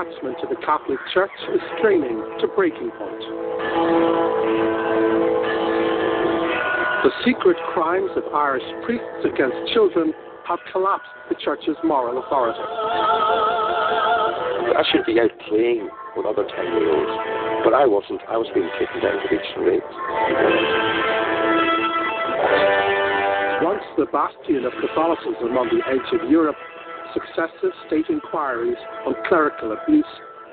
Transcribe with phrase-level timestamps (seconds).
[0.00, 3.20] Attachment to the Catholic Church is straining to breaking point.
[7.04, 10.12] The secret crimes of Irish priests against children
[10.48, 12.60] have collapsed the Church's moral authority.
[14.72, 18.20] I should be out playing with other 10 year olds, but I wasn't.
[18.28, 19.84] I was being taken down to the charades.
[23.62, 26.56] Once the bastion of Catholicism on the edge of Europe,
[27.14, 30.04] successive state inquiries on clerical abuse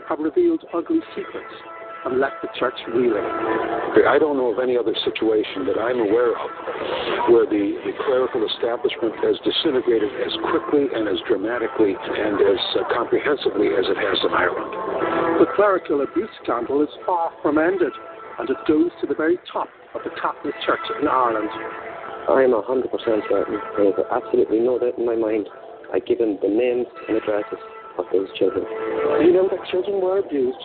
[0.09, 1.55] have revealed ugly secrets
[2.05, 3.25] and left the church reeling.
[4.07, 6.49] I don't know of any other situation that I'm aware of
[7.33, 12.87] where the, the clerical establishment has disintegrated as quickly and as dramatically and as uh,
[12.93, 14.71] comprehensively as it has in Ireland.
[15.43, 17.91] The clerical abuse scandal is far from ended,
[18.39, 21.49] and it goes to the very top of the Catholic Church in Ireland.
[22.31, 22.87] I am 100%
[23.27, 23.59] certain.
[23.75, 25.47] There is absolutely no doubt in my mind.
[25.93, 27.59] I give him the names and addresses
[27.97, 28.65] of those children.
[29.23, 30.57] You know that children were abused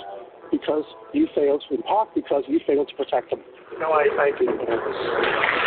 [0.50, 3.40] because you failed, in part because you failed to protect them.
[3.78, 5.62] No, I, I did what was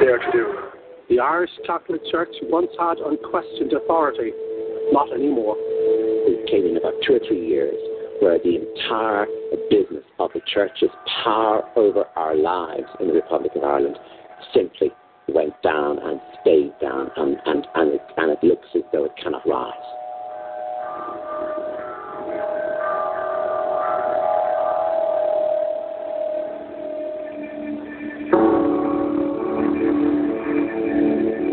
[0.00, 0.44] to do.
[1.08, 4.32] The Irish Catholic Church once had unquestioned authority,
[4.92, 5.56] not anymore.
[5.58, 7.76] It came in about two or three years
[8.20, 9.26] where the entire
[9.70, 10.90] business of the church's
[11.22, 13.96] power over our lives in the Republic of Ireland
[14.54, 14.92] simply
[15.28, 19.12] went down and stayed down, and, and, and, it, and it looks as though it
[19.22, 19.72] cannot rise.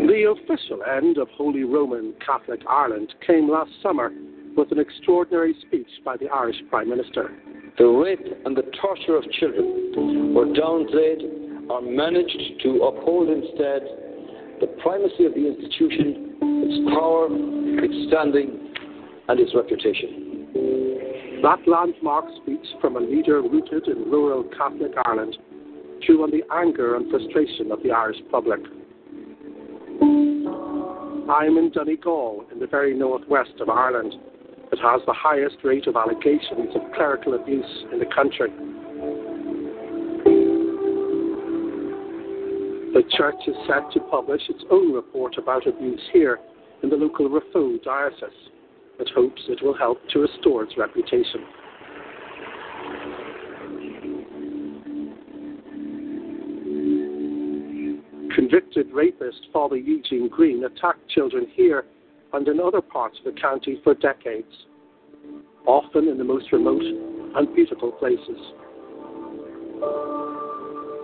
[0.08, 4.10] The official end of Holy Roman Catholic Ireland came last summer
[4.56, 7.30] with an extraordinary speech by the Irish Prime Minister.
[7.78, 11.41] The rape and the torture of children were downplayed
[11.72, 13.80] or managed to uphold instead
[14.60, 16.36] the primacy of the institution,
[16.68, 17.28] its power,
[17.80, 18.74] its standing,
[19.28, 21.40] and its reputation.
[21.40, 25.38] That landmark speech from a leader rooted in rural Catholic Ireland
[26.04, 28.60] drew on the anger and frustration of the Irish public.
[31.32, 34.12] I'm in Donegal, in the very northwest of Ireland.
[34.72, 38.50] It has the highest rate of allegations of clerical abuse in the country.
[42.92, 46.40] The church is set to publish its own report about abuse here
[46.82, 48.28] in the local Raphoe diocese.
[49.00, 51.40] It hopes it will help to restore its reputation.
[58.34, 61.86] Convicted rapist Father Eugene Greene attacked children here
[62.34, 64.52] and in other parts of the county for decades,
[65.66, 68.38] often in the most remote and beautiful places.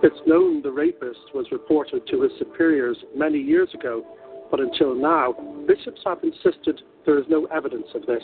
[0.01, 4.05] It's known the rapist was reported to his superiors many years ago,
[4.49, 5.33] but until now,
[5.67, 8.23] bishops have insisted there is no evidence of this.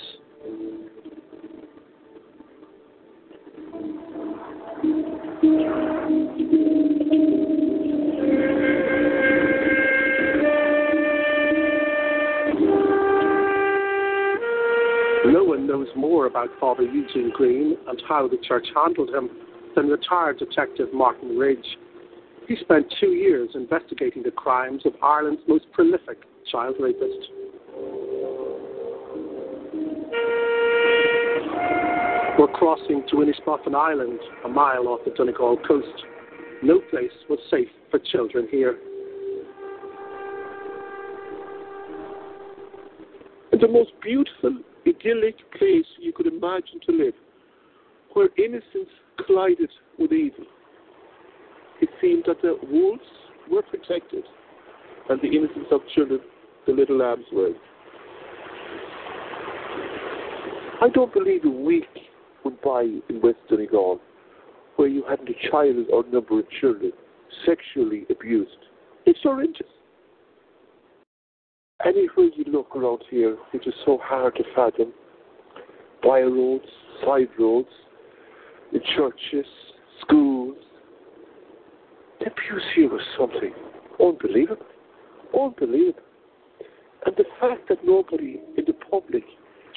[15.25, 19.29] No one knows more about Father Eugene Greene and how the church handled him
[19.75, 21.77] than retired detective Martin Ridge.
[22.47, 26.19] He spent two years investigating the crimes of Ireland's most prolific
[26.51, 27.29] child rapist.
[32.37, 36.03] We're crossing to Inishbofin Island, a mile off the Donegal coast.
[36.61, 38.77] No place was safe for children here.
[43.51, 47.13] It's the most beautiful, idyllic place you could imagine to live,
[48.13, 48.89] where innocence
[49.25, 50.45] collided with evil.
[51.81, 53.03] it seemed that the wolves
[53.49, 54.23] were protected
[55.09, 56.19] and the innocence of children,
[56.65, 57.51] the little lambs, were.
[60.81, 61.87] I don't believe a week
[62.43, 63.99] went by in West Donegal
[64.75, 66.91] where you hadn't a child or number of children
[67.45, 68.57] sexually abused.
[69.05, 69.67] It's horrendous.
[71.85, 74.93] Anywhere you look around here, which is so hard to fathom,
[76.03, 76.65] by roads,
[77.03, 77.69] side roads,
[78.73, 79.45] in churches,
[80.01, 80.57] schools,
[82.19, 83.53] the abuse here was something
[83.99, 84.65] unbelievable.
[85.33, 86.01] Unbelievable.
[87.05, 89.23] And the fact that nobody in the public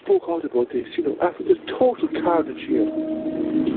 [0.02, 3.67] spoke out about this, you know, after the total carnage here.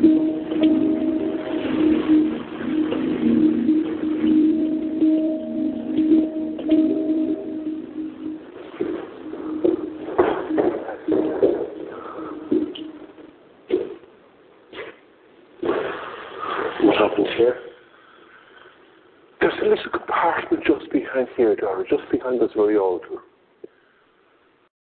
[21.42, 23.18] Just behind just behind this very altar.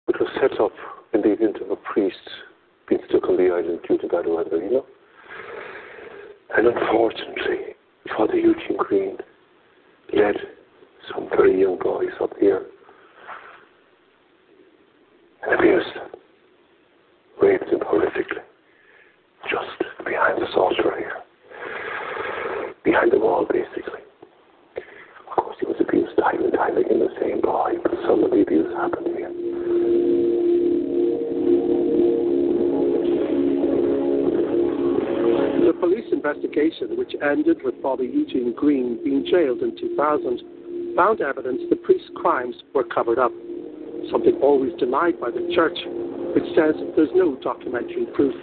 [0.04, 0.72] which was set up
[1.14, 2.18] in the event of a priest
[2.86, 4.86] being stuck on the island due to bad weather, you know?
[6.54, 7.74] And unfortunately,
[8.14, 9.16] Father Eugene Greene
[10.12, 10.36] led
[11.10, 12.66] some very young boys up here
[15.46, 16.10] and abused them,
[17.40, 18.44] raped them horrifically,
[19.50, 21.22] just behind this altar here.
[22.84, 24.00] Behind the wall, basically.
[24.76, 28.30] Of course, he was abused time and time again, the same but of
[35.64, 41.60] the police investigation, which ended with Father Eugene Greene being jailed in 2000, found evidence
[41.68, 43.32] the priest's crimes were covered up,
[44.10, 45.76] something always denied by the church,
[46.34, 48.34] which says there's no documentary proof.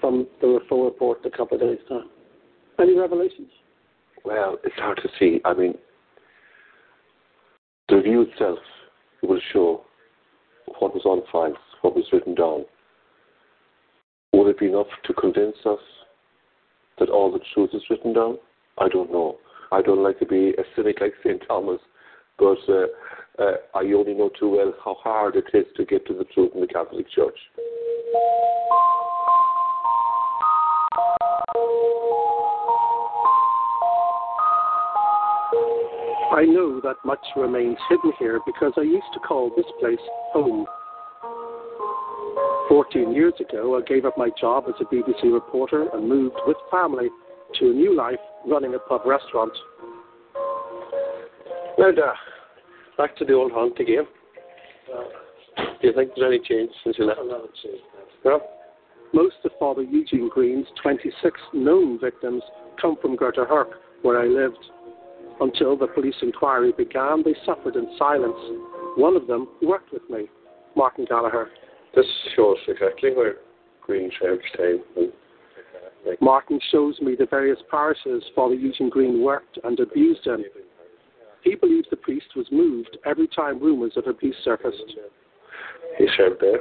[0.00, 2.08] From the referral report in a couple of days' time?
[2.78, 3.50] Any revelations?
[4.24, 5.40] Well, it's hard to see.
[5.44, 5.74] I mean,
[7.88, 8.58] the review itself
[9.22, 9.82] will show
[10.78, 12.64] what was on files, what was written down.
[14.32, 15.78] Will it be enough to convince us
[16.98, 18.38] that all the truth is written down?
[18.78, 19.38] I don't know.
[19.72, 21.42] I don't like to be a cynic like St.
[21.46, 21.80] Thomas,
[22.38, 22.86] but uh,
[23.38, 26.52] uh, I only know too well how hard it is to get to the truth
[26.54, 27.38] in the Catholic Church.
[36.32, 39.98] I know that much remains hidden here because I used to call this place
[40.32, 40.66] home.
[42.68, 46.56] 14 years ago, I gave up my job as a BBC reporter and moved with
[46.70, 47.08] family
[47.58, 49.52] to a new life running a pub restaurant.
[51.78, 52.12] Now, uh,
[52.98, 54.06] back to the old haunt again.
[55.56, 57.20] Do you think there's any change since you left?
[58.24, 58.40] No?
[59.12, 62.42] Most of Father Eugene Greene's 26 known victims
[62.80, 63.70] come from Gortahork,
[64.02, 64.58] where I lived.
[65.40, 68.36] Until the police inquiry began, they suffered in silence.
[68.96, 70.28] One of them worked with me,
[70.74, 71.50] Martin Gallagher.
[71.94, 73.36] This shows exactly where
[73.82, 74.82] Greene served his time.
[74.96, 75.12] And,
[76.06, 80.44] like, Martin shows me the various parishes Father Eugene Greene worked and abused in.
[81.42, 84.94] He believes the priest was moved every time rumours of abuse surfaced.
[85.98, 86.60] he served there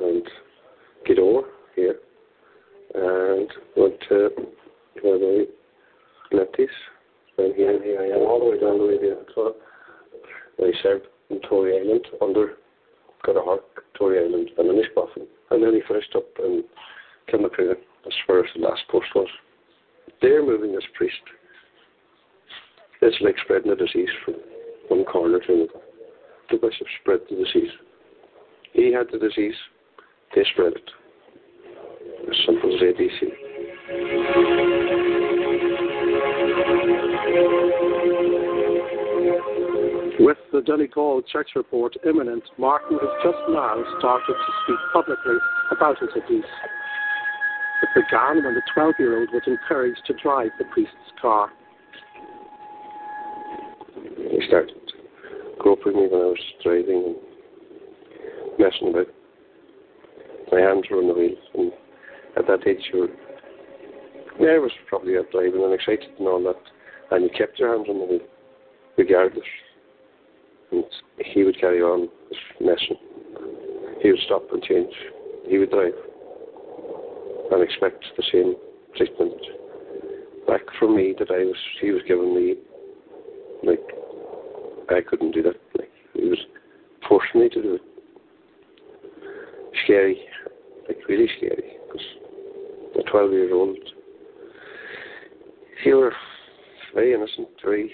[0.00, 0.22] and
[1.08, 1.42] Gidor
[1.74, 1.96] here
[2.94, 4.30] and went to
[5.02, 5.46] where they
[6.32, 6.68] Letties.
[7.38, 9.16] And here and here I am, all the way down the way there.
[9.34, 9.54] So
[10.60, 12.54] I served in Tory Island under
[13.24, 13.60] Gortahork,
[13.96, 15.26] Tory Island, and Inishbofin.
[15.50, 16.64] And then he finished up in
[17.32, 17.76] Kilmacrennan.
[18.04, 19.28] That's where his last post was.
[20.20, 21.14] They're moving this priest.
[23.00, 24.34] It's like spreading a disease from
[24.88, 25.80] one corner to another.
[26.50, 27.70] The bishop spread the disease.
[28.72, 29.54] He had the disease,
[30.34, 30.90] they spread it.
[32.28, 34.77] As simple as ABC.
[40.20, 45.36] With the Donegal Church report imminent, Martin has just now started to speak publicly
[45.70, 46.44] about his abuse.
[47.82, 51.50] It began when the 12 year old was encouraged to drive the priest's car.
[54.16, 54.74] He started
[55.58, 59.06] groping me when I was driving and messing about.
[60.50, 61.72] My hands were on the wheels, and
[62.36, 63.08] at that age you were
[64.40, 66.56] nervous probably at driving and excited and all that,
[67.10, 68.26] and you kept your hands on the wheel,
[68.96, 69.44] regardless.
[70.72, 70.84] And
[71.24, 72.08] he would carry on
[72.60, 72.96] messing.
[74.02, 74.92] He would stop and change.
[75.46, 75.94] He would drive
[77.50, 78.54] and expect the same
[78.96, 79.32] treatment
[80.46, 82.56] back from me that I was he was giving me
[83.62, 83.80] Like,
[84.90, 85.56] I couldn't do that.
[85.76, 86.38] Like, he was
[87.08, 87.82] forcing me to do it.
[89.84, 90.18] Scary,
[90.86, 92.06] like really scary, because
[92.98, 93.76] at 12 years old,
[95.84, 96.12] you were
[96.98, 97.90] very innocent, very,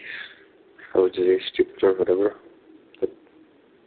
[0.93, 2.37] how would you say, stupid or whatever.
[3.01, 3.11] But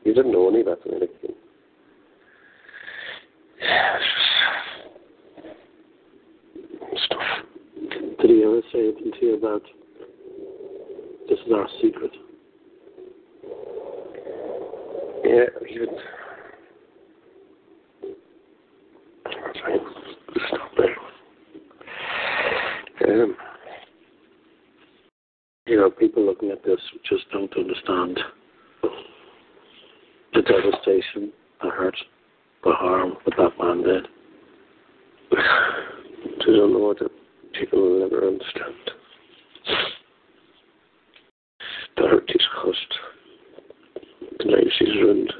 [0.03, 0.77] you didn't know any better.
[0.86, 1.09] Like,
[7.05, 7.21] stuff.
[8.21, 9.63] Did he ever say anything to you about
[11.27, 12.12] this is our secret?
[15.25, 15.89] Yeah, he would.
[20.47, 20.95] Stop there.
[23.24, 23.36] Um,
[25.67, 28.17] You know, people looking at this just don't understand
[30.33, 31.97] the devastation, the hurt,
[32.63, 34.07] the harm that that man did.
[35.33, 37.09] I don't know what the
[37.59, 38.75] people will never understand.
[41.97, 42.93] The hurt he's caused,
[44.39, 45.33] the lives he's ruined.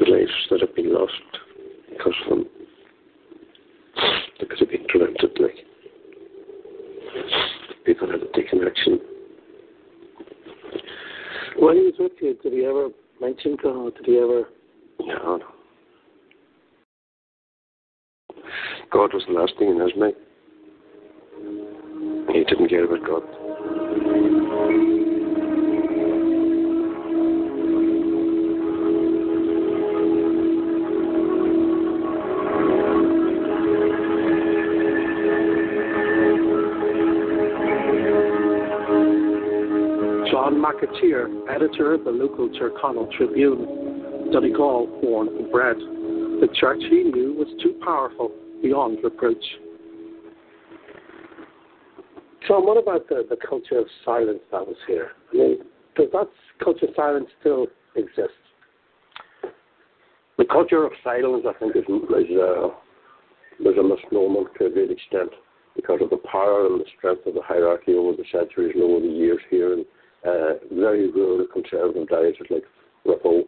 [0.00, 1.12] The lives that have been lost
[1.88, 2.46] because of him.
[4.40, 5.54] Have been prevented, like.
[7.84, 9.00] People had taken action.
[11.58, 12.88] When he was with you, did he ever
[13.20, 13.94] mention God?
[13.96, 14.44] Did he ever?
[15.00, 15.46] No, no.
[18.90, 20.14] God was the last thing in his mind.
[22.32, 24.33] He didn't care about God.
[40.64, 45.76] McAteer, editor of the local Tirconaill Tribune, Donegal born and bred.
[45.76, 49.44] The church he knew was too powerful, beyond reproach.
[52.48, 55.10] John, what about the, the culture of silence that was here?
[55.34, 55.58] I mean,
[55.96, 56.30] does that
[56.62, 58.32] culture of silence still exist?
[60.38, 62.68] The culture of silence, I think, is, is uh,
[63.68, 65.28] a misnomer to a great extent
[65.76, 69.00] because of the power and the strength of the hierarchy over the centuries and over
[69.00, 69.74] the years here
[70.26, 72.64] uh, very rural conservative dioceses like
[73.06, 73.42] Raphoe.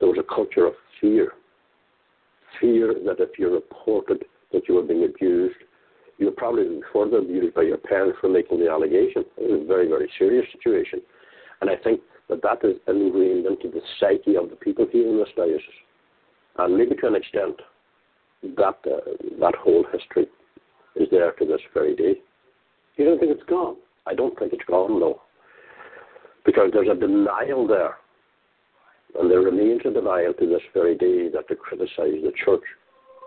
[0.00, 1.32] There was a culture of fear.
[2.60, 5.56] Fear that if you reported that you were being abused,
[6.18, 9.24] you would probably further abused by your parents for making the allegation.
[9.36, 11.00] It was a very, very serious situation.
[11.60, 15.18] And I think that that is ingrained into the psyche of the people here in
[15.18, 15.60] this diocese.
[16.58, 17.56] And maybe to an extent,
[18.56, 20.26] that, uh, that whole history
[20.94, 22.14] is there to this very day.
[22.96, 23.76] You don't think it's gone?
[24.06, 25.20] I don't think it's gone, no.
[26.46, 27.96] Because there's a denial there.
[29.18, 32.62] And there remains a denial to this very day that to criticize the church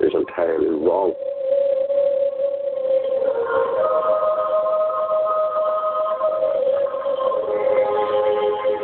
[0.02, 1.14] is entirely wrong.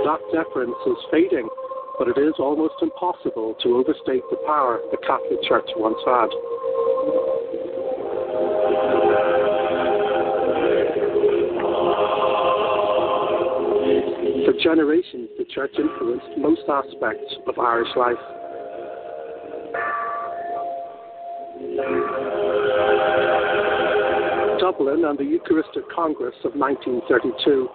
[0.04, 1.48] That deference is fading,
[1.98, 6.30] but it is almost impossible to overstate the power the Catholic Church once had.
[14.66, 18.18] Generations, the Church influenced most aspects of Irish life.
[24.60, 27.70] Dublin and the Eucharistic Congress of 1932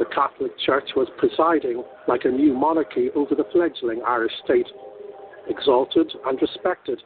[0.00, 4.66] the Catholic Church was presiding like a new monarchy over the fledgling Irish state,
[5.46, 7.02] exalted and respected,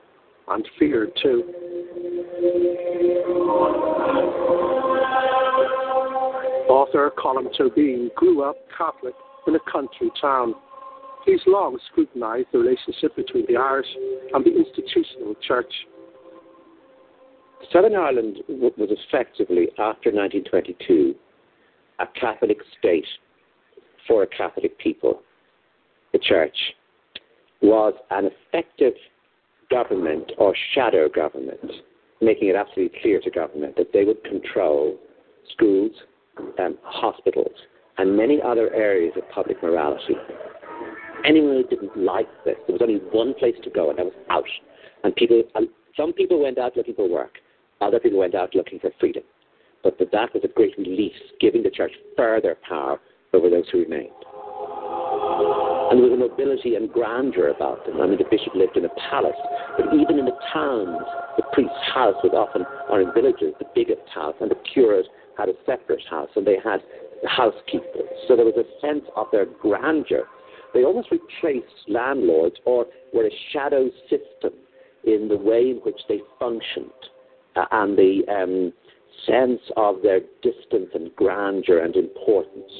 [0.47, 1.42] and feared too.
[6.68, 9.14] Author Colm Tóibín grew up Catholic
[9.47, 10.54] in a country town.
[11.26, 13.87] He's long scrutinized the relationship between the Irish
[14.33, 15.73] and the institutional church.
[17.73, 21.14] Southern Ireland was effectively, after 1922,
[21.99, 23.06] a Catholic state
[24.06, 25.23] for a Catholic people.
[26.12, 26.56] The church
[27.62, 28.94] was an effective
[29.71, 31.71] government or shadow government,
[32.21, 34.99] making it absolutely clear to government that they would control
[35.52, 35.92] schools,
[36.58, 37.54] um, hospitals,
[37.98, 40.14] and many other areas of public morality.
[41.24, 44.14] Anyone who didn't like this, there was only one place to go, and that was
[44.30, 44.44] out.
[45.04, 47.38] And people, and some people went out looking for work,
[47.80, 49.22] other people went out looking for freedom.
[49.82, 52.98] But that, was a great release, giving the church further power
[53.34, 54.10] over those who remained.
[55.90, 58.00] And there was a nobility and grandeur about them.
[58.00, 59.36] I mean, the bishop lived in a palace,
[59.76, 61.04] but even in the towns,
[61.36, 65.48] the priest's house was often, or in villages, the biggest house, and the curate had
[65.48, 66.80] a separate house, and they had
[67.26, 68.08] housekeepers.
[68.28, 70.24] So there was a sense of their grandeur.
[70.72, 74.52] They almost replaced landlords or were a shadow system
[75.04, 76.90] in the way in which they functioned.
[77.56, 78.72] uh, and the um,
[79.26, 82.72] sense of their distance and grandeur and importance.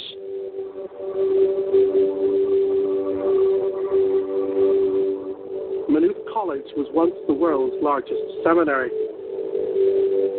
[5.89, 8.91] Maynooth College was once the world's largest seminary.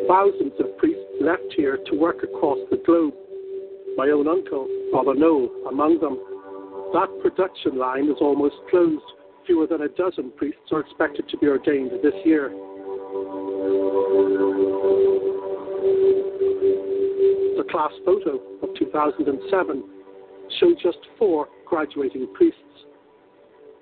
[0.07, 3.13] Thousands of priests left here to work across the globe.
[3.97, 6.19] My own uncle, Father Noel, among them.
[6.93, 9.03] That production line is almost closed.
[9.45, 12.49] Fewer than a dozen priests are expected to be ordained this year.
[17.57, 19.83] The class photo of 2007
[20.59, 22.59] showed just four graduating priests.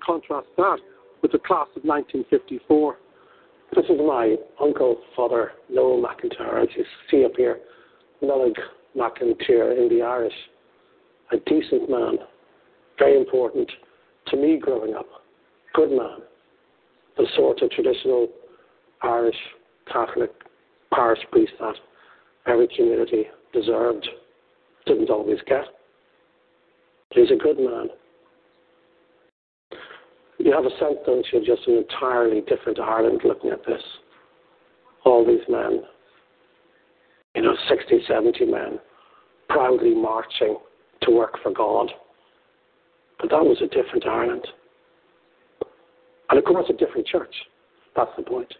[0.04, 0.78] Contrast that
[1.22, 2.98] with the class of 1954.
[3.74, 7.58] This is my uncle, Father Noel McIntyre, as you see up here,
[8.22, 8.54] Nullig
[8.96, 10.34] McIntyre in the Irish.
[11.32, 12.18] A decent man,
[12.98, 13.70] very important
[14.28, 15.06] to me growing up.
[15.74, 16.18] Good man.
[17.16, 18.28] The sort of traditional
[19.02, 19.36] Irish
[19.92, 20.30] Catholic
[20.92, 21.74] parish priest that
[22.46, 24.06] every community deserved,
[24.86, 25.64] didn't always get.
[27.10, 27.88] He's a good man.
[30.44, 33.80] You have a sense, don't you, just an entirely different Ireland looking at this.
[35.06, 35.80] All these men,
[37.34, 38.78] you know, 60, 70 men,
[39.48, 40.58] proudly marching
[41.00, 41.90] to work for God.
[43.18, 44.46] But that was a different Ireland.
[46.28, 47.34] And of course, a different church.
[47.96, 48.52] That's the point.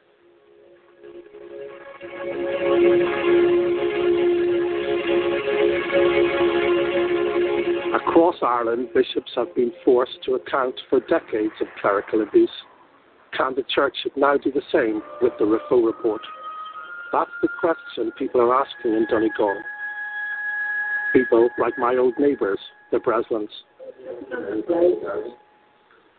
[8.14, 12.48] Across Ireland, bishops have been forced to account for decades of clerical abuse.
[13.36, 16.20] Can the church now do the same with the Raphoe report?
[17.12, 19.56] That's the question people are asking in Donegal.
[21.12, 22.60] People like my old neighbours,
[22.92, 23.48] the Breslins.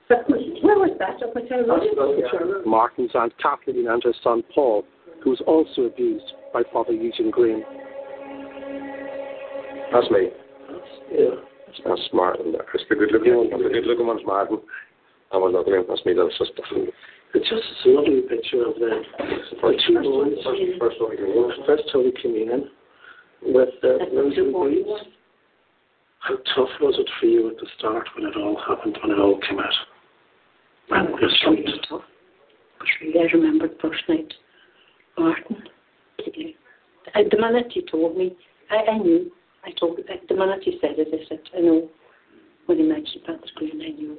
[0.09, 2.65] Where was that?
[2.65, 4.83] Martin's Aunt Kathleen and her son Paul,
[5.23, 7.63] who was also abused by Father Eugene Greene.
[9.93, 10.27] That's me.
[11.13, 11.54] Yeah.
[11.85, 12.55] That's Martin.
[12.73, 13.49] It's the good looking one.
[13.49, 14.59] The good looking one's Martin.
[15.31, 15.85] I'm a lovely one.
[15.89, 16.63] That's me little sister.
[17.33, 20.39] It's just a lovely picture of the, the two boys.
[20.45, 21.65] First, first Holy Communion.
[21.65, 22.69] First Holy Communion
[23.41, 25.11] with the rosary beads.
[26.19, 29.19] How tough was it for you at the start when it all happened, when it
[29.19, 29.73] all came out?
[30.89, 32.01] Man, it was really tough.
[32.79, 34.33] But really, I remember the first night,
[35.17, 35.57] Martin,
[36.17, 38.35] uh, the minute he told me,
[38.71, 39.31] I, I knew.
[39.65, 41.89] I told the minute he said it, I said, I know.
[42.67, 44.17] When he mentioned Panther Greene, I knew.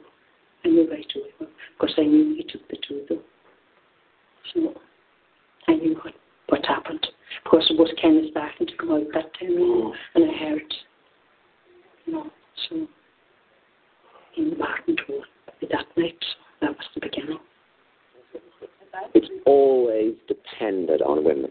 [0.64, 1.30] I knew right away.
[1.40, 3.22] Of course, I knew he took the two, though.
[4.54, 4.74] So
[5.68, 6.14] I knew what,
[6.48, 7.06] what happened.
[7.44, 10.74] Of course, it was Kenneth starting to come out that time, and I heard,
[12.06, 12.30] you know,
[12.68, 12.86] so
[14.36, 15.24] in the Martin told
[15.60, 16.16] me that night.
[16.20, 17.38] So that was the beginning.
[19.14, 21.50] It's always depended on women.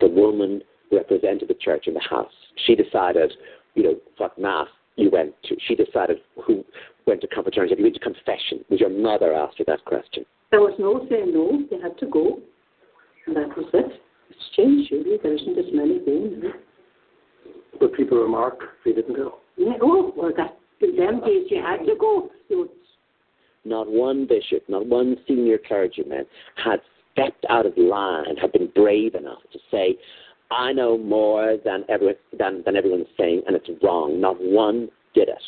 [0.00, 0.62] The woman
[0.96, 2.32] represented the church in the house.
[2.66, 3.32] She decided,
[3.74, 5.56] you know, what mass you went to.
[5.66, 6.64] She decided who
[7.06, 7.72] went to confraternity.
[7.72, 10.24] If you went to confession, was your mother asked you that question?
[10.50, 11.64] There was no saying no.
[11.70, 12.40] They had to go.
[13.26, 14.00] And that was it.
[14.30, 15.18] It's changed, really.
[15.22, 16.52] There isn't as many going now.
[17.80, 19.38] But people remark they didn't go.
[19.56, 22.30] Yeah, oh, well, that, in them days you had to go.
[22.48, 22.68] So
[23.64, 26.26] not one bishop, not one senior clergyman
[26.62, 26.80] had
[27.12, 29.96] stepped out of line, had been brave enough to say,
[30.50, 34.20] I know more than, every, than, than everyone's saying, and it's wrong.
[34.20, 35.42] Not one did it.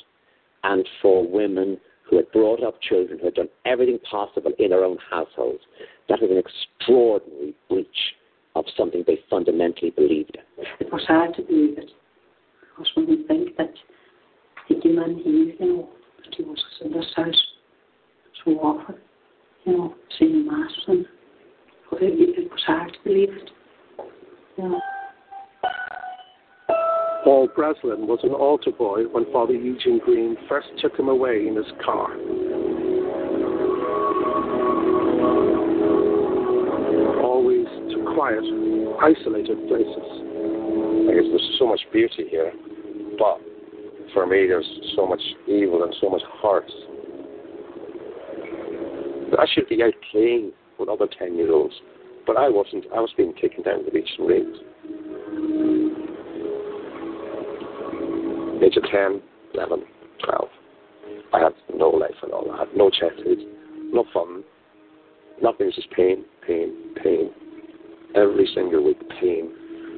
[0.65, 1.79] And for women
[2.09, 5.63] who had brought up children, who had done everything possible in their own households,
[6.09, 8.15] that was an extraordinary breach
[8.55, 10.65] of something they fundamentally believed in.
[10.81, 11.91] It was hard to believe it.
[12.61, 13.73] Because when you think that
[14.69, 15.89] the man here, you know,
[16.25, 17.43] that he was in this house
[18.45, 18.97] so often,
[19.65, 21.05] you know, seeing Mass, and
[21.93, 23.51] it, it was hard to believe it.
[27.25, 31.57] Paul Breslin was an altar boy when Father Eugene Greene first took him away in
[31.57, 32.09] his car.
[37.21, 38.45] Always to quiet,
[39.03, 40.09] isolated places.
[41.05, 42.53] I guess there's so much beauty here,
[43.19, 43.41] but
[44.15, 46.71] for me there's so much evil and so much hurt.
[49.39, 51.75] I should be out playing with other 10 year olds,
[52.27, 52.85] but I wasn't.
[52.95, 54.57] I was being taken down the beach and raped.
[58.63, 59.21] Age of 10,
[59.55, 59.85] 11,
[60.25, 60.49] 12.
[61.33, 62.51] I had no life at all.
[62.51, 63.39] I had no childhood,
[63.93, 64.43] no fun.
[65.43, 67.31] Nothing was just pain, pain, pain.
[68.15, 69.53] Every single week, pain.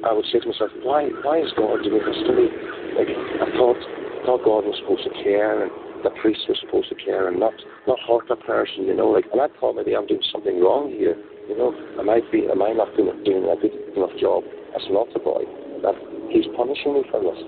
[0.05, 2.47] I would say to myself, why, why is God doing this to me?
[2.95, 3.79] Like, I thought,
[4.25, 5.71] thought God was supposed to care and
[6.03, 7.53] the priests were supposed to care and not,
[7.87, 9.07] not hurt a person, you know.
[9.07, 11.15] Like, and I thought maybe I'm doing something wrong here.
[11.49, 14.43] You know, I be, am I not doing, doing a good enough job
[14.77, 15.43] as an altar boy
[15.81, 15.97] that
[16.29, 17.41] he's punishing me for this?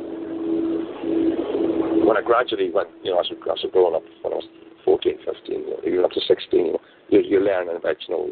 [2.02, 4.50] When I gradually went, you know, as I, as I growing up, when I was
[4.86, 8.16] 14, 15, you know, even up to 16, you know, you're, you're learning about, you
[8.16, 8.30] know,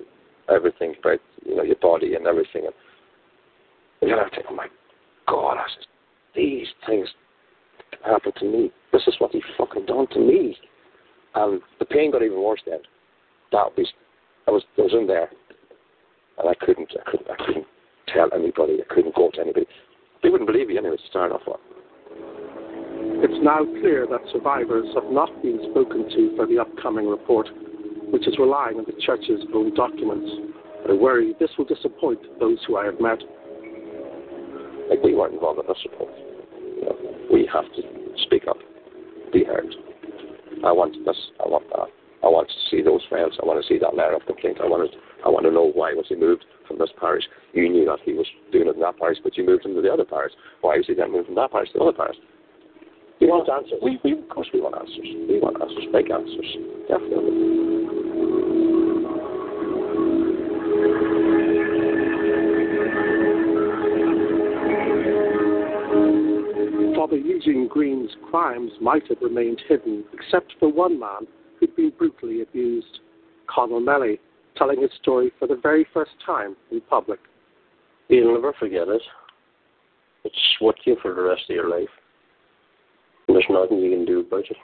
[0.50, 2.66] everything about, you know, your body and everything.
[2.66, 2.74] And,
[4.02, 4.68] and then I think, oh my
[5.28, 5.86] God, I said,
[6.36, 7.08] these things
[8.04, 8.72] happened to me.
[8.92, 10.58] This is what he fucking done to me.
[11.36, 12.80] And the pain got even worse then.
[13.52, 13.88] That was,
[14.48, 15.30] I was, I was in there,
[16.40, 17.66] and I couldn't, I couldn't, I couldn't
[18.14, 18.80] tell anybody.
[18.82, 19.68] I couldn't go to anybody.
[20.24, 21.60] They wouldn't believe me anyway to start off with.
[23.22, 27.48] It's now clear that survivors have not been spoken to for the upcoming report,
[28.12, 30.30] which is relying on the church's own documents.
[30.88, 33.20] I worry this will disappoint those who I have met.
[34.90, 36.14] Like we weren't involved in this report.
[36.18, 36.96] You know,
[37.32, 37.82] we have to
[38.26, 38.58] speak up,
[39.32, 39.68] be heard.
[40.66, 41.88] I want this, I want that.
[42.24, 43.38] I want to see those files.
[43.42, 44.58] I want to see that letter of complaint.
[44.62, 47.24] I want to, I want to know why was he moved from this parish.
[47.54, 49.82] You knew that he was doing it in that parish, but you moved him to
[49.82, 50.34] the other parish.
[50.62, 52.18] Why was he then moved from that parish to the other parish?
[53.20, 53.80] We want answers.
[53.84, 55.08] We, we, of course, we want answers.
[55.28, 57.60] We want answers, big answers, definitely.
[66.96, 71.28] Father Eugene Greene's crimes might have remained hidden, except for one man
[71.60, 73.00] who'd been brutally abused,
[73.50, 74.20] Conall Melly,
[74.60, 77.20] telling his story for the very first time in public.
[78.10, 79.02] You'll never forget it.
[80.26, 81.90] It's with you for the rest of your life.
[83.28, 84.58] And there's nothing you can do about it.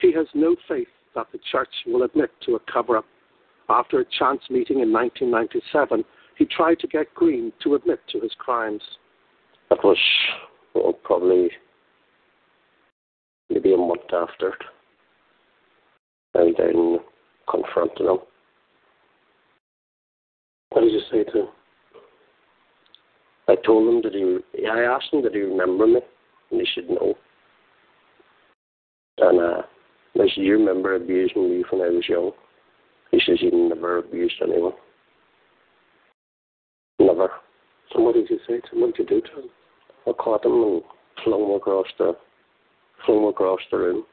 [0.00, 3.04] He has no faith that the church will admit to a cover up.
[3.68, 6.04] After a chance meeting in 1997,
[6.36, 8.82] he tried to get Greene to admit to his crimes.
[9.70, 9.98] That was
[10.74, 11.50] well, probably
[13.50, 14.62] maybe a month after it.
[16.34, 16.98] I then
[17.50, 18.18] confronted him.
[20.70, 21.48] What did you say to him?
[23.48, 26.00] I told him that he, I asked him did he remember me,
[26.50, 27.14] and he said no.
[29.18, 29.62] And uh,
[30.16, 32.32] I said, you remember abusing me when I was young?
[33.10, 34.74] He says, you never abused anyone.
[36.98, 37.30] Never.
[37.92, 38.82] So what did you say to him?
[38.82, 39.50] What did you do to him?
[40.06, 40.82] I caught him and
[41.24, 42.12] flung him across the,
[43.06, 44.04] flung him across the room.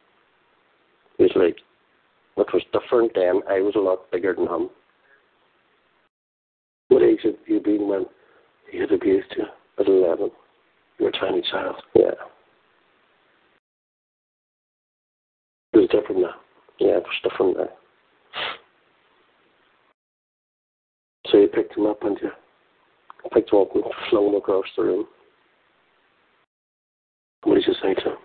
[1.18, 1.58] He was like,
[2.38, 3.42] it was different then.
[3.50, 4.70] I was a lot bigger than him.
[6.90, 8.06] What age had you been when
[8.72, 9.46] he had abused you?
[9.80, 10.30] At 11.
[11.00, 11.76] You were a tiny child.
[11.94, 12.12] Yeah.
[15.74, 16.36] It was different now.
[16.80, 17.70] Yeah, it was different now.
[21.28, 22.30] So you picked him up and you
[23.34, 25.06] picked him up and flung him across the room.
[27.44, 28.18] What did you say to him?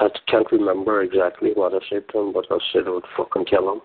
[0.00, 3.46] I can't remember exactly what I said to him, but I said I would fucking
[3.46, 3.80] kill him.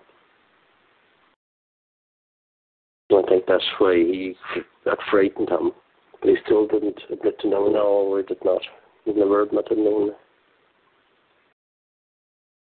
[3.10, 4.36] I think that's why he
[4.84, 5.72] that frightened him.
[6.20, 7.74] But he still didn't admit to knowing.
[7.74, 8.62] No, he did not.
[9.04, 10.12] He never admitted knowing.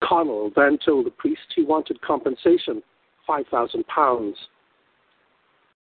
[0.03, 2.81] Connell then told the priest he wanted compensation,
[3.27, 4.37] five thousand pounds.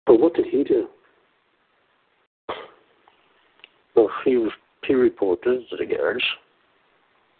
[0.06, 0.88] But what did he do?
[3.96, 4.48] Well, he
[4.88, 6.24] he reported to the guards.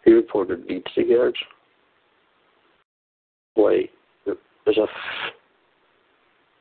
[0.04, 1.36] He reported the guards.
[3.54, 3.88] Why?
[4.26, 4.36] As
[4.66, 4.90] if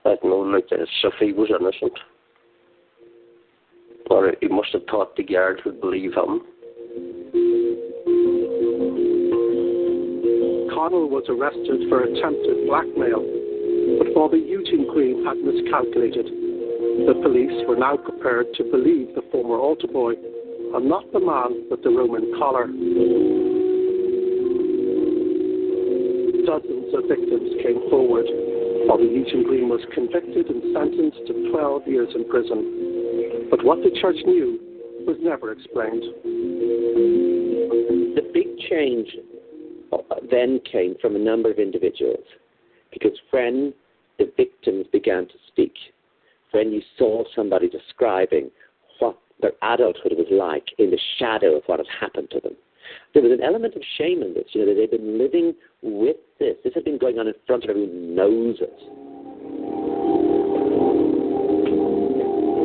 [0.05, 1.97] I don't know, like as if he was innocent.
[4.09, 6.41] Or he must have thought the guards would believe him.
[10.73, 13.21] Connell was arrested for attempted blackmail,
[13.99, 16.25] but Father Eugene Greene had miscalculated.
[16.25, 20.13] The police were now prepared to believe the former altar boy
[20.75, 22.67] and not the man with the Roman collar.
[26.45, 28.25] Dozens of victims came forward.
[28.87, 33.47] Father Eugene Greene was convicted and sentenced to 12 years in prison.
[33.49, 34.59] But what the church knew
[35.05, 36.03] was never explained.
[38.15, 39.09] The big change
[39.91, 39.97] uh,
[40.29, 42.25] then came from a number of individuals
[42.91, 43.73] because when
[44.17, 45.73] the victims began to speak,
[46.51, 48.49] when you saw somebody describing
[49.41, 52.55] their adulthood was like in the shadow of what had happened to them,
[53.13, 54.45] there was an element of shame in this.
[54.51, 56.55] You know, that they'd been living with this.
[56.63, 58.79] This had been going on in front of everyone's it.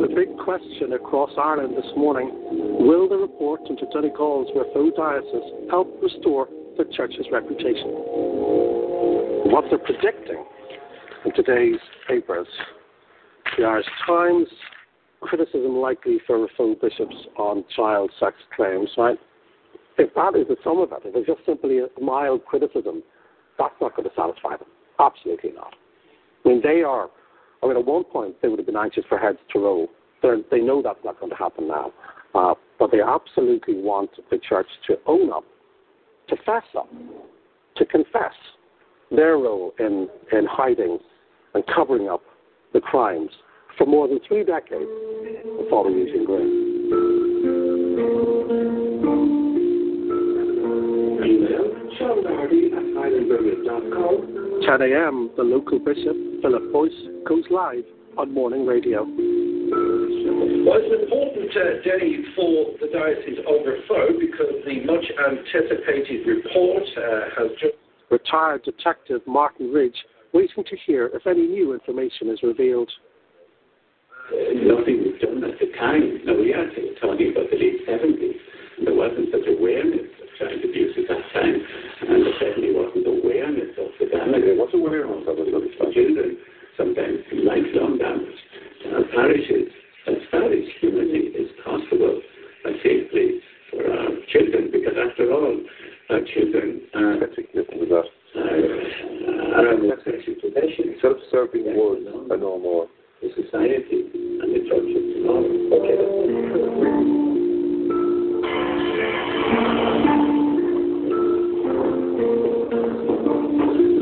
[0.01, 2.31] The big question across Ireland this morning
[2.79, 7.89] will the report into Donegal's Raphoe Diocese help restore the church's reputation?
[9.51, 10.45] What they're predicting
[11.25, 12.47] in today's papers
[13.57, 14.47] the Irish Times,
[15.25, 19.17] criticism likely for Raphoe bishops on child sex claims, right?
[19.97, 23.01] If that is the sum of it, if it's just simply a mild criticism,
[23.57, 24.67] that's not going to satisfy them.
[24.99, 25.73] Absolutely not.
[26.45, 27.09] I mean, they are.
[27.63, 29.87] I mean, at one point they would have been anxious for heads to roll.
[30.21, 31.93] They're, they know that's not going to happen now,
[32.33, 35.43] uh, but they absolutely want the church to own up,
[36.29, 36.89] to fess up,
[37.77, 38.33] to confess
[39.11, 40.99] their role in in hiding
[41.53, 42.21] and covering up
[42.73, 43.31] the crimes
[43.77, 44.89] for more than three decades
[45.59, 46.65] of Father Eugene Greene.
[51.25, 51.65] Email
[51.97, 54.61] Sean Doherty at islandburners.com.
[54.65, 56.91] 10 a.m., the local bishop, Philip Boyce,
[57.27, 57.83] goes live
[58.17, 59.03] on morning radio.
[59.03, 66.25] Well, it's an important uh, day for the Diocese of Raphoe because the much anticipated
[66.25, 67.75] report uh, has just.
[68.11, 69.95] Retired Detective Martin Ridge
[70.31, 72.91] waiting to hear if any new information is revealed.
[74.25, 76.25] Nothing was done at the time.
[76.25, 76.65] Now, we are
[76.97, 78.41] talking about the late 70s.
[78.81, 83.77] There wasn't such awareness of child abuse at that time, and there certainly wasn't awareness
[83.77, 84.41] of the damage.
[84.41, 86.41] There was awareness of it for children,
[86.73, 88.39] sometimes lifelong damage.
[88.97, 89.69] Our parishes,
[90.09, 92.17] as far as humanly is possible,
[92.65, 95.53] a safe place for our children, because after all,
[96.09, 97.29] our children are, are,
[99.53, 99.77] are our
[100.41, 100.97] possession.
[101.01, 102.89] Self-serving words are no more.
[103.21, 105.47] The society and the church of tomorrow.
[105.73, 105.97] Okay.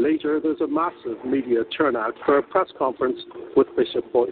[0.02, 3.19] Later, there's a massive media turnout for a press conference
[3.56, 4.32] with Bishop Boyce.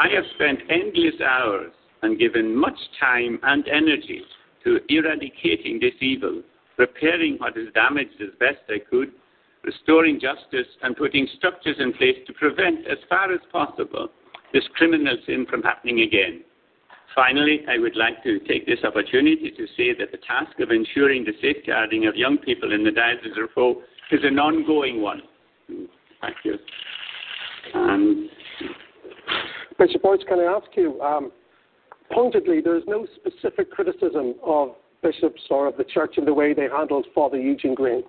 [0.00, 4.22] I have spent endless hours and given much time and energy
[4.64, 6.42] to eradicating this evil,
[6.78, 9.12] repairing what is damaged as best I could,
[9.62, 14.08] restoring justice, and putting structures in place to prevent, as far as possible,
[14.52, 16.42] this criminal sin from happening again.
[17.14, 21.24] Finally, I would like to take this opportunity to say that the task of ensuring
[21.24, 25.22] the safeguarding of young people in the Diocese of Foe is an ongoing one.
[26.20, 26.58] Thank you.
[27.74, 28.28] Um,
[29.78, 31.32] Bishop Boyce, can I ask you, um,
[32.12, 34.70] pointedly, there's no specific criticism of
[35.02, 38.02] bishops or of the church in the way they handled Father Eugene Greene,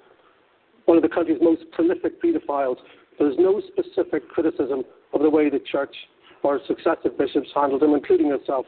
[0.86, 2.78] one of the country's most prolific paedophiles.
[3.20, 5.96] There's no specific criticism of the way the church
[6.44, 8.66] or successive bishops handled him, including yourself.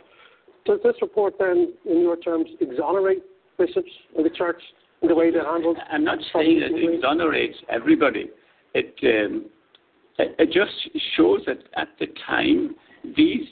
[0.65, 3.23] Does this report then, in your terms, exonerate
[3.57, 4.61] bishops and the church
[5.01, 5.77] in the way they handled?
[5.89, 8.29] I'm not saying that it exonerates everybody.
[8.73, 9.45] It um,
[10.19, 10.71] it just
[11.15, 12.75] shows that at the time
[13.15, 13.47] these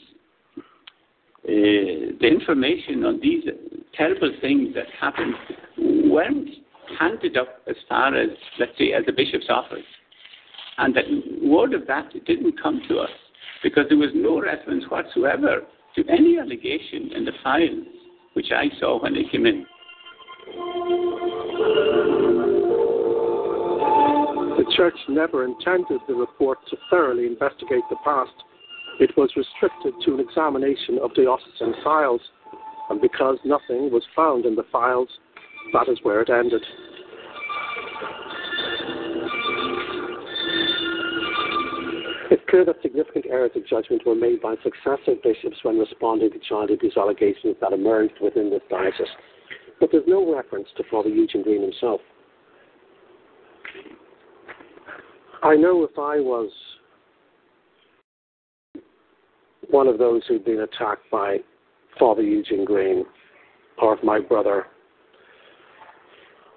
[1.46, 3.44] Uh, the information on these
[3.94, 5.36] terrible things that happened
[5.78, 6.50] weren't
[7.00, 8.30] handed up as far as
[8.60, 9.86] let's say as the bishop's office,
[10.80, 11.06] and that
[11.44, 13.12] word of that didn't come to us
[13.62, 15.62] because there was no reference whatsoever
[15.96, 17.86] to any allegation in the files
[18.34, 19.66] which I saw when they came in.
[24.58, 28.34] The church never intended the report to thoroughly investigate the past.
[28.98, 32.22] It was restricted to an examination of diocesan files,
[32.90, 35.10] and because nothing was found in the files,
[35.74, 36.62] that is where it ended.
[42.32, 46.40] It's clear that significant errors of judgment were made by successive bishops when responding to
[46.40, 49.08] child abuse allegations that emerged within this diocese.
[49.80, 52.00] But there's no reference to Father Eugene Greene himself.
[55.44, 56.50] I know if I was
[59.69, 61.38] one of those who'd been attacked by
[61.99, 63.06] Father Eugene Greene,
[63.82, 64.67] or if my brother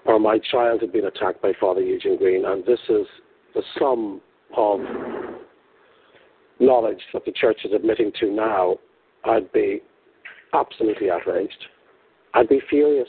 [0.05, 3.07] or my child had been attacked by Father Eugene Greene, and this is
[3.55, 4.21] the sum
[4.57, 4.81] of
[6.61, 8.77] knowledge that the church is admitting to now,
[9.25, 9.83] I'd be
[10.55, 11.67] absolutely outraged.
[12.35, 13.09] I'd be furious.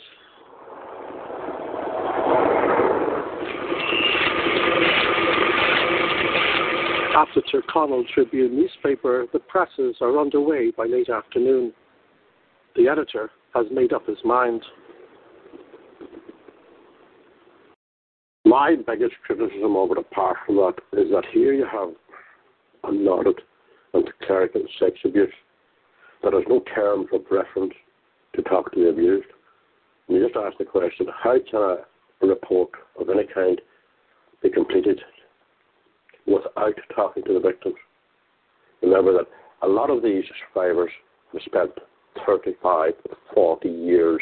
[7.20, 11.74] At the Tirconaill Tribune newspaper, the presses are underway by late afternoon.
[12.78, 14.64] The editor has made up his mind.
[18.46, 23.42] My biggest criticism over the past from that is that here you have a unlauded
[23.94, 25.34] and clerical sex abuse.
[26.24, 27.74] There is no terms of reference
[28.38, 29.28] to talk to the abused.
[30.08, 33.60] And you just ask the question, how can a report of any kind
[34.42, 35.02] be completed
[36.30, 37.76] without talking to the victims?
[38.82, 39.28] Remember that
[39.62, 40.92] a lot of these survivors
[41.34, 41.72] have spent
[42.26, 42.94] 35,
[43.34, 44.22] 40 years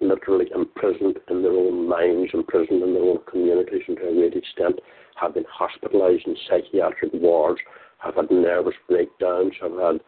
[0.00, 4.34] literally imprisoned in their own minds, imprisoned in their own communities, and to a great
[4.34, 4.80] extent
[5.16, 7.60] have been hospitalized in psychiatric wards,
[7.98, 10.00] have had nervous breakdowns, have had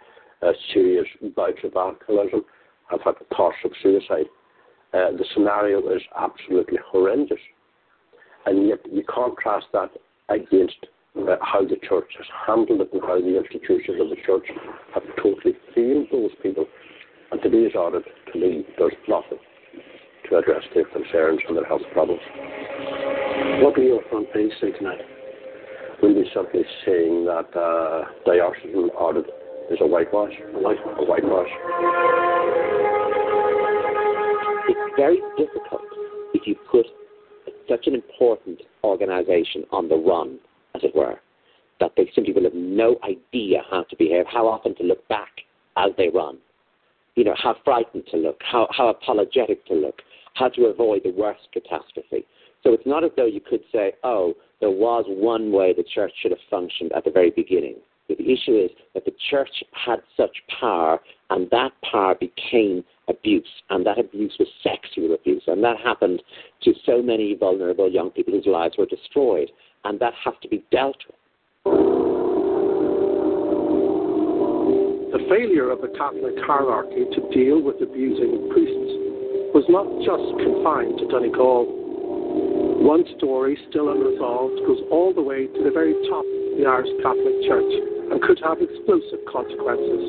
[0.42, 2.44] uh, serious bouts of alcoholism.
[2.90, 4.26] have had thoughts of suicide.
[4.92, 7.38] Uh, the scenario is absolutely horrendous.
[8.46, 9.90] And yet you contrast that
[10.28, 10.86] against
[11.42, 14.46] how the church has handled it and how the institutions of the church
[14.94, 16.66] have totally failed those people.
[17.30, 19.38] And to be exhorted to leave does nothing
[20.28, 22.20] to address their concerns and their health problems.
[23.62, 25.00] What will your front page say tonight?
[26.02, 29.26] We'll be simply saying that uh, diocesan audit
[29.70, 30.32] is a whitewash.
[30.54, 30.98] A whitewash.
[30.98, 31.48] A whitewash.
[34.68, 35.82] It's very difficult
[36.34, 36.86] if you put
[37.68, 40.38] such an important organization on the run,
[40.74, 41.20] as it were,
[41.80, 45.30] that they simply will have no idea how to behave, how often to look back
[45.76, 46.38] as they run.
[47.14, 50.02] You know, how frightened to look, how, how apologetic to look,
[50.34, 52.26] how to avoid the worst catastrophe.
[52.62, 56.12] So it's not as though you could say, oh, there was one way the church
[56.20, 57.76] should have functioned at the very beginning.
[58.08, 63.84] The issue is that the church had such power, and that power became abuse, and
[63.86, 66.22] that abuse was sexual abuse, and that happened
[66.62, 69.50] to so many vulnerable young people whose lives were destroyed,
[69.84, 71.16] and that has to be dealt with.
[75.14, 78.92] The failure of the Catholic hierarchy to deal with abusing priests
[79.54, 82.82] was not just confined to Donegal.
[82.82, 86.90] One story, still unresolved, goes all the way to the very top of the Irish
[87.00, 87.72] Catholic Church
[88.10, 90.02] and could have explosive consequences.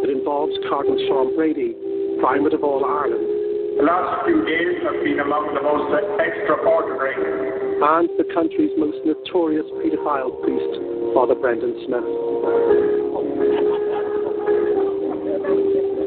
[0.00, 1.76] It involves Cardinal Sean Brady,
[2.18, 3.39] Primate of all Ireland.
[3.80, 5.88] The last few days have been among the most
[6.20, 7.16] extraordinary.
[7.80, 10.72] And the country's most notorious paedophile priest,
[11.16, 12.04] Father Brendan Smith.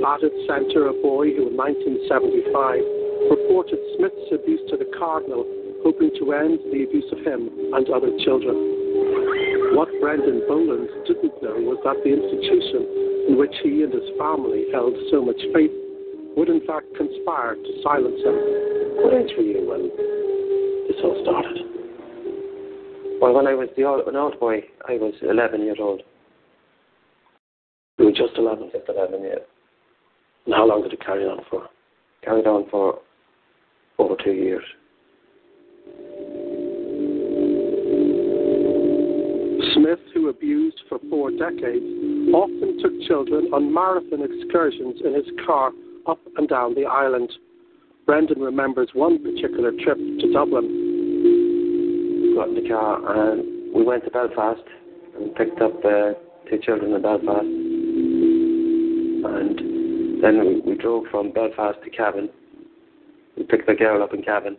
[0.05, 5.41] Battered centre, a boy who in 1975 reported Smith's abuse to the Cardinal,
[5.81, 8.53] hoping to end the abuse of him and other children.
[9.73, 14.69] What Brendan Boland didn't know was that the institution in which he and his family
[14.69, 15.73] held so much faith
[16.35, 18.35] would in fact conspire to silence him.
[19.01, 19.89] What age were you when
[20.87, 21.73] this all started?
[23.21, 26.01] Well, when I was the old, an old boy, I was 11 years old.
[27.97, 28.71] You were just 11?
[28.73, 29.35] Just 11, yeah.
[30.45, 31.69] And how long did it carry on for?
[32.23, 32.99] Carried on for
[33.97, 34.63] over two years.
[39.73, 41.85] Smith, who abused for four decades,
[42.33, 45.71] often took children on marathon excursions in his car
[46.07, 47.31] up and down the island.
[48.05, 50.67] Brendan remembers one particular trip to Dublin.
[52.35, 54.61] Got in the car and we went to Belfast
[55.15, 56.13] and picked up uh,
[56.49, 57.45] two children in Belfast.
[59.25, 59.59] And
[60.21, 62.29] then we, we drove from Belfast to Cavan.
[63.37, 64.57] We picked the girl up in Cavan.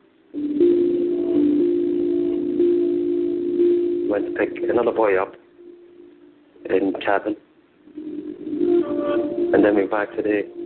[4.10, 5.34] Went to pick another boy up
[6.70, 7.36] in Cavan.
[9.54, 10.63] And then we back to the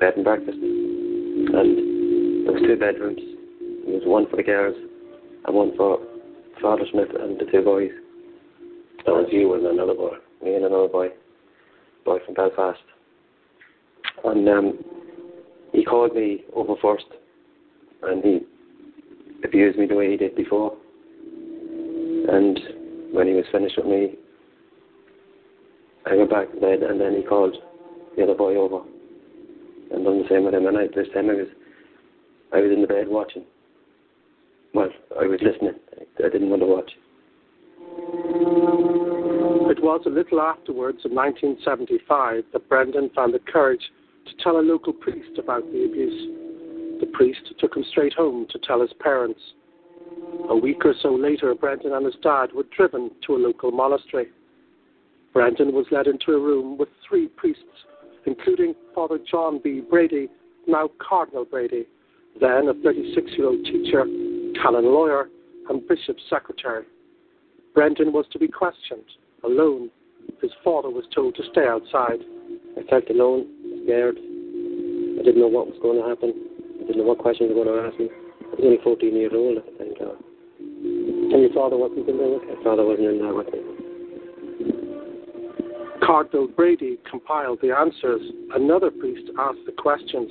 [0.00, 0.56] bed and breakfast.
[0.58, 3.20] And there was two bedrooms.
[3.84, 4.74] There was one for the girls
[5.46, 6.00] and one for
[6.60, 7.90] Father Smith and the two boys.
[9.04, 10.16] That was you and another boy.
[10.42, 11.08] Me and another boy.
[12.04, 12.80] Boy from Belfast.
[14.24, 14.78] And um,
[15.72, 17.06] he called me over first
[18.02, 18.40] and he
[19.44, 20.76] abused me the way he did before.
[22.28, 22.58] And
[23.12, 24.14] when he was finished with me,
[26.06, 27.56] I went back to bed and then he called
[28.16, 28.82] the other boy over
[29.90, 30.66] and done the same with him.
[30.66, 31.48] And I, this time I was,
[32.52, 33.44] I was in the bed watching.
[34.74, 35.74] Well, I was listening.
[36.18, 36.92] I didn't want to watch.
[39.70, 43.82] It was a little afterwards, in 1975, that Brendan found the courage
[44.26, 47.00] to tell a local priest about the abuse.
[47.00, 49.40] The priest took him straight home to tell his parents.
[50.48, 54.28] A week or so later, Brendan and his dad were driven to a local monastery.
[55.32, 57.62] Brendan was led into a room with three priests,
[58.26, 59.80] including Father John B.
[59.88, 60.28] Brady,
[60.66, 61.86] now Cardinal Brady,
[62.40, 64.04] then a 36 year old teacher,
[64.62, 65.28] canon lawyer,
[65.68, 66.84] and bishop's secretary.
[67.74, 69.04] Brendan was to be questioned,
[69.44, 69.90] alone.
[70.42, 72.20] His father was told to stay outside.
[72.76, 73.46] I felt alone,
[73.84, 74.16] scared.
[74.16, 76.32] I didn't know what was going to happen.
[76.80, 78.08] I didn't know what questions they were going to ask me.
[78.08, 80.18] I was only 14 years old at the time.
[80.58, 82.56] And your father wasn't in there with you?
[82.56, 83.69] My father wasn't in there with me.
[86.04, 88.20] Cardinal Brady compiled the answers.
[88.54, 90.30] Another priest asked the questions.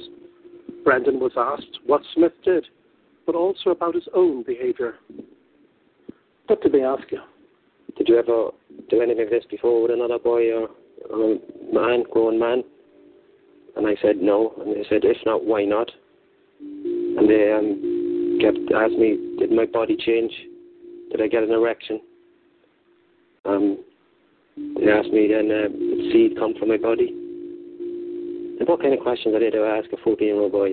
[0.83, 2.65] Brendan was asked what Smith did,
[3.25, 4.95] but also about his own behaviour.
[6.47, 7.19] What did they ask you?
[7.97, 8.49] Did you ever
[8.89, 10.69] do anything of this before with another boy or,
[11.09, 12.63] or a man, grown man?
[13.75, 14.53] And I said no.
[14.59, 15.91] And they said, if not, why not?
[16.59, 20.31] And they um, kept asking me, did my body change?
[21.11, 22.01] Did I get an erection?
[23.45, 23.83] Um,
[24.79, 27.09] they asked me then, uh, did seed come from my body?
[28.59, 30.71] And what kind of questions are they to ask a 14 year old boy?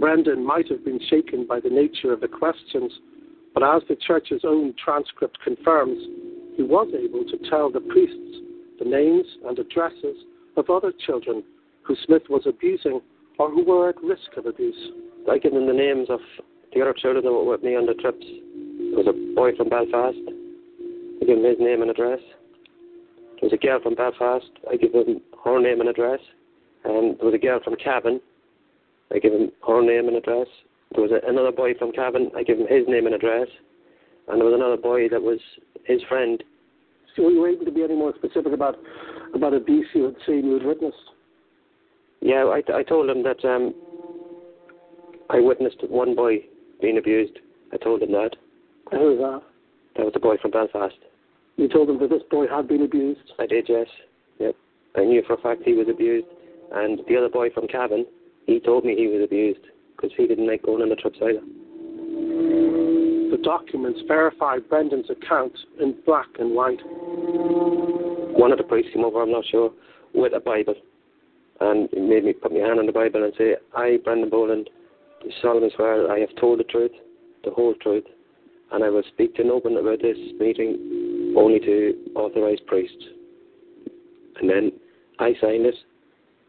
[0.00, 2.92] Brendan might have been shaken by the nature of the questions,
[3.52, 5.98] but as the church's own transcript confirms,
[6.56, 8.40] he was able to tell the priests
[8.78, 10.16] the names and addresses
[10.56, 11.42] of other children
[11.82, 13.00] who Smith was abusing
[13.38, 14.92] or who were at risk of abuse.
[15.30, 16.20] I gave them the names of
[16.74, 18.24] the other children that were with me on the trips.
[18.90, 20.16] There was a boy from Belfast.
[21.20, 22.20] I gave him his name and address.
[23.40, 24.50] There was a girl from Belfast.
[24.70, 26.20] I gave him her name and address.
[26.84, 28.20] And there was a girl from Cavan.
[29.12, 30.46] I gave him her name and address.
[30.94, 32.30] There was a, another boy from Cavan.
[32.36, 33.48] I gave him his name and address.
[34.28, 35.38] And there was another boy that was
[35.84, 36.42] his friend.
[37.14, 38.76] So were you able to be any more specific about
[39.34, 40.96] about abuse you had seen, you had witnessed?
[42.20, 43.74] Yeah, I, I told him that um,
[45.30, 46.38] I witnessed one boy
[46.80, 47.38] being abused.
[47.72, 48.30] I told him that.
[48.90, 49.42] Who was that?
[49.96, 50.94] That was the boy from Belfast.
[51.56, 53.32] You told him that this boy had been abused?
[53.38, 53.86] I did, yes.
[54.38, 54.54] Yep.
[54.96, 56.26] I knew for a fact he was abused.
[56.72, 58.06] And the other boy from Cavan,
[58.46, 59.60] he told me he was abused
[59.96, 61.40] because he didn't like going on the trips either.
[63.30, 66.80] The documents verify Brendan's account in black and white.
[68.38, 69.72] One of the priests came over, I'm not sure,
[70.14, 70.74] with a Bible.
[71.60, 74.70] And he made me put my hand on the Bible and say, I, Brendan Boland,
[75.42, 76.92] solemnly swear I have told the truth,
[77.44, 78.04] the whole truth,
[78.72, 83.04] and I will speak to no one about this meeting only to authorised priests.
[84.40, 84.72] And then
[85.18, 85.74] I signed it,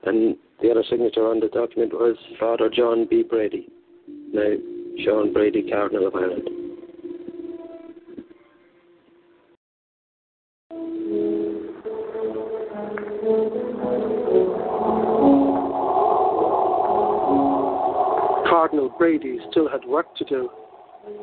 [0.03, 3.23] and the other signature on the document was Father John B.
[3.23, 3.67] Brady,
[4.33, 4.55] now
[5.03, 6.49] Sean Brady, Cardinal of Ireland.
[18.49, 20.49] Cardinal Brady still had work to do.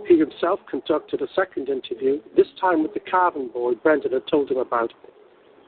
[0.07, 4.51] He himself conducted a second interview, this time with the Cavan boy Brendan had told
[4.51, 4.93] him about.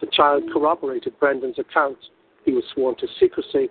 [0.01, 1.99] The child corroborated Brendan's account.
[2.45, 3.69] He was sworn to secrecy.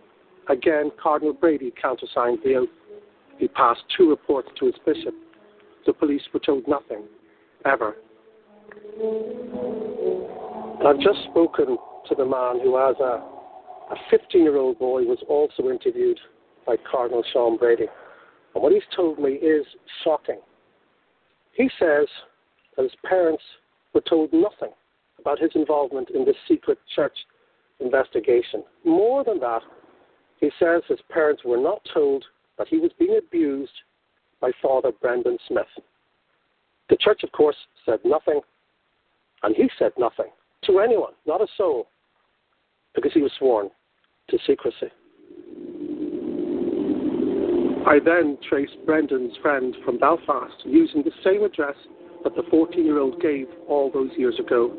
[0.49, 2.69] Again, Cardinal Brady countersigned the oath.
[3.37, 5.13] He passed two reports to his bishop.
[5.85, 7.03] The police were told nothing,
[7.65, 7.95] ever.
[10.85, 11.77] I've just spoken
[12.07, 13.23] to the man who, as a,
[13.91, 16.19] a 15 year old boy, was also interviewed
[16.65, 17.87] by Cardinal Sean Brady.
[18.57, 19.67] And what he's told me is
[20.03, 20.39] shocking.
[21.53, 22.07] He says
[22.75, 23.43] that his parents
[23.93, 24.71] were told nothing
[25.19, 27.15] about his involvement in this secret church
[27.79, 28.63] investigation.
[28.83, 29.61] More than that,
[30.39, 32.25] he says his parents were not told
[32.57, 33.73] that he was being abused
[34.41, 35.67] by Father Brendan Smith.
[36.89, 38.41] The church, of course, said nothing,
[39.43, 40.31] and he said nothing
[40.63, 41.89] to anyone, not a soul,
[42.95, 43.69] because he was sworn
[44.29, 44.91] to secrecy.
[47.87, 51.75] I then traced Brendan's friend from Belfast using the same address
[52.25, 54.73] that the 14 year old gave all those years ago.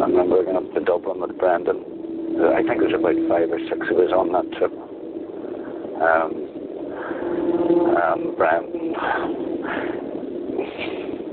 [0.00, 1.82] I remember going up to Dublin with Brendan.
[2.38, 4.70] Uh, I think it was about five or six of us on that trip.
[5.98, 6.30] Um,
[7.98, 8.94] um, Brendan,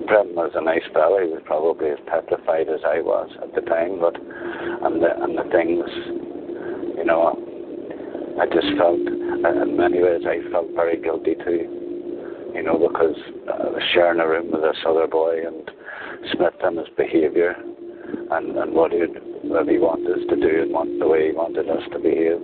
[0.10, 1.22] Brendan was a nice fellow.
[1.22, 5.38] He was probably as petrified as I was at the time, but and the and
[5.38, 5.86] the things,
[6.98, 7.38] you know,
[8.40, 13.16] I just felt, in many ways, I felt very guilty too, you know, because
[13.48, 15.70] I was sharing a room with this other boy and
[16.34, 17.56] Smith and his behaviour
[18.32, 21.84] and, and what he wanted us to do and what, the way he wanted us
[21.94, 22.42] to behave.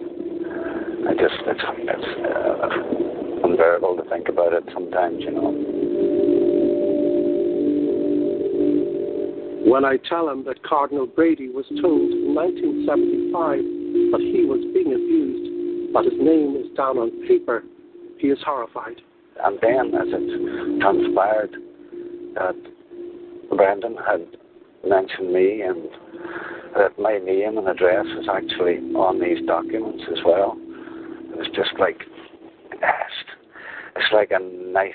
[1.07, 5.51] I just, it's, it's uh, unbearable to think about it sometimes, you know.
[9.65, 14.93] When I tell him that Cardinal Brady was told in 1975 that he was being
[14.93, 15.54] abused,
[15.95, 17.63] but his name is down on paper,
[18.19, 18.99] he is horrified.
[19.41, 21.55] And then, as it transpired,
[22.35, 22.55] that
[23.55, 24.27] Brendan had
[24.85, 25.87] mentioned me and
[26.75, 30.57] that my name and address is actually on these documents as well.
[31.31, 32.01] It was just like
[32.73, 33.17] it's,
[33.95, 34.93] it's like a knife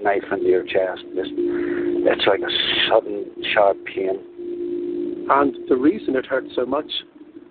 [0.00, 1.02] knife into your chest.
[1.16, 5.26] Just, it's like a sudden sharp pain.
[5.28, 6.90] And the reason it hurt so much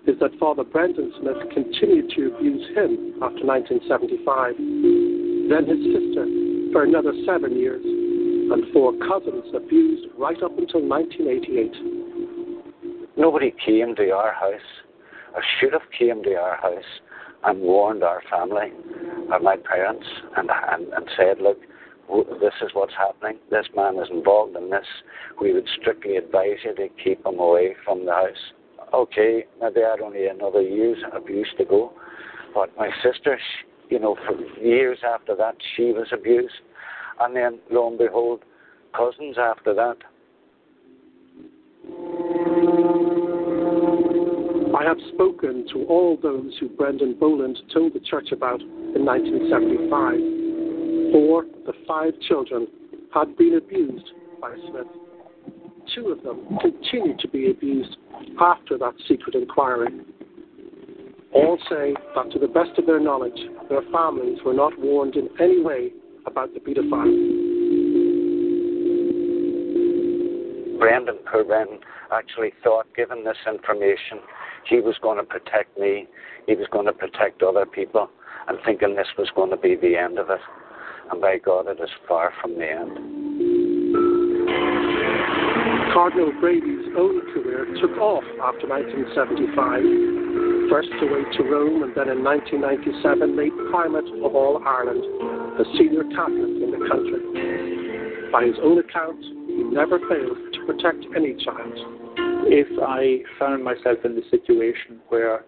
[0.06, 4.54] is that Father Brendan Smith continued to abuse him after 1975,
[5.50, 6.26] then his sister
[6.72, 13.16] for another seven years, and four cousins abused right up until 1988.
[13.16, 14.60] Nobody came to our house,
[15.34, 17.00] or should have came to our house,
[17.44, 18.72] and warned our family,
[19.30, 21.58] or my parents, and, and, and said, look,
[22.40, 23.38] this is what's happening.
[23.50, 24.86] This man is involved in this.
[25.40, 28.52] We would strictly advise you to keep him away from the house.
[28.96, 31.92] Okay, maybe I had only another year's abuse to go,
[32.54, 33.38] but my sister,
[33.90, 36.54] you know, for years after that, she was abused,
[37.20, 38.42] and then lo and behold,
[38.96, 39.98] cousins after that.
[44.74, 51.12] I have spoken to all those who Brendan Boland told the church about in 1975.
[51.12, 52.66] Four of the five children
[53.12, 54.08] had been abused
[54.40, 54.86] by Smith.
[55.94, 57.96] Two of them continued to be abused
[58.40, 59.88] after that secret inquiry.
[61.32, 65.28] All say that to the best of their knowledge, their families were not warned in
[65.40, 65.90] any way
[66.26, 67.56] about the paedophile.
[70.78, 71.78] Brendan Purban
[72.12, 74.18] actually thought, given this information,
[74.68, 76.06] he was going to protect me,
[76.46, 78.10] he was going to protect other people,
[78.48, 80.40] and thinking this was going to be the end of it.
[81.10, 83.25] And by God, it is far from the end.
[85.96, 90.68] Cardinal Brady's own career took off after 1975.
[90.68, 95.00] First away to Rome and then in 1997 made Primate of all Ireland,
[95.56, 98.28] the senior Catholic in the country.
[98.30, 101.72] By his own account, he never failed to protect any child.
[102.44, 105.46] If I found myself in the situation where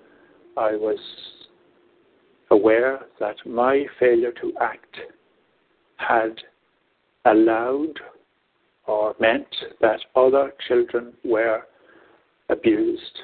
[0.57, 0.99] I was
[2.51, 4.97] aware that my failure to act
[5.99, 6.41] had
[7.27, 8.01] allowed
[8.89, 9.47] or meant
[9.80, 11.62] that other children were
[12.49, 13.18] abused,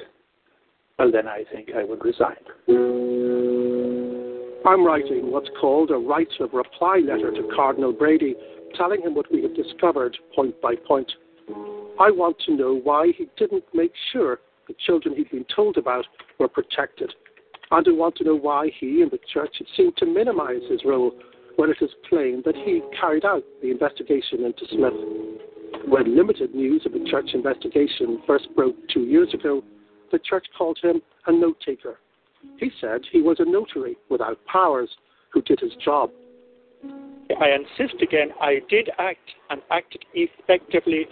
[0.97, 2.37] well, then I think I would resign.
[4.65, 8.35] I'm writing what's called a right of reply letter to Cardinal Brady,
[8.75, 11.11] telling him what we have discovered point by point.
[11.99, 16.05] I want to know why he didn't make sure the children he'd been told about
[16.39, 17.13] were protected.
[17.71, 21.11] And I want to know why he and the church seemed to minimize his role
[21.55, 24.93] when it is plain that he carried out the investigation into Smith.
[25.87, 29.63] When limited news of the church investigation first broke two years ago,
[30.11, 31.99] the church called him a note taker.
[32.57, 34.89] He said he was a notary without powers
[35.31, 36.09] who did his job.
[37.39, 41.05] I insist again, I did act and acted effectively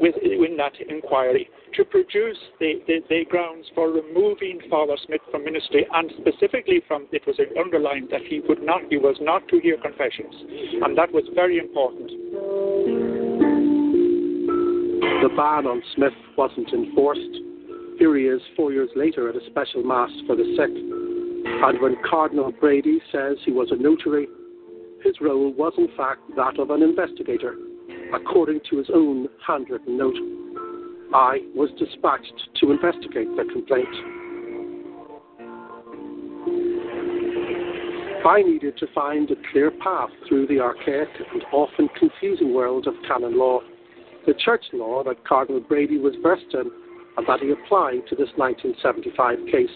[0.00, 5.86] within that inquiry to produce the, the, the, grounds for removing Father Smith from ministry
[5.92, 9.76] and specifically from it was underlined that he would not he was not to hear
[9.76, 10.34] confessions
[10.82, 13.15] and that was very important.
[15.22, 17.20] The ban on Smith wasn't enforced.
[17.98, 20.70] Here he is four years later at a special mass for the sick.
[20.70, 24.28] And when Cardinal Brady says he was a notary,
[25.02, 27.56] his role was in fact that of an investigator,
[28.12, 30.18] according to his own handwritten note.
[31.14, 33.88] I was dispatched to investigate the complaint.
[38.26, 42.94] I needed to find a clear path through the archaic and often confusing world of
[43.06, 43.60] canon law,
[44.26, 46.70] the church law that Cardinal Brady was versed in
[47.16, 49.70] and that he applied to this 1975 case.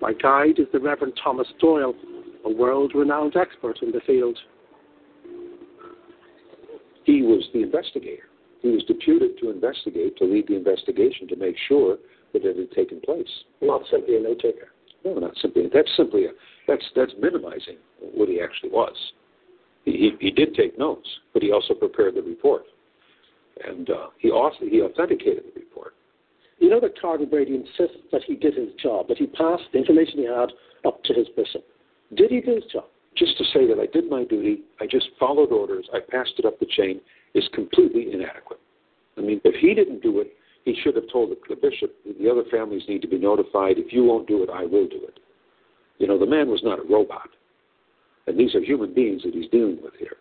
[0.00, 1.94] My guide is the Reverend Thomas Doyle,
[2.44, 4.38] a world renowned expert in the field.
[7.04, 8.24] He was the investigator.
[8.62, 11.98] He was deputed to investigate, to lead the investigation, to make sure
[12.32, 13.28] that it had taken place.
[13.60, 14.68] Not simply a note taker.
[15.04, 15.68] No, not simply.
[15.72, 16.28] That's simply a,
[16.66, 18.96] that's that's minimizing what he actually was.
[19.84, 22.64] He, he, he did take notes, but he also prepared the report,
[23.66, 25.94] and uh, he also he authenticated the report.
[26.58, 29.78] You know that Cardinal Brady insists that he did his job, that he passed the
[29.78, 30.52] information he had
[30.84, 31.64] up to his bishop.
[32.14, 32.84] Did he do his job?
[33.16, 36.44] Just to say that I did my duty, I just followed orders, I passed it
[36.44, 37.00] up the chain,
[37.34, 38.58] is completely inadequate.
[39.16, 40.32] I mean, if he didn't do it,
[40.64, 43.78] he should have told the, the bishop, the other families need to be notified.
[43.78, 45.20] If you won't do it, I will do it.
[45.98, 47.28] You know, the man was not a robot.
[48.26, 50.16] And these are human beings that he's dealing with here.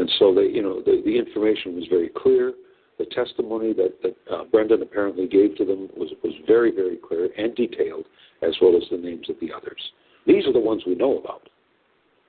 [0.00, 2.54] And so, they, you know, the, the information was very clear.
[2.98, 7.28] The testimony that, that uh, Brendan apparently gave to them was, was very, very clear
[7.36, 8.06] and detailed,
[8.40, 9.78] as well as the names of the others.
[10.26, 11.50] These are the ones we know about.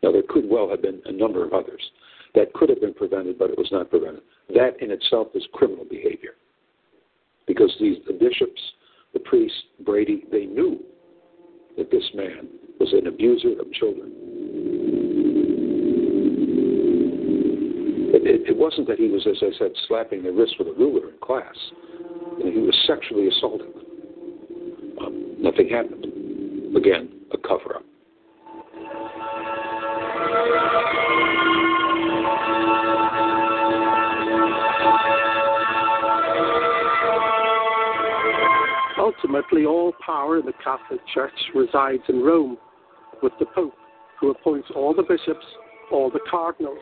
[0.04, 1.82] Now, there could well have been a number of others
[2.36, 4.24] that could have been prevented, but it was not prevented.
[4.54, 6.32] That in itself is criminal behavior.
[7.48, 8.62] Because these the bishops,
[9.14, 10.80] the priests, Brady, they knew
[11.78, 12.50] that this man
[12.82, 14.12] was an abuser of children.
[18.32, 21.10] It, it, wasn't that he was, as I said, slapping their wrist with a ruler
[21.10, 21.54] in class.
[22.38, 23.84] You know, he was sexually assaulting them.
[25.02, 26.06] Um, nothing happened.
[26.78, 27.84] Again, a cover up.
[38.98, 42.58] Ultimately, all power in the Catholic Church resides in Rome,
[43.22, 43.74] with the Pope,
[44.22, 45.46] who appoints all the bishops,
[45.92, 46.80] all the cardinals.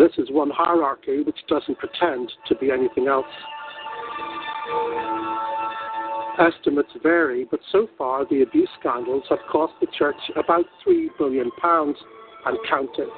[0.00, 3.26] This is one hierarchy which doesn't pretend to be anything else.
[6.38, 11.50] Estimates vary, but so far the abuse scandals have cost the Church about £3 billion
[12.46, 13.10] and counting.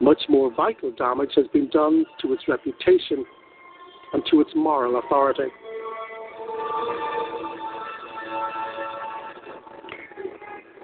[0.00, 3.24] Much more vital damage has been done to its reputation
[4.12, 5.46] and to its moral authority.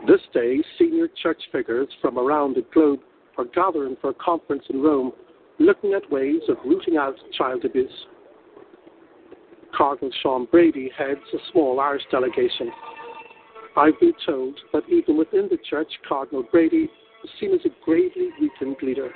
[0.07, 3.01] This day, senior church figures from around the globe
[3.39, 5.13] are gathering for a conference in Rome
[5.59, 7.91] looking at ways of rooting out child abuse.
[9.75, 12.71] Cardinal Sean Brady heads a small Irish delegation.
[13.77, 16.89] I've been told that even within the church, Cardinal Brady
[17.25, 19.11] is seen as a gravely weakened leader.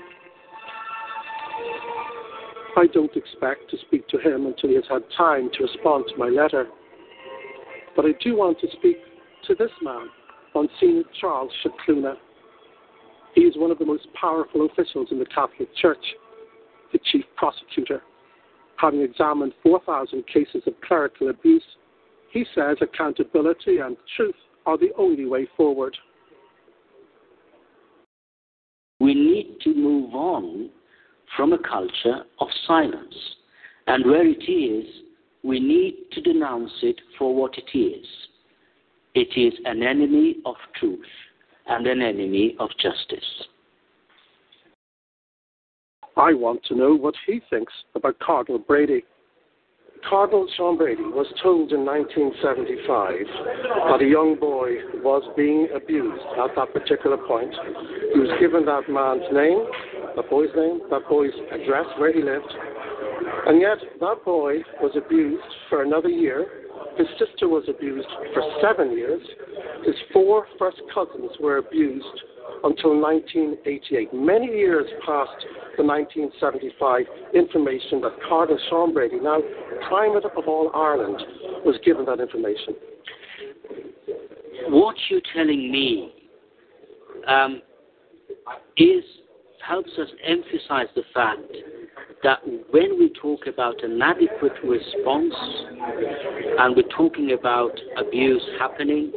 [2.79, 6.17] I don't expect to speak to him until he has had time to respond to
[6.17, 6.67] my letter.
[7.95, 8.97] But I do want to speak
[9.49, 10.07] to this man,
[10.55, 12.15] Monsignor Charles Scicluna.
[13.35, 16.05] He is one of the most powerful officials in the Catholic Church,
[16.93, 18.03] the chief prosecutor.
[18.77, 21.63] Having examined 4,000 cases of clerical abuse,
[22.33, 24.35] he says accountability and truth
[24.67, 25.97] are the only way forward.
[29.01, 30.71] We need to move on
[31.37, 33.15] from a culture of silence.
[33.87, 34.87] And where it is,
[35.43, 38.07] we need to denounce it for what it is.
[39.15, 41.01] It is an enemy of truth
[41.67, 43.25] and an enemy of justice.
[46.17, 49.05] I want to know what he thinks about Cardinal Brady.
[50.09, 53.27] Cardinal Sean Brady was told in 1975
[53.91, 57.55] that a young boy was being abused at that particular point.
[58.15, 59.67] He was given that man's name,
[60.17, 62.51] that boy's name, that boy's address, where he lived,
[63.47, 66.68] and yet that boy was abused for another year.
[66.99, 69.23] His sister was abused for seven years.
[69.87, 72.05] His four first cousins were abused
[72.65, 75.31] until 1988, many years past
[75.77, 79.39] the 1975 information that Cardinal Sean Brady, now
[79.89, 81.23] Primate of all Ireland,
[81.65, 82.75] was given that information.
[84.71, 86.13] What you're telling me
[87.29, 87.63] um,
[88.77, 89.05] is
[89.67, 91.43] helps us emphasize the fact
[92.23, 92.41] that
[92.71, 95.35] when we talk about an adequate response
[96.59, 99.13] and we're talking about abuse happening,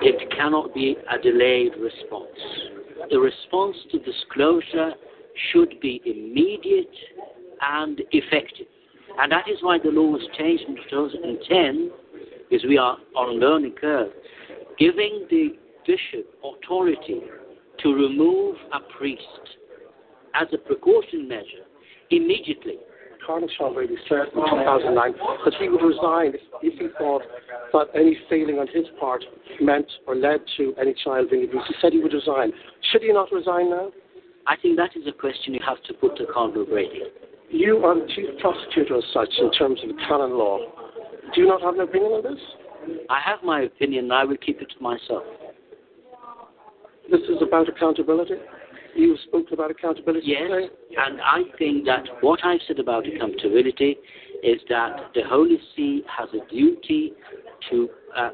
[0.00, 2.28] it cannot be a delayed response.
[3.10, 4.92] The response to disclosure
[5.52, 6.94] should be immediate
[7.60, 8.66] and effective.
[9.18, 11.90] And that is why the law was changed in 2010,
[12.50, 14.10] because we are on a learning curve,
[14.78, 15.56] giving the
[15.86, 17.20] bishop authority
[17.80, 19.22] to remove a priest
[20.34, 21.66] as a precaution measure
[22.10, 22.78] immediately.
[23.26, 25.12] Cardinal Sean Brady said in 2009
[25.44, 27.22] that he would resign if he thought
[27.72, 29.24] that any failing on his part
[29.60, 31.66] meant or led to any child being abused.
[31.68, 32.52] He said he would resign.
[32.92, 33.92] Should he not resign now?
[34.46, 37.02] I think that is a question you have to put to Cardinal Brady.
[37.48, 40.58] You are the chief prosecutor as such in terms of canon law.
[41.34, 42.42] Do you not have an opinion on this?
[43.08, 45.22] I have my opinion, and I will keep it to myself.
[47.10, 48.34] This is about accountability.
[48.94, 50.68] You spoke about accountability yes, today.
[50.98, 53.96] and I think that what I've said about accountability
[54.42, 57.12] is that the Holy See has a duty
[57.70, 58.30] to uh,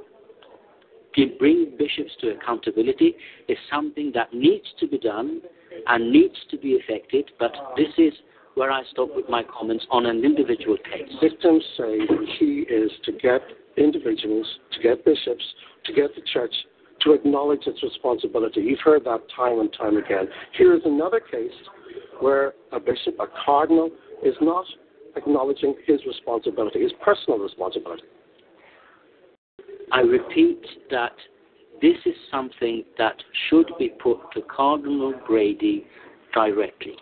[1.38, 3.14] bring bishops to accountability.
[3.48, 5.40] Is something that needs to be done
[5.86, 8.12] and needs to be effected, but this is
[8.54, 11.08] where I stop with my comments on an individual case.
[11.22, 13.40] Victims say the key is to get
[13.76, 15.44] individuals, to get bishops,
[15.84, 16.52] to get the church
[17.02, 18.60] to acknowledge its responsibility.
[18.60, 20.28] You've heard that time and time again.
[20.56, 21.52] Here is another case
[22.20, 23.90] where a bishop, a cardinal,
[24.24, 24.64] is not
[25.16, 28.04] acknowledging his responsibility, his personal responsibility.
[29.92, 31.12] I repeat that
[31.82, 33.16] this is something that
[33.48, 35.86] should be put to Cardinal Brady
[36.34, 36.94] directly.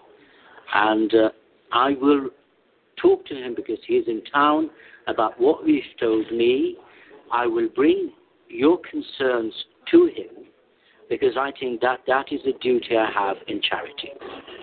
[0.72, 1.28] And uh,
[1.72, 2.30] I will
[2.96, 4.70] talk to him because he is in town
[5.06, 6.76] about what he's told me.
[7.32, 8.12] I will bring
[8.48, 9.52] your concerns
[9.90, 10.46] to him
[11.08, 14.10] because I think that that is the duty I have in charity.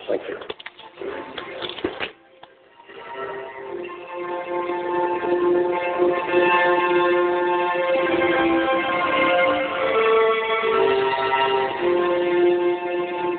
[0.07, 0.37] Thank you.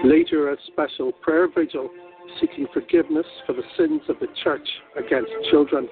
[0.04, 1.88] Later, a special prayer vigil
[2.40, 5.88] seeking forgiveness for the sins of the church against children.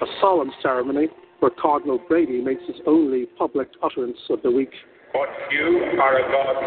[0.00, 1.08] A solemn ceremony
[1.42, 4.70] where Cardinal Brady makes his only public utterance of the week.
[5.12, 6.62] But you are a God of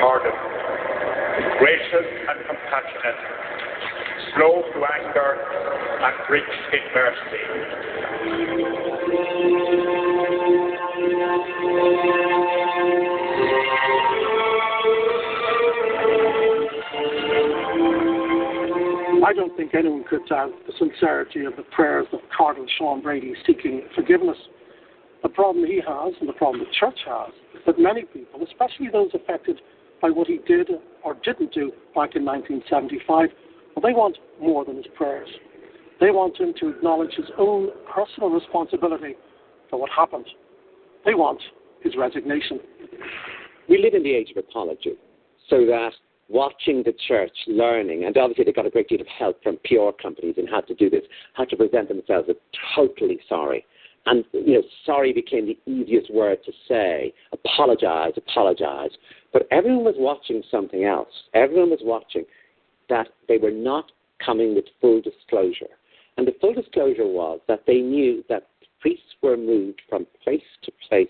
[0.00, 0.32] pardon,
[1.58, 3.16] gracious and compassionate,
[4.36, 5.30] slow to anger,
[6.02, 6.44] and rich
[6.74, 7.42] in mercy.
[19.24, 23.34] I don't think anyone could doubt the sincerity of the prayers of Cardinal Sean Brady
[23.46, 24.36] seeking forgiveness.
[25.22, 28.88] The problem he has, and the problem the church has, is that many people, especially
[28.92, 29.60] those affected
[30.00, 30.70] by what he did
[31.04, 33.28] or didn't do back in 1975.
[33.76, 35.28] Well, they want more than his prayers.
[36.00, 39.14] They want him to acknowledge his own personal responsibility
[39.70, 40.26] for what happened.
[41.04, 41.40] They want
[41.80, 42.58] his resignation.
[43.68, 44.94] We live in the age of apology,
[45.48, 45.92] so that
[46.32, 49.90] watching the church, learning, and obviously they got a great deal of help from PR
[50.00, 51.02] companies in how to do this,
[51.34, 52.36] how to present themselves as
[52.74, 53.64] totally sorry.
[54.06, 57.12] And you know, sorry became the easiest word to say.
[57.32, 58.90] Apologize, apologize.
[59.32, 61.08] But everyone was watching something else.
[61.34, 62.24] Everyone was watching
[62.88, 63.92] that they were not
[64.24, 65.74] coming with full disclosure.
[66.16, 68.48] And the full disclosure was that they knew that
[68.80, 71.08] priests were moved from place to place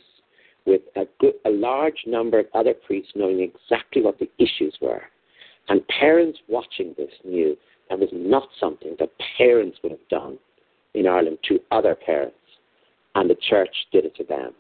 [0.66, 5.02] with a, good, a large number of other priests knowing exactly what the issues were.
[5.68, 7.56] And parents watching this knew
[7.88, 10.38] that was not something that parents would have done
[10.94, 12.36] in Ireland to other parents,
[13.14, 14.52] and the church did it to them.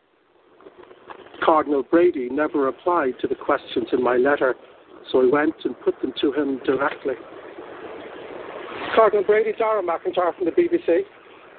[1.44, 4.54] Cardinal Brady never replied to the questions in my letter,
[5.10, 7.14] so I went and put them to him directly.
[8.94, 11.00] Cardinal Brady, Darragh MacIntyre from the BBC.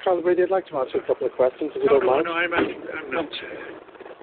[0.02, 2.06] Cardinal Brady, I'd like to ask you a couple of questions, if you no, don't
[2.06, 2.24] no, mind.
[2.26, 3.28] No, I'm, I'm not.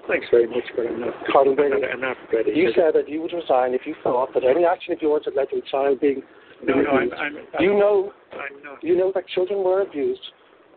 [0.07, 1.13] Thanks very much, but I'm not.
[1.35, 2.51] I'm not ready.
[2.55, 5.35] you said that you would resign if you thought that any action of yours had
[5.35, 6.23] led to a child being,
[6.63, 7.13] No, no, I'm.
[7.13, 8.83] I'm, I'm, you know, I'm not.
[8.83, 10.21] you know that children were abused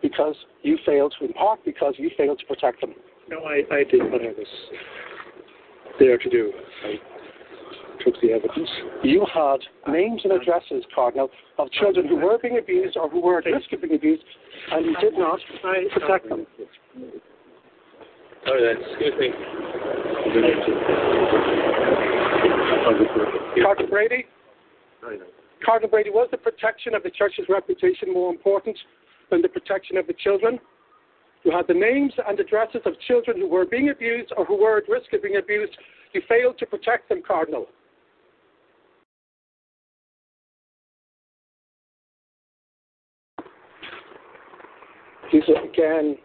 [0.03, 2.95] because you failed, in part because you failed to protect them.
[3.29, 4.47] No, I, I did what I was
[5.99, 6.53] there to do.
[6.85, 6.95] I
[8.05, 8.69] took the evidence.
[9.03, 9.59] You had
[9.91, 13.73] names and addresses, Cardinal, of children who were being abused or who were at risk
[13.73, 14.23] of being abused,
[14.73, 15.39] and you did not
[15.93, 16.47] protect them.
[18.47, 19.31] Oh, then, excuse me.
[23.63, 24.27] Cardinal Brady,
[25.65, 28.79] Cardinal Brady, was the protection of the church's reputation more important
[29.31, 30.59] than the protection of the children?
[31.45, 34.79] You had the names and addresses of children who were being abused or who were
[34.79, 35.73] at risk of being abused.
[36.13, 37.67] You failed to protect them, Cardinal.
[45.31, 46.17] He's again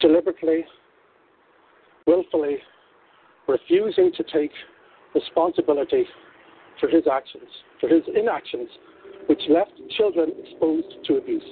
[0.00, 0.64] deliberately,
[2.06, 2.58] willfully
[3.48, 4.52] refusing to take
[5.14, 6.04] responsibility
[6.78, 7.48] for his actions,
[7.80, 8.68] for his inactions,
[9.26, 11.42] which left children exposed to abuse.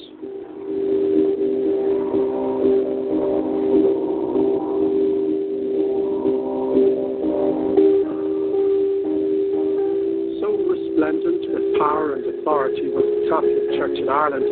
[10.40, 14.44] So resplendent with power and authority was the Catholic Church in Ireland,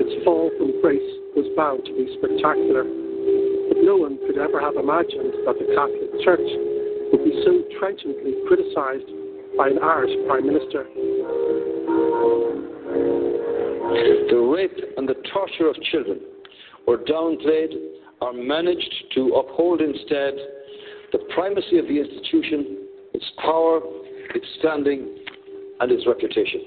[0.00, 1.00] its fall from grace
[1.34, 2.99] was bound to be spectacular.
[3.82, 6.48] No one could ever have imagined that the Catholic Church
[7.12, 9.08] would be so trenchantly criticised
[9.56, 10.84] by an Irish Prime Minister.
[14.28, 16.20] The rape and the torture of children
[16.86, 17.72] were downplayed
[18.20, 20.34] or managed to uphold instead
[21.12, 23.80] the primacy of the institution, its power,
[24.34, 25.18] its standing,
[25.80, 26.60] and its reputation.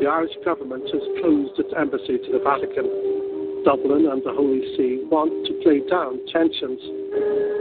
[0.00, 3.15] The Irish government has closed its embassy to the Vatican.
[3.66, 6.78] Dublin and the Holy See want to play down tensions.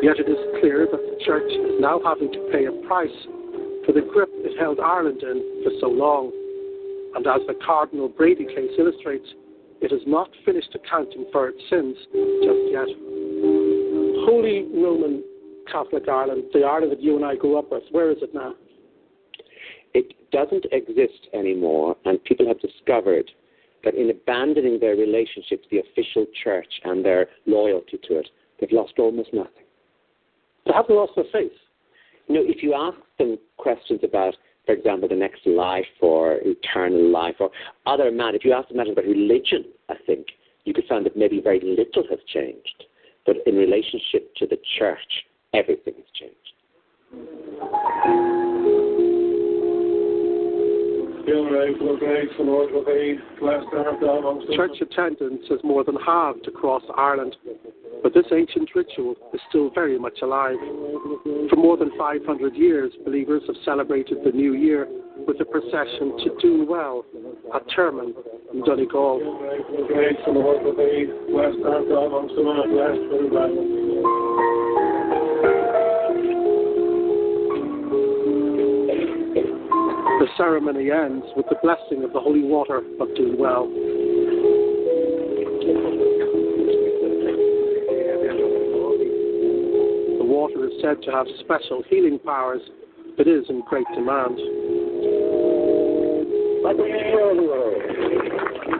[0.05, 3.17] Yet it is clear that the Church is now having to pay a price
[3.81, 6.29] for the grip it held Ireland in for so long.
[7.17, 9.25] And as the Cardinal Brady case illustrates,
[9.81, 11.97] it has not finished accounting for its sins
[12.45, 12.89] just yet.
[14.29, 15.25] Holy Roman
[15.71, 18.53] Catholic Ireland, the Ireland that you and I grew up with, where is it now?
[19.95, 23.25] It doesn't exist anymore, and people have discovered
[23.85, 28.27] that in abandoning their relationship to the official church and their loyalty to it,
[28.59, 29.63] they've lost almost nothing.
[30.65, 31.51] They haven't lost their faith.
[32.27, 37.09] You know, if you ask them questions about, for example, the next life or eternal
[37.11, 37.51] life or
[37.85, 40.25] other matters, if you ask them matters about religion, I think
[40.63, 42.85] you could find that maybe very little has changed.
[43.25, 46.53] But in relationship to the church, everything has changed.
[54.55, 57.35] Church attendance has more than halved across Ireland,
[58.03, 60.57] but this ancient ritual is still very much alive.
[61.49, 64.87] For more than 500 years, believers have celebrated the new year
[65.27, 67.05] with a procession to Doon Well
[67.53, 68.13] at Termon
[68.53, 69.19] in Donegal.
[80.37, 83.67] Ceremony ends with the blessing of the holy water of Doon Well.
[90.17, 92.61] The water is said to have special healing powers.
[93.17, 94.37] It is in great demand.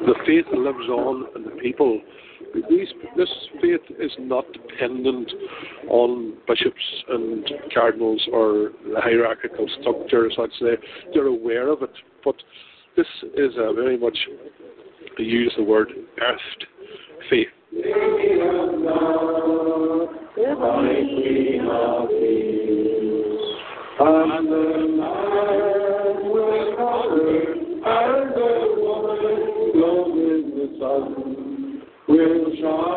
[0.06, 2.02] The faith lives on, and the people
[3.18, 3.30] this
[3.62, 5.32] faith is not dependent
[5.90, 10.78] on bishops and cardinals or the hierarchical structures, I'd say.
[11.14, 11.92] They're aware of it,
[12.24, 12.36] but
[12.96, 14.18] this is a very much,
[15.18, 15.90] I use the word,
[16.22, 16.66] earthed
[17.30, 17.48] faith.
[32.66, 32.95] Will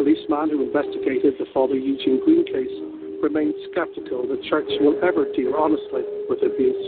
[0.00, 2.72] policeman who investigated the Father Eugene Greene case
[3.20, 6.86] remains skeptical the church will ever deal honestly with abuse.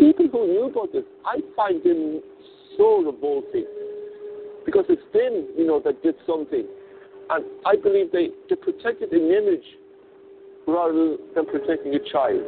[0.00, 2.22] People who knew about this, I find them
[2.78, 3.66] so revolting
[4.64, 6.64] because it's them, you know, that did something,
[7.28, 9.76] and I believe they they protected an image
[10.66, 12.40] rather than protecting a child,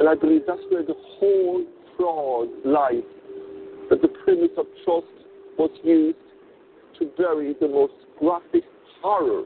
[0.00, 1.64] and I believe that's where the whole
[1.96, 3.06] fraud lies.
[3.90, 5.06] That the premise of trust
[5.56, 6.18] was used
[7.02, 8.62] to bury the most graphic
[9.02, 9.44] horror.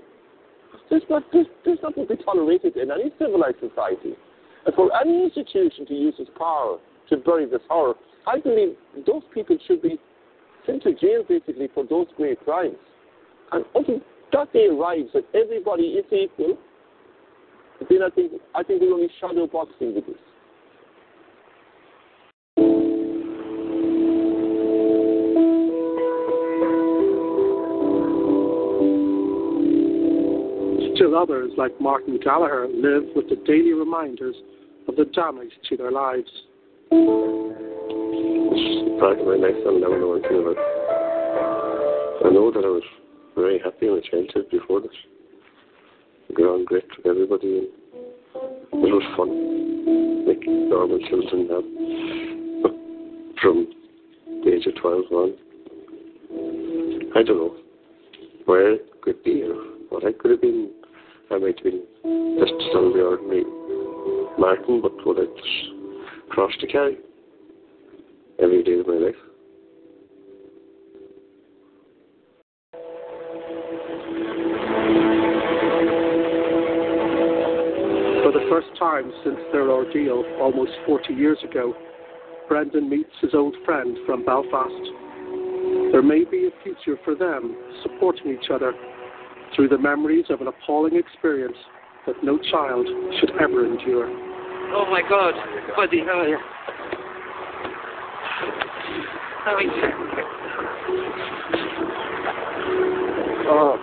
[0.91, 4.15] This not this, to be tolerated in any civilized society.
[4.67, 6.79] And for any institution to use its power
[7.09, 7.95] to bury this horror,
[8.27, 8.77] I believe
[9.07, 9.99] those people should be
[10.67, 12.77] sent to jail basically for those great crimes.
[13.53, 14.01] And until
[14.33, 16.59] that day arrives that everybody is equal,
[17.89, 20.17] then I think I think we're only shadow boxing with this.
[31.17, 34.37] Others, like Martin Gallagher, live with the daily reminders
[34.89, 36.31] of the damage to their lives.
[38.97, 40.57] Of my life I'll never know anything about.
[42.25, 42.83] I know that I was
[43.37, 44.01] very happy in my
[44.51, 44.91] before this.
[46.31, 47.69] I got on great with everybody and
[48.73, 50.27] it was fun.
[50.27, 51.65] Like normal children have.
[53.43, 53.67] From
[54.45, 55.35] the age of 12 on,
[57.15, 57.57] I don't know
[58.47, 59.55] where it could be or
[59.91, 60.71] what I could have been.
[61.29, 61.83] I might been
[62.39, 63.45] just the ordinary
[64.39, 65.45] Martin, but without this
[66.31, 66.99] cross to carry
[68.41, 69.15] every day of my life.
[78.23, 81.75] For the first time since their ordeal almost 40 years ago,
[82.49, 84.71] Brendan meets his old friend from Belfast.
[85.91, 88.73] There may be a future for them supporting each other
[89.57, 91.57] through the memories of an appalling experience
[92.07, 92.87] that no child
[93.19, 94.07] should ever endure.
[94.77, 95.35] Oh my God,
[95.75, 96.39] buddy, how are you?
[99.45, 99.63] How are?
[103.49, 103.79] Oh,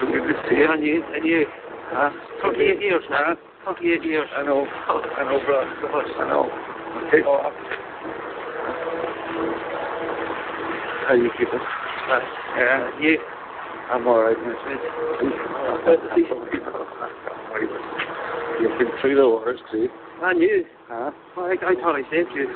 [0.00, 0.72] so good to see you.
[0.72, 1.46] And you, and you.
[1.92, 2.10] Huh?
[2.40, 3.36] 28 years now.
[3.64, 4.28] 28 years.
[4.36, 5.60] I know, I know, bro.
[5.62, 6.50] I know.
[7.12, 7.52] Take off.
[11.06, 11.60] How you keeping?
[11.60, 12.20] Uh,
[12.56, 13.18] yeah, you.
[13.92, 14.36] I'm alright.
[18.60, 19.88] You've been through the wars too.
[20.22, 20.64] I knew.
[20.88, 21.10] Huh?
[21.36, 22.48] Well, I, I thought I saved you.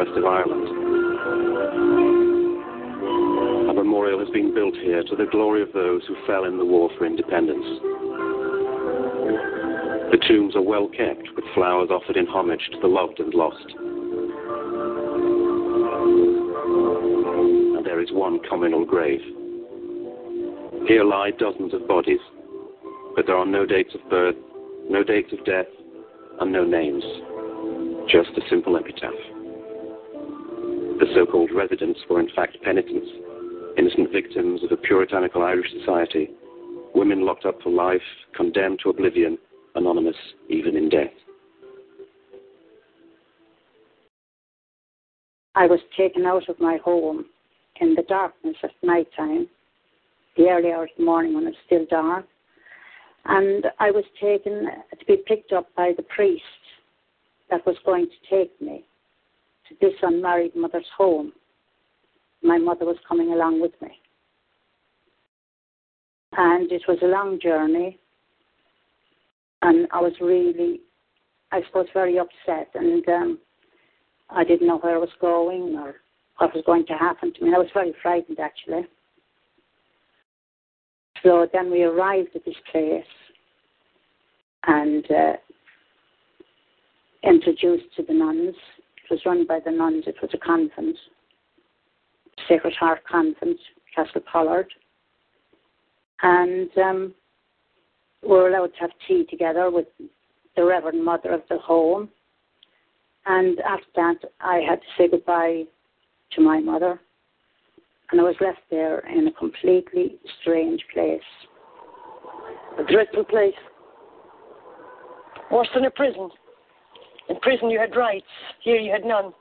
[0.00, 0.68] Southwest of Ireland.
[3.70, 6.64] A memorial has been built here to the glory of those who fell in the
[6.64, 7.64] war for independence.
[10.10, 13.74] The tombs are well kept, with flowers offered in homage to the loved and lost.
[17.76, 19.20] And there is one communal grave.
[20.88, 22.20] Here lie dozens of bodies,
[23.14, 24.36] but there are no dates of birth,
[24.88, 25.66] no dates of death,
[26.40, 27.04] and no names.
[28.08, 29.12] Just a simple epitaph.
[31.14, 33.08] So-called residents were in fact penitents,
[33.76, 36.30] innocent victims of a puritanical Irish society,
[36.94, 38.02] women locked up for life,
[38.36, 39.36] condemned to oblivion,
[39.74, 40.16] anonymous
[40.48, 41.12] even in death.
[45.54, 47.26] I was taken out of my home
[47.80, 49.48] in the darkness at night time,
[50.36, 52.24] the early hours of the morning when it's still dark.
[53.24, 56.42] And I was taken to be picked up by the priest
[57.50, 58.84] that was going to take me
[59.70, 61.32] to this unmarried mother's home.
[62.42, 63.90] My mother was coming along with me.
[66.32, 67.98] And it was a long journey.
[69.62, 70.80] And I was really,
[71.52, 72.70] I suppose, very upset.
[72.74, 73.38] And um,
[74.30, 75.96] I didn't know where I was going or
[76.38, 77.52] what was going to happen to me.
[77.54, 78.86] I was very frightened, actually.
[81.22, 83.04] So then we arrived at this place
[84.66, 85.32] and uh,
[87.22, 88.54] introduced to the nuns.
[89.10, 90.04] Was run by the nuns.
[90.06, 90.96] It was a convent,
[92.48, 93.58] Sacred Heart Convent,
[93.92, 94.68] Castle Pollard.
[96.22, 97.14] And um,
[98.22, 99.86] we were allowed to have tea together with
[100.54, 102.08] the Reverend Mother of the home.
[103.26, 105.64] And after that, I had to say goodbye
[106.36, 107.00] to my mother.
[108.12, 111.20] And I was left there in a completely strange place.
[112.78, 113.54] A dreadful place.
[115.50, 116.30] Worse than a prison.
[117.30, 118.26] In prison you had rights.
[118.62, 119.32] Here you had none.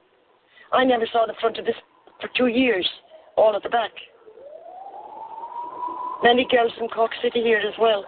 [0.72, 1.76] I never saw the front of this
[2.22, 2.88] for two years,
[3.36, 3.92] all at the back.
[6.22, 8.06] Many girls from Cork City here as well.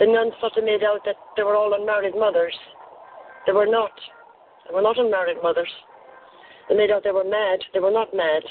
[0.00, 2.54] The nuns sort of made out that they were all unmarried mothers.
[3.46, 3.92] They were not.
[4.66, 5.70] They were not unmarried mothers.
[6.68, 7.60] They made out they were mad.
[7.72, 8.42] They were not mad.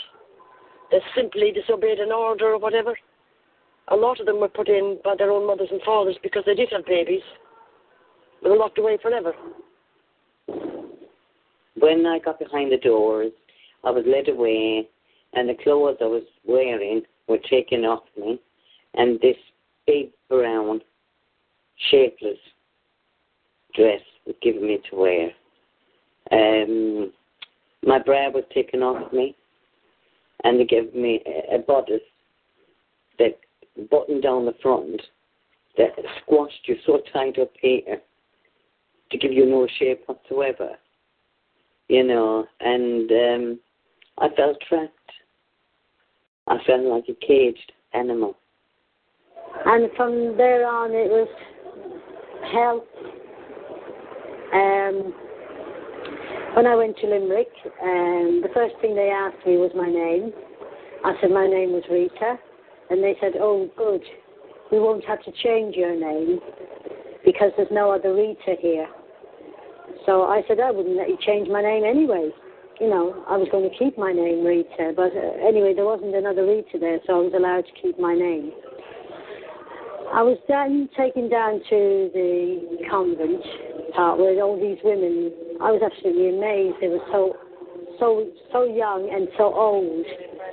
[0.89, 2.97] They simply disobeyed an order or whatever.
[3.89, 6.55] A lot of them were put in by their own mothers and fathers because they
[6.55, 7.23] did have babies.
[8.43, 9.33] They were locked away forever.
[11.75, 13.31] When I got behind the doors,
[13.83, 14.87] I was led away,
[15.33, 18.39] and the clothes I was wearing were taken off me,
[18.95, 19.37] and this
[19.87, 20.81] big brown,
[21.89, 22.37] shapeless
[23.75, 25.31] dress was given me to wear.
[26.31, 27.11] Um,
[27.85, 29.35] my bra was taken off me,
[30.43, 32.01] and they gave me a, a bodice
[33.19, 33.39] that
[33.89, 35.01] buttoned down the front
[35.77, 35.91] that
[36.21, 38.01] squashed you so tight up here
[39.13, 40.71] to give you no shape whatsoever.
[41.87, 43.59] You know, and um,
[44.17, 44.91] I felt trapped.
[46.47, 48.35] I felt like a caged animal.
[49.65, 51.27] And from there on, it was
[52.51, 52.87] help.
[54.53, 55.13] Um,
[56.55, 57.49] when I went to Limerick,
[57.81, 60.31] um, the first thing they asked me was my name.
[61.03, 62.37] I said my name was Rita,
[62.89, 64.03] and they said, "Oh, good.
[64.71, 66.39] We won't have to change your name
[67.25, 68.87] because there's no other Rita here."
[70.05, 72.29] So I said I wouldn't let you change my name anyway.
[72.81, 76.15] You know, I was going to keep my name Rita, but uh, anyway, there wasn't
[76.15, 78.51] another Rita there, so I was allowed to keep my name.
[80.13, 83.41] I was then taken down to the convent
[83.95, 85.31] part where all these women.
[85.61, 86.77] I was absolutely amazed.
[86.81, 87.37] They were so,
[87.97, 90.05] so, so young and so old.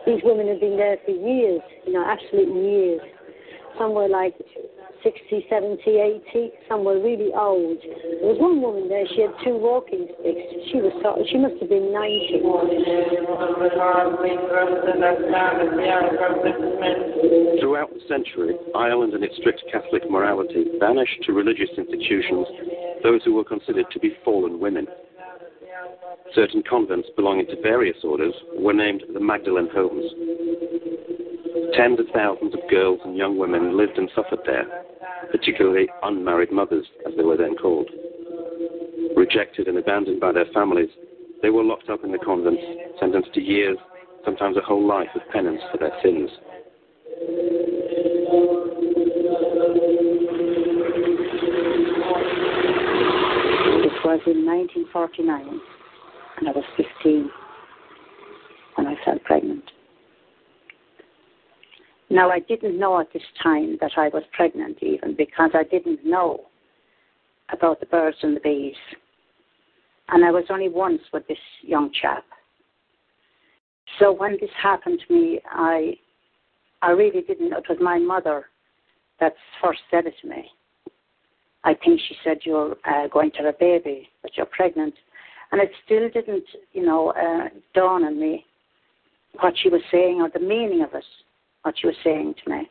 [0.07, 1.61] These women had been there for years.
[1.85, 3.01] You know, absolutely years.
[3.77, 4.37] Some were like
[5.03, 6.51] 60, 70, 80.
[6.69, 7.79] Some were really old.
[7.81, 9.07] There was one woman there.
[9.15, 10.45] She had two walking sticks.
[10.73, 12.45] She was so, she must have been 90.
[17.61, 22.47] Throughout the century, Ireland and its strict Catholic morality banished to religious institutions
[23.03, 24.87] those who were considered to be fallen women.
[26.35, 30.05] Certain convents belonging to various orders were named the Magdalen Homes.
[31.75, 34.67] Tens of thousands of girls and young women lived and suffered there,
[35.31, 37.89] particularly unmarried mothers, as they were then called.
[39.17, 40.91] Rejected and abandoned by their families,
[41.43, 42.63] they were locked up in the convents,
[42.99, 43.79] sentenced to years,
[44.25, 46.31] sometimes a whole life of penance for their sins.
[53.83, 55.61] It was in 1949,
[56.39, 57.31] and I was 15
[58.77, 59.65] when I fell pregnant.
[62.11, 66.05] Now, I didn't know at this time that I was pregnant, even because I didn't
[66.05, 66.41] know
[67.53, 68.75] about the birds and the bees.
[70.09, 72.25] And I was only once with this young chap.
[73.99, 75.95] So when this happened to me, I
[76.83, 77.53] I really didn't.
[77.53, 78.47] It was my mother
[79.21, 80.51] that first said it to me.
[81.63, 84.95] I think she said you're uh, going to have a baby, but you're pregnant,
[85.53, 88.47] and it still didn't, you know, uh, dawn on me
[89.41, 91.05] what she was saying or the meaning of it,
[91.63, 92.71] what she was saying to me.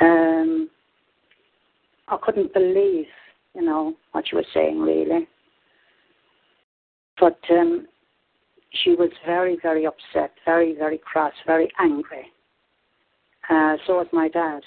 [0.00, 0.68] Um,
[2.08, 3.06] I couldn't believe,
[3.54, 5.26] you know, what she was saying really.
[7.18, 7.86] But um,
[8.70, 12.26] she was very, very upset, very, very cross, very angry.
[13.48, 14.60] Uh, so was my dad.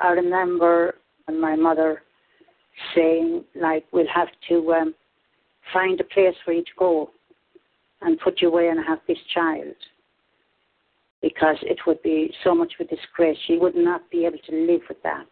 [0.00, 0.94] I remember
[1.28, 2.02] my mother
[2.94, 4.94] saying, like, we'll have to um,
[5.72, 7.10] find a place for you to go
[8.02, 9.74] and put you away and have this child
[11.22, 13.38] because it would be so much of a disgrace.
[13.46, 15.26] She would not be able to live with that.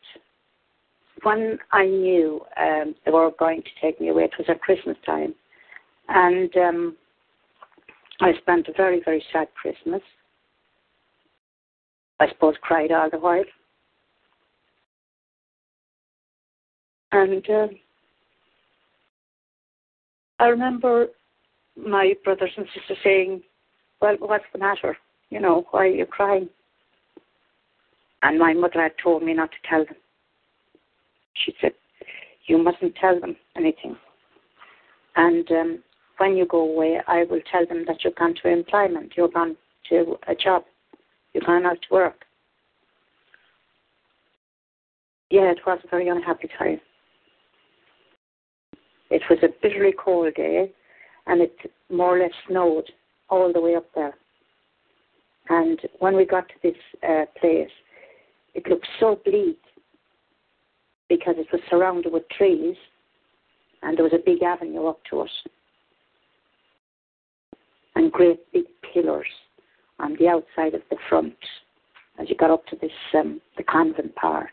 [1.23, 4.97] When I knew um, they were going to take me away, it was at Christmas
[5.05, 5.35] time,
[6.09, 6.97] and um,
[8.21, 10.01] I spent a very, very sad Christmas.
[12.21, 13.45] I suppose cried all the while.
[17.13, 17.67] And uh,
[20.39, 21.07] I remember
[21.77, 23.43] my brothers and sisters saying,
[24.01, 24.97] Well, what's the matter?
[25.31, 26.49] You know, why are you crying?
[28.23, 29.97] And my mother had told me not to tell them.
[31.35, 31.73] She said,
[32.47, 33.97] You mustn't tell them anything.
[35.17, 35.83] And um,
[36.19, 39.57] when you go away, I will tell them that you've gone to employment, you've gone
[39.89, 40.65] to a job,
[41.33, 42.25] you've gone out to work.
[45.31, 46.81] Yeah, it was a very unhappy time.
[49.11, 50.73] It was a bitterly cold day,
[51.27, 51.57] and it
[51.89, 52.91] more or less snowed
[53.29, 54.15] all the way up there.
[55.51, 56.77] And when we got to this
[57.07, 57.69] uh, place,
[58.55, 59.59] it looked so bleak
[61.09, 62.77] because it was surrounded with trees,
[63.83, 65.31] and there was a big avenue up to it,
[67.97, 69.27] and great big pillars
[69.99, 71.35] on the outside of the front
[72.21, 74.51] as you got up to this um, the convent part.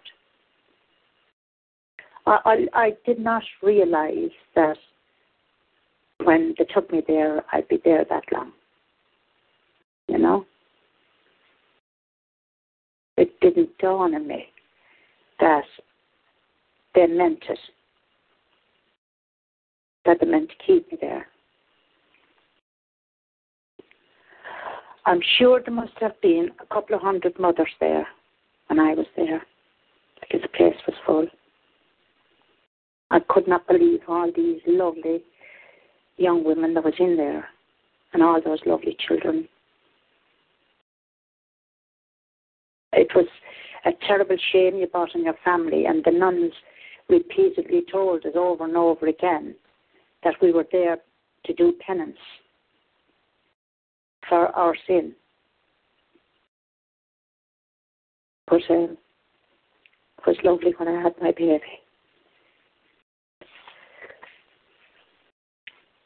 [2.25, 4.77] I, I, did not realize that
[6.23, 8.51] when they took me there, I'd be there that long.
[10.09, 10.45] You know?
[13.17, 14.45] It didn't dawn on me
[15.39, 15.65] that
[16.95, 17.59] they meant it,
[20.05, 21.27] that they meant to keep me there.
[25.05, 28.07] I'm sure there must have been a couple of hundred mothers there
[28.67, 29.41] when I was there,
[30.19, 31.27] because the place was full.
[33.09, 35.23] I could not believe all these lovely
[36.17, 37.47] young women that was in there
[38.13, 39.47] and all those lovely children.
[42.93, 43.27] It was
[43.85, 46.53] a terrible shame you brought on your family, and the nuns
[47.09, 49.55] repeatedly told us over and over again
[50.23, 50.97] that we were there
[51.45, 52.17] to do penance
[54.27, 55.13] for our sin.
[58.47, 58.97] But um,
[60.17, 61.61] it was lovely when I had my baby.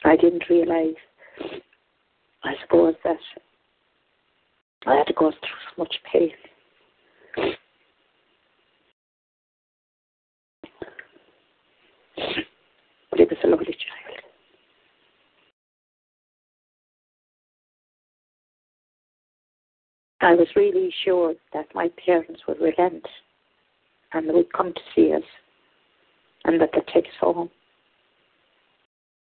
[0.03, 0.95] I didn't realize,
[2.43, 3.17] I suppose, that
[4.87, 6.32] I had to go through so much pain.
[20.24, 23.05] I was really sure that my parents would relent
[24.13, 25.24] and they would come to see us
[26.45, 27.49] and that they'd take us home.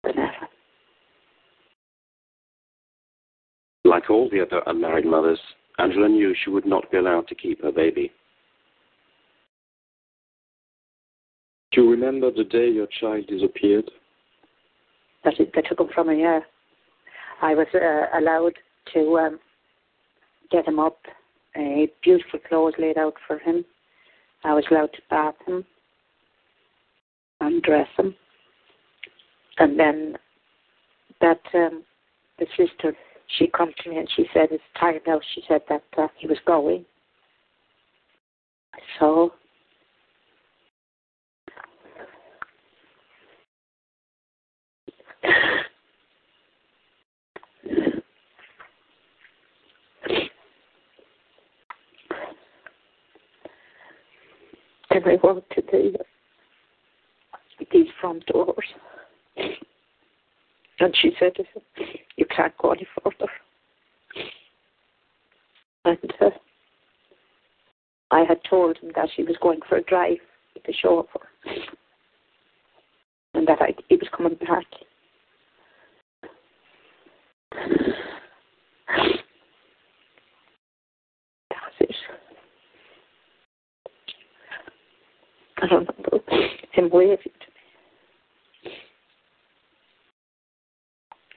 [0.03, 0.31] But never.
[3.85, 5.41] Like all the other unmarried mothers,
[5.79, 8.11] Angela knew she would not be allowed to keep her baby.
[11.73, 13.91] Do you remember the day your child disappeared?
[15.25, 16.41] That they took him from me, yeah.
[17.43, 18.55] I was uh, allowed
[18.95, 19.39] to um,
[20.51, 20.99] get him up,
[21.55, 23.65] uh, beautiful clothes laid out for him.
[24.45, 25.65] I was allowed to bath him,
[27.41, 28.15] undress him,
[29.59, 30.17] and then
[31.21, 31.83] that um,
[32.39, 32.97] the sister
[33.39, 35.21] she come to me and she said it's time now.
[35.35, 36.85] She said that uh, he was going.
[38.99, 39.33] So
[54.91, 55.99] and I walked to the
[57.73, 58.65] these front doors.
[60.79, 61.33] And she said,
[62.17, 63.31] You can't go any further.
[65.85, 66.31] And uh,
[68.11, 70.19] I had told him that he was going for a drive
[70.55, 71.29] with the chauffeur
[73.35, 74.65] and that I, he was coming back.
[81.51, 81.95] That's it.
[85.59, 85.87] I know
[86.73, 87.56] him waving to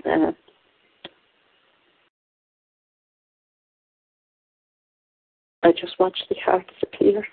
[0.10, 0.32] Uh,
[5.62, 7.28] I just watched the hearts appear.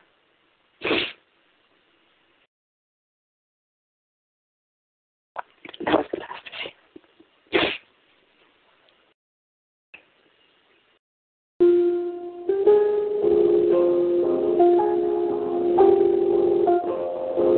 [5.84, 6.72] That was the last of.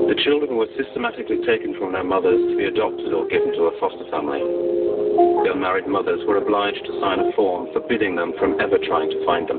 [0.06, 3.80] The children were systematically taken from their mothers to be adopted or given to a
[3.80, 5.07] foster family.
[5.48, 9.24] The unmarried mothers were obliged to sign a form forbidding them from ever trying to
[9.24, 9.56] find them.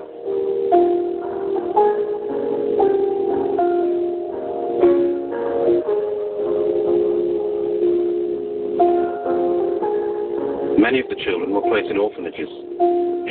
[10.78, 12.50] Many of the children were placed in orphanages,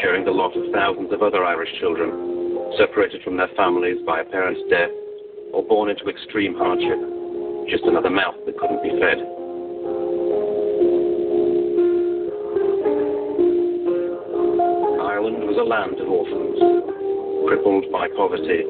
[0.02, 4.24] sharing the lot of thousands of other Irish children, separated from their families by a
[4.24, 4.90] parent's death
[5.52, 6.98] or born into extreme hardship,
[7.70, 9.27] just another mouth that couldn't be fed.
[15.68, 16.56] Land of orphans,
[17.44, 18.64] crippled by poverty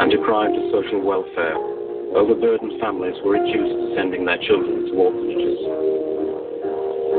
[0.00, 1.60] and deprived of social welfare.
[2.16, 5.60] Overburdened families were reduced to sending their children to orphanages.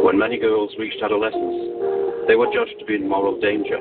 [0.01, 3.77] When many girls reached adolescence, they were judged to be in moral danger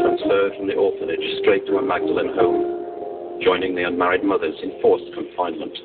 [0.00, 5.08] transferred from the orphanage straight to a Magdalene home, joining the unmarried mothers in forced
[5.12, 5.76] confinement.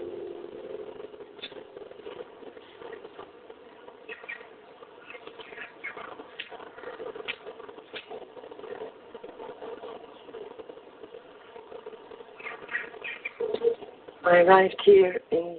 [14.27, 15.57] I arrived here in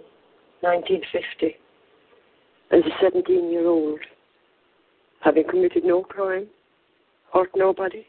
[0.61, 1.57] 1950
[2.71, 4.01] as a 17 year old,
[5.21, 6.47] having committed no crime,
[7.33, 8.07] hurt nobody,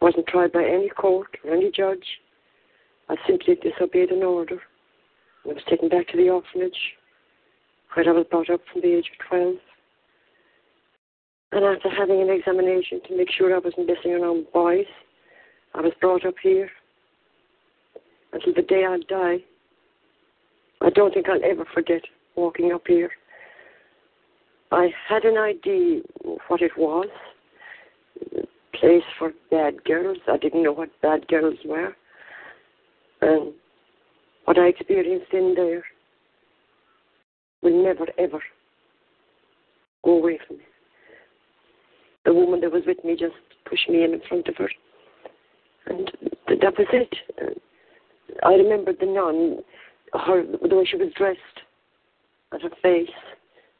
[0.00, 2.04] wasn't tried by any court or any judge.
[3.08, 4.60] I simply disobeyed an order.
[5.44, 6.78] and was taken back to the orphanage
[7.94, 9.54] where I was brought up from the age of 12.
[11.50, 14.86] And after having an examination to make sure I wasn't messing around boys,
[15.74, 16.70] I was brought up here
[18.32, 19.38] until the day I die.
[20.80, 22.02] I don't think I'll ever forget
[22.36, 23.10] walking up here.
[24.70, 26.00] I had an idea
[26.48, 27.08] what it was.
[28.36, 28.42] A
[28.76, 30.18] place for bad girls.
[30.28, 31.94] I didn't know what bad girls were.
[33.20, 33.52] And
[34.46, 35.84] what I experienced in there
[37.62, 38.42] will never ever
[40.04, 40.64] go away from me.
[42.24, 43.34] The woman that was with me just
[43.68, 44.70] pushed me in in front of her.
[45.86, 46.10] And
[46.48, 47.14] that was it.
[48.42, 49.58] I remember the nun,
[50.12, 51.38] her the way she was dressed,
[52.52, 53.10] and her face.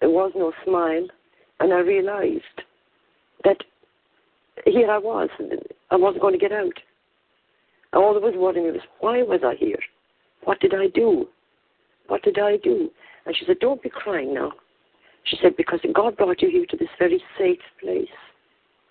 [0.00, 1.06] There was no smile,
[1.60, 2.42] and I realized
[3.44, 3.58] that
[4.64, 5.28] here I was.
[5.90, 6.72] I wasn't going to get out.
[7.92, 9.78] All that was worrying me was why was I here?
[10.44, 11.28] What did I do?
[12.08, 12.90] What did I do?
[13.26, 14.52] And she said, Don't be crying now.
[15.24, 18.08] She said, Because God brought you here to this very safe place.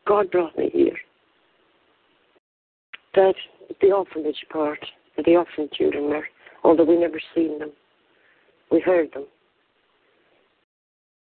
[0.07, 0.97] God brought me here.
[3.15, 3.35] That
[3.81, 4.79] the orphanage part,
[5.17, 6.27] the orphan children were,
[6.63, 7.71] although we never seen them,
[8.71, 9.25] we heard them.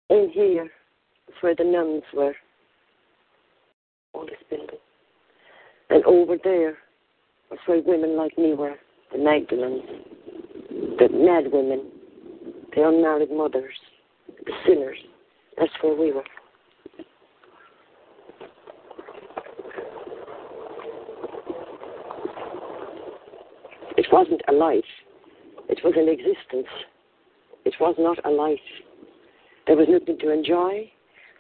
[0.10, 0.66] In here
[1.28, 2.36] is where the nuns were,
[4.14, 4.80] all this building.
[5.90, 6.78] And over there
[7.50, 8.76] was where women like me were,
[9.12, 9.84] the Magdalens,
[10.70, 11.92] the mad women,
[12.76, 13.76] the unmarried mothers,
[14.46, 14.98] the sinners.
[15.58, 16.24] That's where we were.
[24.08, 24.86] It wasn't a life.
[25.68, 26.72] It was an existence.
[27.66, 28.58] It was not a life.
[29.66, 30.90] There was nothing to enjoy.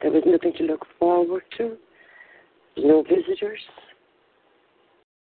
[0.01, 1.77] There was nothing to look forward to.
[2.75, 3.61] No visitors.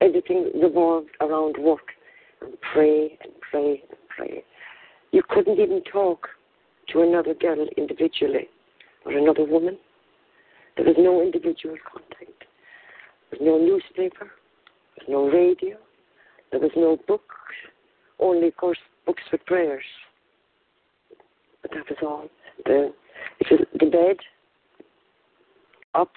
[0.01, 1.93] Everything revolved around work
[2.43, 4.45] and pray and pray and pray.
[5.13, 6.27] You couldn't even talk
[6.89, 8.49] to another girl individually
[9.05, 9.79] or another woman.
[10.77, 12.45] There was no individual contact.
[13.31, 14.33] There was no newspaper.
[14.99, 15.77] There was no radio.
[16.51, 17.23] There was no book,
[18.19, 19.85] Only, course, books with prayers.
[21.63, 22.29] But that was all.
[22.65, 22.93] The,
[23.41, 24.17] it was the bed,
[25.95, 26.13] up,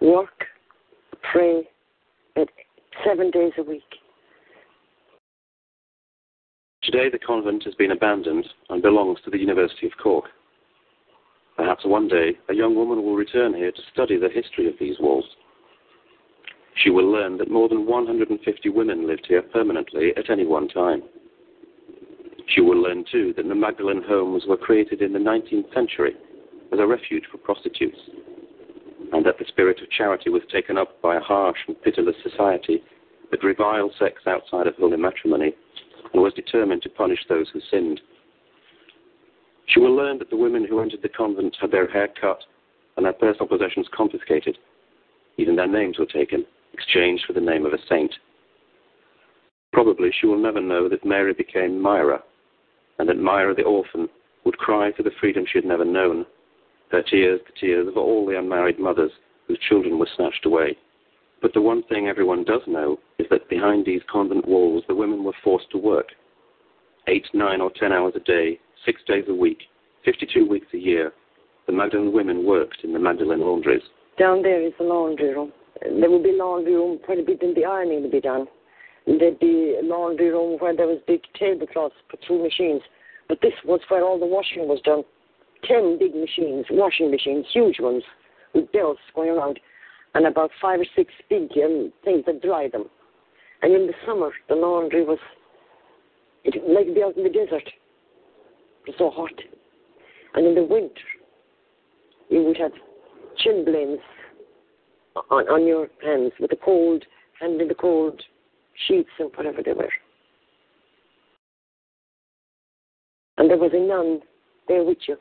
[0.00, 0.44] work,
[1.32, 1.68] pray,
[2.34, 2.48] bed,
[3.04, 3.82] seven days a week.
[6.82, 10.26] Today, the convent has been abandoned and belongs to the University of Cork.
[11.56, 14.96] Perhaps one day, a young woman will return here to study the history of these
[14.98, 15.24] walls.
[16.76, 21.02] She will learn that more than 150 women lived here permanently at any one time.
[22.48, 26.14] She will learn, too, that the Magdalene homes were created in the 19th century
[26.72, 27.98] as a refuge for prostitutes,
[29.12, 32.82] and that the spirit of charity was taken up by a harsh and pitiless society
[33.30, 35.52] that reviled sex outside of holy matrimony
[36.12, 38.00] and was determined to punish those who sinned.
[39.66, 42.42] She will learn that the women who entered the convent had their hair cut
[42.96, 44.58] and their personal possessions confiscated.
[45.38, 48.14] Even their names were taken, exchanged for the name of a saint.
[49.72, 52.22] Probably she will never know that Mary became Myra,
[52.98, 54.08] and that Myra the orphan
[54.44, 56.26] would cry for the freedom she had never known,
[56.90, 59.12] her tears the tears of all the unmarried mothers
[59.48, 60.76] whose children were snatched away.
[61.40, 65.24] But the one thing everyone does know is that behind these convent walls the women
[65.24, 66.08] were forced to work.
[67.08, 69.58] Eight, nine, or ten hours a day, six days a week,
[70.04, 71.12] 52 weeks a year,
[71.66, 73.82] the Magdalen women worked in the Magdalen laundries.
[74.18, 75.52] Down there is the laundry room.
[75.84, 78.46] There would be laundry room where the, the ironing would be done.
[79.06, 82.82] There'd be a laundry room where there was big tablecloths put through machines.
[83.28, 85.02] But this was where all the washing was done.
[85.64, 88.02] Ten big machines, washing machines, huge ones,
[88.54, 89.58] with belts going around,
[90.14, 92.84] and about five or six big um, things that dry them.
[93.62, 95.18] And in the summer, the laundry was
[96.44, 97.66] it, like to be out in the desert.
[97.66, 99.32] It was so hot.
[100.34, 100.90] And in the winter,
[102.28, 102.72] you would have
[103.44, 104.00] chilblains
[105.30, 107.04] on, on your hands with the cold,
[107.40, 108.22] handling the cold
[108.86, 109.90] sheets and whatever they were.
[113.38, 114.20] And there was a nun
[114.68, 115.16] there with you.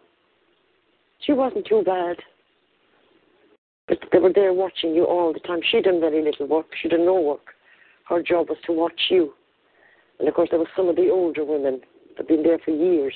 [1.25, 2.17] She wasn't too bad.
[3.87, 5.59] But they were there watching you all the time.
[5.69, 6.67] She done very little work.
[6.81, 7.53] She done no work.
[8.07, 9.33] Her job was to watch you.
[10.19, 12.71] And of course, there were some of the older women that had been there for
[12.71, 13.13] years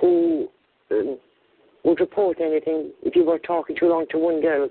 [0.00, 0.48] who
[0.90, 1.18] um,
[1.84, 4.68] would report anything if you were talking too long to one girl.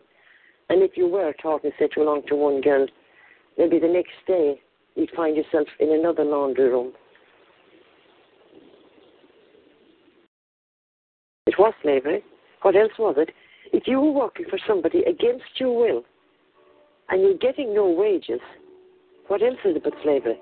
[0.72, 2.88] And if you were talking, say, too long to one girl,
[3.57, 4.57] maybe the next day
[4.95, 6.93] you'd find yourself in another laundry room.
[11.45, 12.23] It was slavery.
[12.61, 13.31] What else was it?
[13.73, 16.03] If you were working for somebody against your will
[17.10, 18.39] and you're getting no wages,
[19.27, 20.39] what else is it but slavery?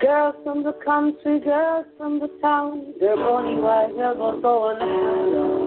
[0.00, 5.65] Girls from the country, girls from the town, their bony hair goes going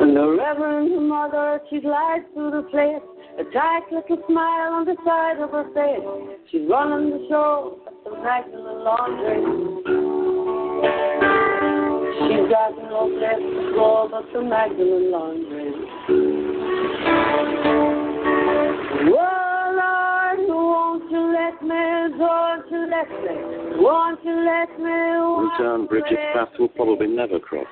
[0.00, 3.04] And the Reverend Mother, she glides through the place,
[3.38, 6.40] a tight little smile on the side of her face.
[6.50, 9.44] She's running the show at the Magdalen Laundry.
[12.16, 15.68] She's got no place to go but the Magdalen Laundry.
[19.04, 23.36] Well, Lord, won't you let me, won't you let me,
[23.76, 27.66] won't you let me, won't and Bridget's path will probably never cross.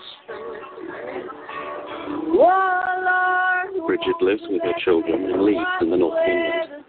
[3.86, 6.84] Bridget lives with her children in Leeds in the north of England.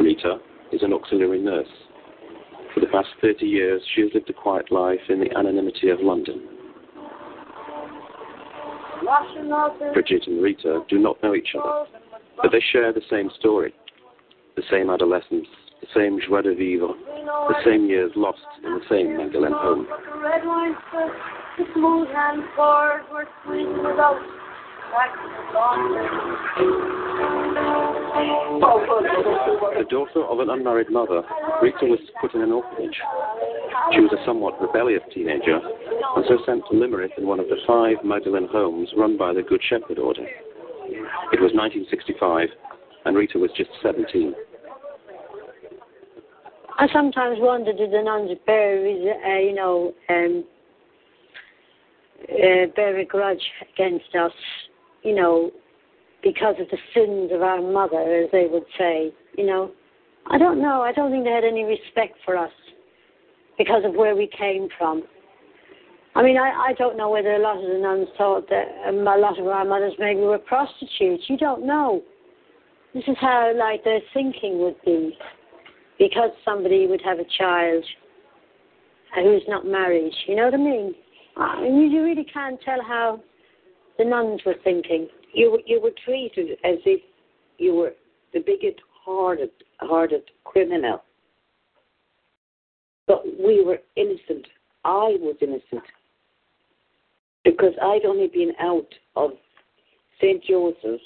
[0.00, 0.38] Rita
[0.72, 1.66] is an auxiliary nurse.
[2.74, 6.00] For the past 30 years, she has lived a quiet life in the anonymity of
[6.00, 6.46] London.
[9.94, 11.86] Bridget and Rita do not know each other,
[12.42, 13.74] but they share the same story,
[14.56, 15.46] the same adolescence,
[15.94, 16.94] the same joie de vivre,
[17.48, 19.86] the same years lost in the same Magdalen home.
[21.58, 24.20] The smooth hand were sweet without
[29.74, 31.22] The daughter of an unmarried mother,
[31.60, 32.96] Rita was put in an orphanage.
[33.92, 37.56] She was a somewhat rebellious teenager and so sent to Limerick in one of the
[37.66, 40.24] five Magdalen homes run by the Good Shepherd Order.
[40.24, 42.48] It was 1965
[43.06, 44.34] and Rita was just 17.
[46.78, 50.44] I sometimes wonder did the nuns bear, uh, you know, um,
[52.28, 53.42] uh, bear a grudge
[53.72, 54.32] against us,
[55.02, 55.50] you know,
[56.22, 59.70] because of the sins of our mother, as they would say, you know.
[60.28, 60.82] I don't know.
[60.82, 62.50] I don't think they had any respect for us
[63.56, 65.04] because of where we came from.
[66.14, 69.06] I mean, I, I don't know whether a lot of the nuns thought that um,
[69.06, 71.24] a lot of our mothers maybe were prostitutes.
[71.28, 72.02] You don't know.
[72.94, 75.16] This is how, like, their thinking would be.
[75.98, 77.84] Because somebody would have a child
[79.14, 80.12] who's not married.
[80.26, 80.94] You know what I mean?
[81.36, 83.20] Uh, I mean, you really can't tell how
[83.98, 85.08] the nuns were thinking.
[85.32, 87.00] You you were treated as if
[87.58, 87.92] you were
[88.32, 91.02] the biggest hearted, hearted criminal.
[93.06, 94.46] But we were innocent.
[94.84, 95.82] I was innocent.
[97.44, 99.30] Because I'd only been out of
[100.20, 100.42] St.
[100.44, 101.02] Joseph's,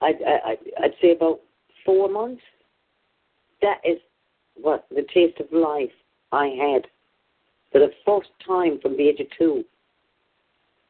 [0.00, 1.40] I'd, I, I'd say about
[1.84, 2.42] four months.
[3.62, 3.98] That is
[4.54, 5.90] what the taste of life
[6.32, 6.86] I had.
[7.72, 9.64] For the first time from the age of two,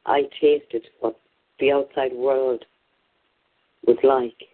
[0.06, 1.18] I tasted what
[1.58, 2.64] the outside world
[3.86, 4.48] was like.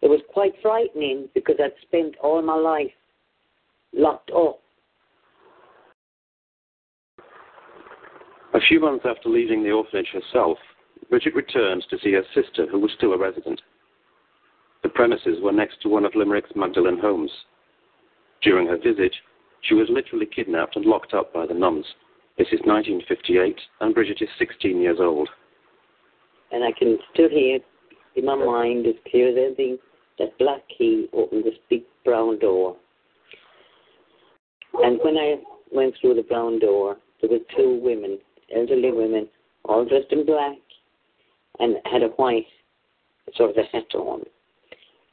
[0.00, 2.90] It was quite frightening because I'd spent all my life
[3.92, 4.58] locked up.
[8.54, 10.58] A few months after leaving the orphanage herself,
[11.08, 13.60] Bridget returned to see her sister, who was still a resident.
[14.82, 17.30] The premises were next to one of Limerick's Magdalen homes.
[18.42, 19.14] During her visit,
[19.62, 21.86] she was literally kidnapped and locked up by the nuns.
[22.36, 25.28] This is 1958, and Bridget is 16 years old.
[26.50, 27.60] And I can still hear
[28.16, 29.78] in my mind as clear as anything
[30.18, 32.76] that black key opened this big brown door.
[34.74, 35.36] And when I
[35.70, 38.18] went through the brown door, there were two women,
[38.54, 39.28] elderly women,
[39.64, 40.58] all dressed in black,
[41.60, 42.46] and had a white
[43.36, 44.22] sort of a hat on,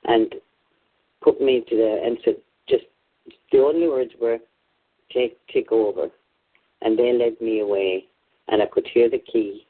[0.05, 0.35] and
[1.21, 2.35] put me to the and said
[2.67, 2.85] just
[3.51, 4.37] the only words were
[5.11, 6.09] take take over,
[6.81, 8.05] and they led me away,
[8.47, 9.65] and I could hear the key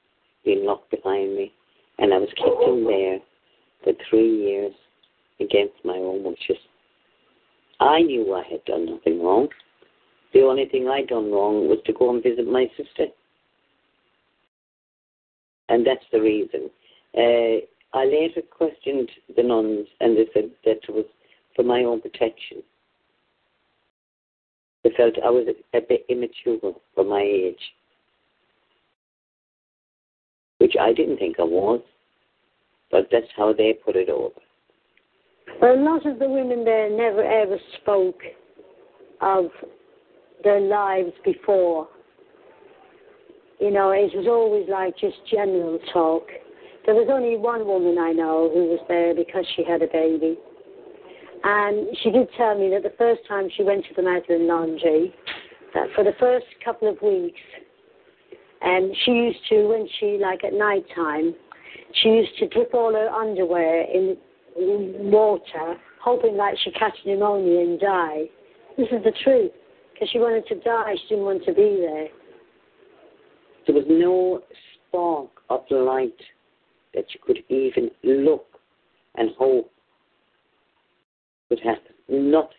[0.45, 1.53] being locked behind me,
[1.97, 3.19] and I was kept in there
[3.83, 4.73] for three years
[5.39, 6.61] against my own wishes.
[7.79, 9.47] I knew I had done nothing wrong.
[10.33, 13.07] The only thing I'd done wrong was to go and visit my sister.
[15.69, 16.69] And that's the reason.
[17.15, 21.05] Uh, I later questioned the nuns, and they said that it was
[21.55, 22.63] for my own protection.
[24.83, 27.59] They felt I was a, bit immature for my age,
[30.59, 31.81] which I didn't think I was,
[32.91, 34.39] but that's how they put it over.
[35.61, 38.21] Well, a lot of the women there never ever spoke
[39.21, 39.45] of
[40.43, 41.89] their lives before.
[43.59, 46.27] You know, it was always like just general talk.
[46.89, 50.39] There was only one woman I know who was there because she had a baby.
[51.43, 55.13] And she did tell me that the first time she went to the Magdalen Laundry,
[55.75, 57.37] that for the first couple of weeks,
[58.63, 61.35] and she used to, when she, like at night time,
[62.01, 64.17] she used to dip all her underwear in,
[64.57, 68.23] in water, hoping that she'd catch pneumonia and die.
[68.79, 69.51] This is the truth.
[69.93, 72.07] Because she wanted to die, she didn't want to be there.
[73.67, 74.41] There was no
[74.89, 76.17] spark of light
[76.93, 78.45] that you could even look
[79.15, 79.71] and hope
[81.49, 81.93] would happen.
[82.07, 82.49] Nothing.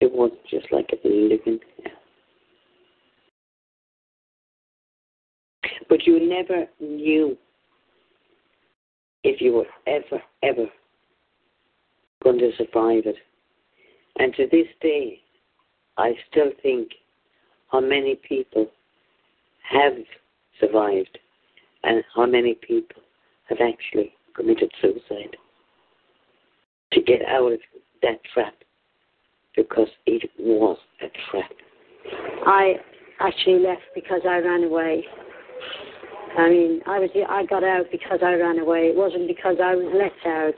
[0.00, 1.92] It was just like a living hell.
[5.88, 7.36] But you never knew
[9.22, 10.66] if you were ever, ever
[12.22, 13.16] going to survive it.
[14.18, 15.20] And to this day,
[15.96, 16.90] I still think
[17.70, 18.70] how many people
[19.70, 19.94] have
[20.60, 21.18] survived
[21.84, 23.02] and how many people
[23.48, 25.36] have actually committed suicide
[26.92, 27.60] to get out of
[28.02, 28.54] that trap
[29.56, 31.50] because it was a trap.
[32.46, 32.74] I
[33.20, 35.04] actually left because I ran away.
[36.36, 38.88] I mean, I was I got out because I ran away.
[38.88, 40.54] It wasn't because I was let out,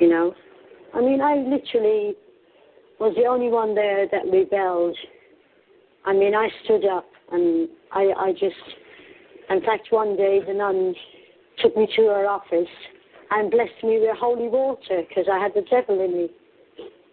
[0.00, 0.34] you know.
[0.94, 2.14] I mean, I literally
[3.00, 4.96] was the only one there that rebelled.
[6.04, 8.56] I mean, I stood up and I, I just,
[9.50, 10.94] in fact, one day the nun
[11.62, 12.68] took me to her office
[13.30, 16.28] and blessed me with holy water because I had the devil in me.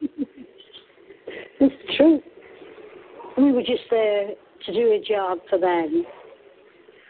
[1.60, 2.22] it's true.
[3.38, 4.30] We were just there
[4.66, 6.06] to do a job for them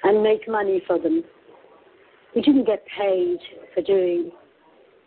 [0.03, 1.23] and make money for them.
[2.35, 3.37] We didn't get paid
[3.73, 4.31] for doing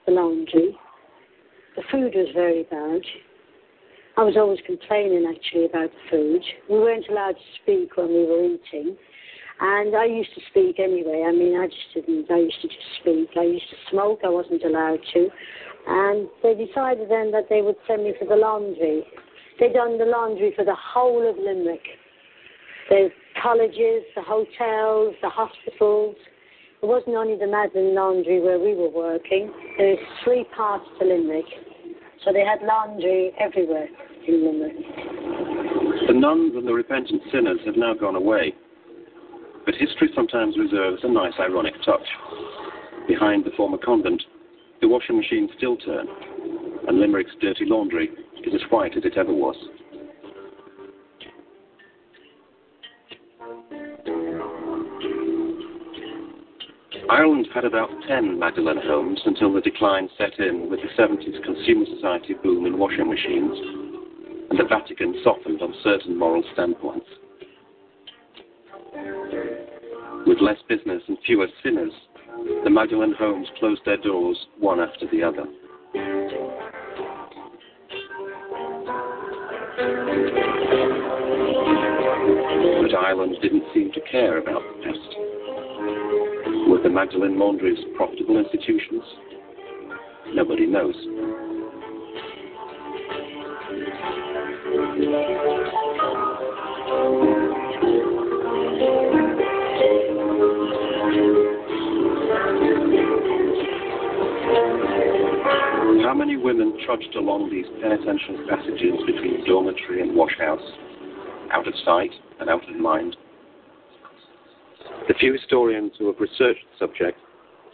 [0.07, 0.77] the laundry.
[1.77, 3.03] The food was very bad.
[4.17, 6.43] I was always complaining actually about the food.
[6.69, 8.97] We weren't allowed to speak when we were eating.
[9.61, 11.25] And I used to speak anyway.
[11.27, 12.31] I mean, I just didn't.
[12.31, 13.31] I used to just speak.
[13.37, 14.21] I used to smoke.
[14.25, 15.29] I wasn't allowed to.
[15.87, 19.05] And they decided then that they would send me to the laundry.
[19.59, 21.83] They'd done the laundry for the whole of Limerick.
[22.89, 23.09] The
[23.43, 26.15] colleges, the hotels, the hospitals.
[26.81, 29.53] It wasn't only the Magdalen Laundry where we were working.
[29.77, 31.45] There's three parts to Limerick.
[32.25, 33.89] So they had laundry everywhere
[34.27, 34.77] in Limerick.
[36.07, 38.55] The nuns and the repentant sinners have now gone away.
[39.69, 42.07] But history sometimes reserves a nice ironic touch.
[43.07, 44.23] Behind the former convent,
[44.81, 46.07] the washing machines still turn,
[46.89, 48.09] and Limerick's dirty laundry
[48.45, 49.57] is as white as it ever was.
[57.11, 61.85] Ireland had about 10 Magdalen homes until the decline set in with the 70s consumer
[61.95, 63.53] society boom in washing machines,
[64.49, 67.05] and the Vatican softened on certain moral standpoints.
[70.39, 71.93] With less business and fewer sinners,
[72.63, 75.45] the Magdalen homes closed their doors one after the other.
[82.83, 85.17] But Ireland didn't seem to care about the past.
[86.69, 89.03] Were the Magdalen laundries profitable institutions?
[90.35, 90.95] Nobody knows.
[106.15, 110.63] Many women trudged along these penitential passages between dormitory and washhouse,
[111.53, 113.17] out of sight and out of mind?
[115.09, 117.19] The few historians who have researched the subject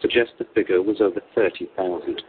[0.01, 2.23] suggest the figure was over 30,000.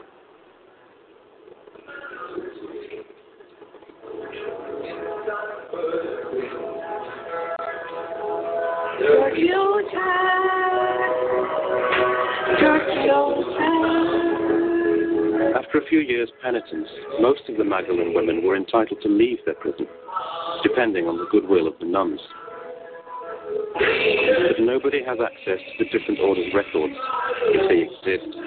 [15.75, 16.87] After a few years' penitence,
[17.19, 19.85] most of the Magdalene women were entitled to leave their prison,
[20.63, 22.21] depending on the goodwill of the nuns.
[23.73, 26.95] But nobody has access to the different orders' records,
[27.51, 28.37] if they exist.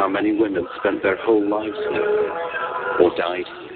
[0.00, 2.32] How many women spent their whole lives here,
[3.00, 3.69] or died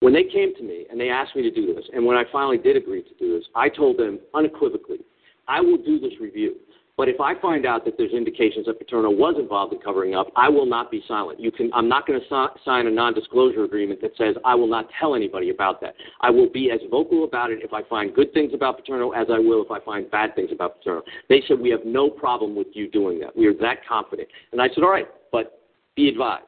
[0.00, 2.24] When they came to me and they asked me to do this, and when I
[2.32, 5.00] finally did agree to do this, I told them unequivocally,
[5.46, 6.56] I will do this review.
[6.96, 10.26] But if I find out that there's indications that Paterno was involved in covering up,
[10.36, 11.40] I will not be silent.
[11.40, 14.66] You can, I'm not going to si- sign a non-disclosure agreement that says I will
[14.66, 15.94] not tell anybody about that.
[16.20, 19.28] I will be as vocal about it if I find good things about Paterno as
[19.32, 21.02] I will if I find bad things about Paterno.
[21.30, 23.34] They said we have no problem with you doing that.
[23.34, 24.28] We are that confident.
[24.52, 25.62] And I said, all right, but
[25.96, 26.44] be advised.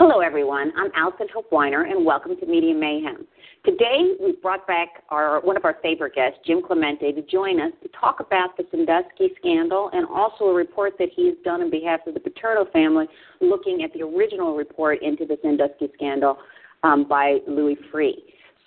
[0.00, 0.72] Hello, everyone.
[0.78, 3.26] I'm Alison Hope Weiner, and welcome to Media Mayhem.
[3.66, 7.70] Today, we've brought back our one of our favorite guests, Jim Clemente, to join us
[7.82, 11.70] to talk about the Sandusky scandal and also a report that he has done on
[11.70, 13.08] behalf of the Paterno family,
[13.42, 16.38] looking at the original report into the Sandusky scandal
[16.82, 18.14] um, by Louis Freeh.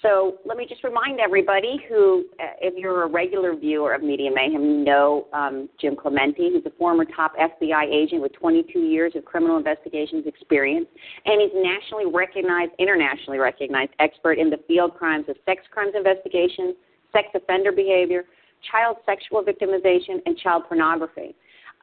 [0.03, 4.30] So let me just remind everybody who, uh, if you're a regular viewer of Media
[4.30, 9.13] Mayhem, you know um, Jim Clemente, who's a former top FBI agent with 22 years
[9.15, 10.88] of criminal investigations experience,
[11.25, 16.75] and he's nationally recognized, internationally recognized expert in the field crimes of sex crimes investigations,
[17.13, 18.25] sex offender behavior,
[18.69, 21.34] child sexual victimization, and child pornography.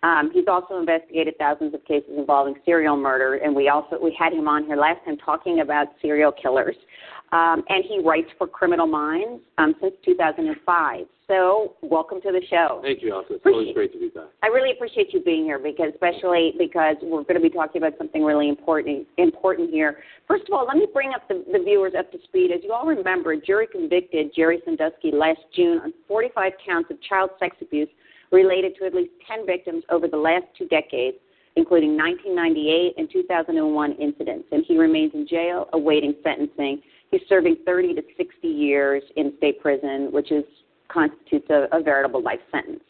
[0.02, 4.32] Um, he's also investigated thousands of cases involving serial murder, and we also we had
[4.32, 6.76] him on here last time talking about serial killers.
[7.32, 11.06] Um, and he writes for Criminal Minds um, since 2005.
[11.28, 12.80] So, welcome to the show.
[12.82, 13.36] Thank you, Alison.
[13.36, 14.24] It's always great to be back.
[14.42, 17.96] I really appreciate you being here because, especially because we're going to be talking about
[17.98, 19.98] something really important important here.
[20.26, 22.50] First of all, let me bring up the, the viewers up to speed.
[22.50, 27.00] As you all remember, a jury convicted Jerry Sandusky last June on 45 counts of
[27.02, 27.88] child sex abuse
[28.32, 31.16] related to at least 10 victims over the last two decades,
[31.54, 34.48] including 1998 and 2001 incidents.
[34.50, 36.82] And he remains in jail awaiting sentencing.
[37.10, 40.44] He's serving 30 to 60 years in state prison, which is
[40.88, 42.80] constitutes a, a veritable life sentence.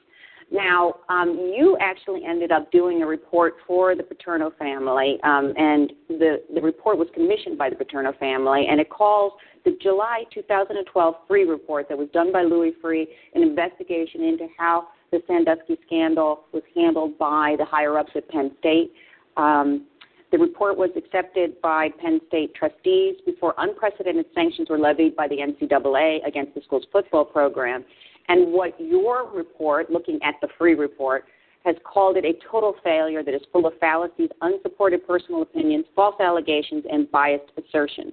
[0.52, 5.92] Now, um, you actually ended up doing a report for the Paterno family, um, and
[6.08, 9.34] the, the report was commissioned by the Paterno family, and it calls
[9.64, 14.88] the July 2012 Freeh report that was done by Louis Freeh an investigation into how
[15.12, 18.92] the Sandusky scandal was handled by the higher ups at Penn State.
[19.36, 19.86] Um,
[20.30, 25.38] the report was accepted by Penn State trustees before unprecedented sanctions were levied by the
[25.38, 27.84] NCAA against the school's football program.
[28.28, 31.24] And what your report, looking at the Freeh report,
[31.64, 36.14] has called it a total failure that is full of fallacies, unsupported personal opinions, false
[36.20, 38.12] allegations, and biased assertions.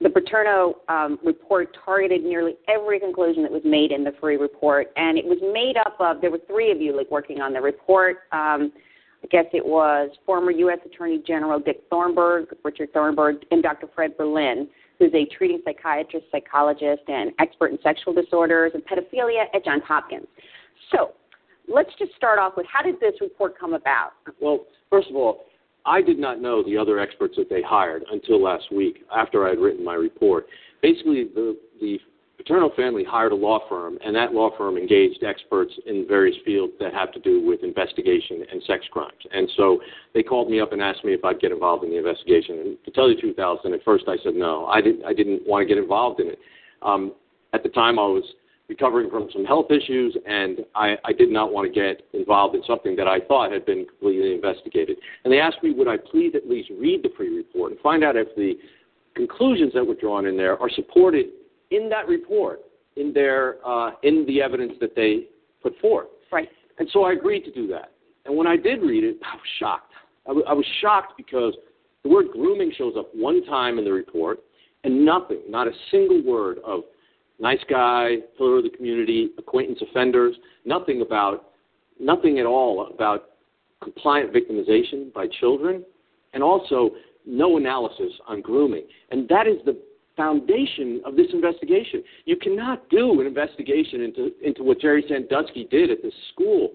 [0.00, 4.92] The Paterno um, report targeted nearly every conclusion that was made in the Freeh report,
[4.96, 7.60] and it was made up of there were three of you like working on the
[7.60, 8.18] report.
[8.32, 8.72] Um,
[9.24, 10.80] I guess it was former U.S.
[10.84, 13.88] Attorney General Dick Thornburgh, Richard Thornburgh, and Dr.
[13.94, 14.68] Fred Berlin,
[14.98, 20.26] who's a treating psychiatrist, psychologist, and expert in sexual disorders and pedophilia at Johns Hopkins.
[20.92, 21.12] So
[21.72, 24.10] let's just start off with how did this report come about?
[24.40, 25.44] Well, first of all,
[25.86, 29.50] I did not know the other experts that they hired until last week after I
[29.50, 30.46] had written my report.
[30.82, 31.98] Basically, the, the
[32.44, 36.74] Paterno family hired a law firm, and that law firm engaged experts in various fields
[36.78, 39.12] that have to do with investigation and sex crimes.
[39.32, 39.80] And so
[40.12, 42.58] they called me up and asked me if I'd get involved in the investigation.
[42.58, 44.66] And to tell you the truth, Alison, at first I said no.
[44.66, 45.04] I didn't.
[45.04, 46.38] I didn't want to get involved in it.
[46.82, 47.14] Um,
[47.54, 48.24] at the time, I was
[48.68, 52.62] recovering from some health issues, and I, I did not want to get involved in
[52.66, 54.98] something that I thought had been completely investigated.
[55.24, 58.02] And they asked me, would I please at least read the Freeh report and find
[58.02, 58.54] out if the
[59.14, 61.26] conclusions that were drawn in there are supported
[61.70, 62.60] in that report,
[62.96, 65.26] in their uh, in the evidence that they
[65.62, 66.08] put forth.
[66.30, 66.48] Right.
[66.78, 67.92] And so I agreed to do that.
[68.24, 69.92] And when I did read it, I was shocked.
[70.26, 71.54] I, w- I was shocked because
[72.02, 74.40] the word grooming shows up one time in the report,
[74.84, 76.80] and nothing, not a single word of
[77.40, 81.50] nice guy, pillar of the community, acquaintance offenders, nothing about
[82.00, 83.30] nothing at all about
[83.82, 85.84] compliant victimization by children,
[86.32, 86.90] and also
[87.26, 88.84] no analysis on grooming.
[89.10, 89.78] And that is the
[90.16, 92.02] foundation of this investigation.
[92.24, 96.72] You cannot do an investigation into, into what Jerry Sandusky did at this school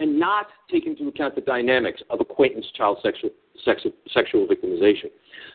[0.00, 3.30] and not take into account the dynamics of acquaintance child sexual,
[3.64, 3.82] sex,
[4.12, 5.06] sexual victimization.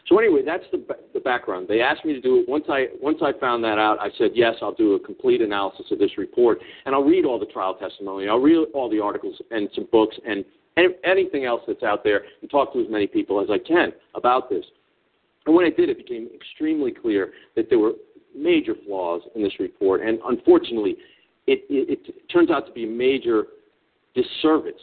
[0.07, 1.67] So anyway, that's the, the background.
[1.67, 2.49] They asked me to do it.
[2.49, 5.87] Once I, once I found that out, I said, yes, I'll do a complete analysis
[5.91, 8.29] of this report, and I'll read all the trial testimony.
[8.29, 10.45] I'll read all the articles and some books and
[11.03, 14.49] anything else that's out there and talk to as many people as I can about
[14.49, 14.63] this.
[15.45, 17.93] And when I did, it became extremely clear that there were
[18.35, 20.97] major flaws in this report, and unfortunately,
[21.47, 23.45] it, it, it turns out to be a major
[24.13, 24.73] disservice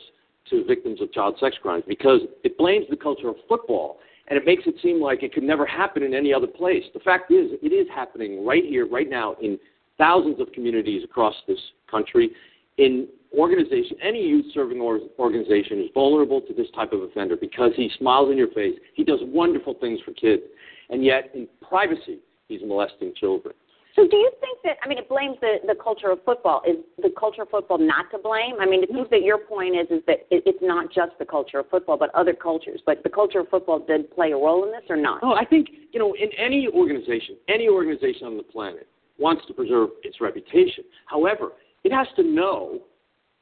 [0.50, 4.44] to victims of child sex crimes because it blames the culture of football and it
[4.44, 6.82] makes it seem like it could never happen in any other place.
[6.94, 9.58] The fact is, it is happening right here, right now, in
[9.98, 11.58] thousands of communities across this
[11.88, 12.30] country.
[12.78, 17.90] In organization, any youth serving organization is vulnerable to this type of offender because he
[17.98, 18.74] smiles in your face.
[18.94, 20.42] He does wonderful things for kids,
[20.90, 23.54] and yet in privacy, he's molesting children.
[23.96, 24.76] So, do you think that?
[24.84, 26.60] I mean, it blames the the culture of football.
[26.68, 28.56] Is the culture of football not to blame?
[28.60, 31.24] I mean, it seems that your point is is that it, it's not just the
[31.24, 32.82] culture of football, but other cultures.
[32.84, 35.22] But the culture of football did play a role in this, or not?
[35.22, 38.86] No, I think you know, in any organization, any organization on the planet
[39.18, 40.84] wants to preserve its reputation.
[41.06, 41.52] However,
[41.86, 42.80] it has to know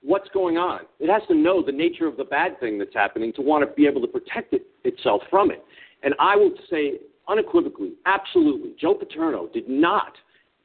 [0.03, 0.81] what's going on.
[1.01, 3.75] It has to know the nature of the bad thing that's happening to want to
[3.75, 5.65] be able to protect it, itself from it.
[6.03, 10.12] And I will say unequivocally, absolutely, Joe Paterno did not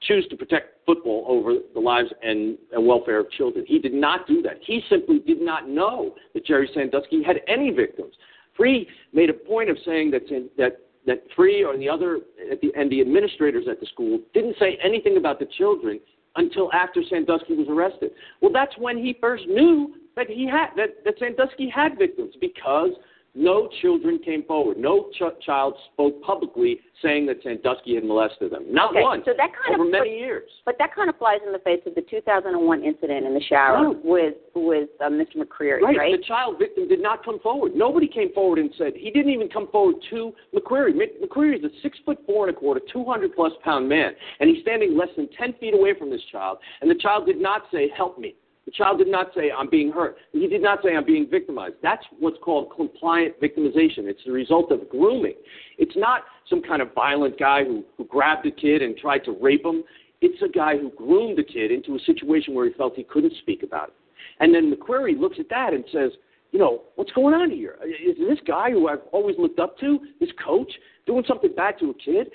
[0.01, 3.63] choose to protect football over the lives and, and welfare of children.
[3.65, 4.57] He did not do that.
[4.61, 8.13] He simply did not know that Jerry Sandusky had any victims.
[8.59, 10.23] Freeh made a point of saying that
[10.57, 12.19] that that Freeh or the other
[12.61, 16.01] the, and the administrators at the school didn't say anything about the children
[16.39, 18.11] until after Sandusky was arrested.
[18.41, 22.91] Well, that's when he first knew that he had that, that Sandusky had victims because
[23.39, 24.77] no children came forward.
[24.77, 28.65] No ch- child spoke publicly saying that Sandusky had molested them.
[28.69, 29.21] Not okay, one.
[29.23, 30.49] So that kind over of many but, years.
[30.65, 33.87] But that kind of flies in the face of the 2001 incident in the shower
[33.93, 34.05] Right.
[34.05, 35.37] with with uh, Mr.
[35.37, 35.97] McQueary, Right.
[35.97, 36.17] right?
[36.19, 37.73] The child victim did not come forward.
[37.75, 40.93] Nobody came forward and said he didn't even come forward to McQueary.
[40.95, 44.11] Mc- McQueary is a six foot four and a quarter, two hundred plus pound man,
[44.41, 47.39] and he's standing less than ten feet away from this child, and the child did
[47.39, 48.35] not say, "Help me."
[48.69, 50.17] The child did not say, I'm being hurt.
[50.31, 51.77] He did not say, I'm being victimized.
[51.81, 54.05] That's what's called compliant victimization.
[54.05, 55.33] It's the result of grooming.
[55.79, 59.35] It's not some kind of violent guy who, who grabbed a kid and tried to
[59.41, 59.83] rape him.
[60.21, 63.33] It's a guy who groomed the kid into a situation where he felt he couldn't
[63.41, 63.95] speak about it.
[64.39, 66.11] And then McQueary looks at that and says,
[66.51, 67.79] you know, what's going on here?
[67.83, 70.71] Is this guy who I've always looked up to, this coach,
[71.07, 72.27] doing something bad to a kid?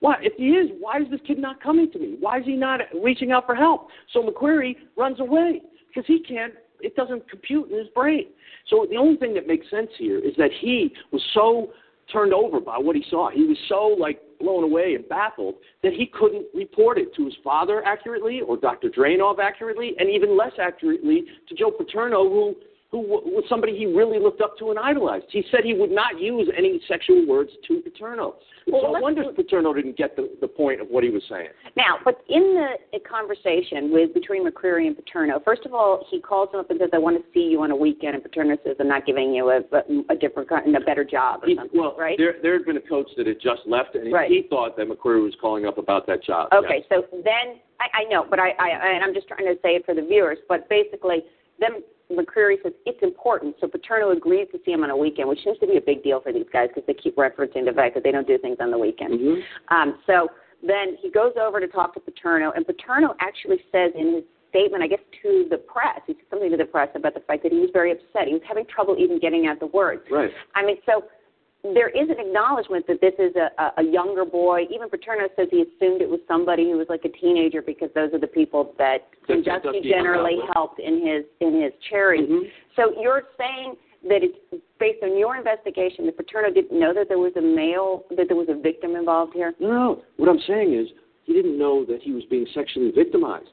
[0.00, 2.16] Why, if he is, why is this kid not coming to me?
[2.20, 3.88] Why is he not reaching out for help?
[4.12, 8.26] So McQueary runs away because he can't, it doesn't compute in his brain.
[8.68, 11.72] So the only thing that makes sense here is that he was so
[12.12, 13.30] turned over by what he saw.
[13.30, 17.34] He was so like blown away and baffled that he couldn't report it to his
[17.42, 18.88] father accurately or Dr.
[18.88, 22.54] Dranov accurately and even less accurately to Joe Paterno who
[22.90, 25.26] who was somebody he really looked up to and idolized.
[25.30, 28.36] He said he would not use any sexual words to Paterno.
[28.66, 31.48] Well, no let's- wonder Paterno didn't get the, the point of what he was saying.
[31.76, 36.48] Now, but in the conversation with between McQueary and Paterno, first of all, he calls
[36.52, 38.76] him up and says, "I want to see you on a weekend," and Paterno says,
[38.80, 39.60] "I'm not giving you a,
[40.10, 42.16] a different kind, a better job or He, something." well, right?
[42.16, 44.30] there there had been a coach that had just left, and Right.
[44.30, 46.48] he thought that McQueary was calling up about that job.
[46.54, 49.76] Okay, so then I, I know, but I, I and I'm just trying to say
[49.76, 50.38] it for the viewers.
[50.48, 51.22] But basically,
[51.60, 53.56] then McQueary says it's important.
[53.60, 56.02] So Paterno agrees to see him on a weekend, which seems to be a big
[56.02, 58.56] deal for these guys because they keep referencing the fact that they don't do things
[58.60, 59.20] on the weekend.
[59.20, 59.74] Mm-hmm.
[59.74, 60.28] Um, so
[60.66, 64.82] then he goes over to talk to Paterno, and Paterno actually says in his statement,
[64.82, 67.52] I guess, to the press, he said something to the press about the fact that
[67.52, 68.26] he was very upset.
[68.26, 70.02] He was having trouble even getting out the words.
[70.10, 70.30] Right.
[70.54, 71.04] I mean, so
[71.62, 74.62] there is an acknowledgement that this is a, a, younger boy.
[74.72, 78.12] Even Paterno says he assumed it was somebody who was like a teenager because those
[78.12, 80.54] are the people that Sandusky generally hung out with.
[80.54, 82.24] helped in his in his charity.
[82.24, 82.46] Mm-hmm.
[82.76, 83.74] So you're saying
[84.04, 88.04] that it's based on your investigation that Paterno didn't know that there was a male
[88.16, 89.52] that there was a victim involved here.
[89.58, 90.02] No.
[90.16, 90.86] What I'm saying is
[91.24, 93.50] he didn't know that he was being sexually victimized.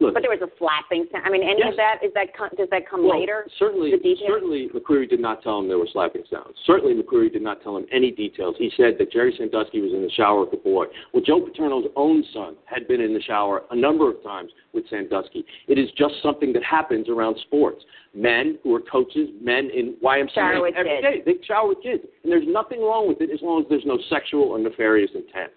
[0.00, 1.06] Look, But there was a slapping.
[1.12, 1.24] sound.
[1.24, 1.70] I mean, any Yes.
[1.70, 3.46] of that is that does that come well, later?
[3.58, 3.92] Certainly,
[4.26, 6.58] certainly McQueary did not tell him there were slapping sounds.
[6.66, 8.56] Certainly, McQueary did not tell him any details.
[8.58, 10.86] He said that Jerry Sandusky was in the shower with the boy.
[11.12, 14.88] Well, Joe Paterno's own son had been in the shower a number of times with
[14.88, 15.44] Sandusky.
[15.68, 17.84] It is just something that happens around sports.
[18.14, 21.02] Men who are coaches, men in YMCA Shower with every kids.
[21.02, 23.86] day, they shower with kids, and there's nothing wrong with it as long as there's
[23.86, 25.52] no sexual or nefarious intent.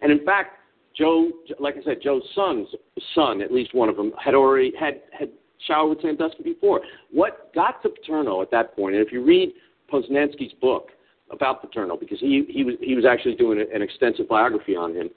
[0.00, 0.57] And in fact,
[0.98, 1.30] Joe,
[1.60, 2.66] like I said, Joe's son's
[3.14, 5.30] son, at least one of them, had already had had
[5.66, 6.80] showered with Sandusky before.
[7.12, 9.52] What got to Paterno at that point, and if you read
[9.92, 10.88] Posnanski's book
[11.30, 15.10] about Paterno, because he, he, was, he was actually doing an extensive biography on him,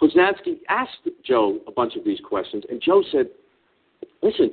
[0.00, 3.26] Posnanski asked Joe a bunch of these questions, and Joe said,
[4.22, 4.50] listen,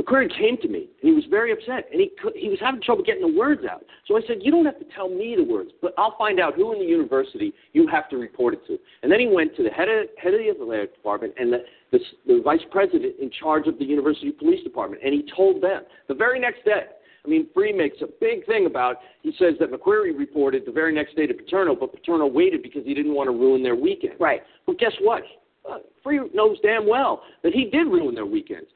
[0.00, 2.80] McQueary came to me, and he was very upset, and he could, he was having
[2.80, 3.84] trouble getting the words out.
[4.06, 6.54] So I said, you don't have to tell me the words, but I'll find out
[6.54, 8.78] who in the university you have to report it to.
[9.02, 11.58] And then he went to the head of, head of the athletic department and the,
[11.92, 15.82] the, the vice president in charge of the university police department, and he told them
[16.08, 16.84] the very next day.
[17.22, 18.96] I mean, Freeh makes a big thing about.
[19.22, 22.82] He says that McQueary reported the very next day to Paterno, but Paterno waited because
[22.86, 24.14] he didn't want to ruin their weekend.
[24.18, 24.40] Right.
[24.66, 25.22] Well, guess what?
[25.70, 28.68] Uh, Freeh knows damn well that he did ruin their weekends.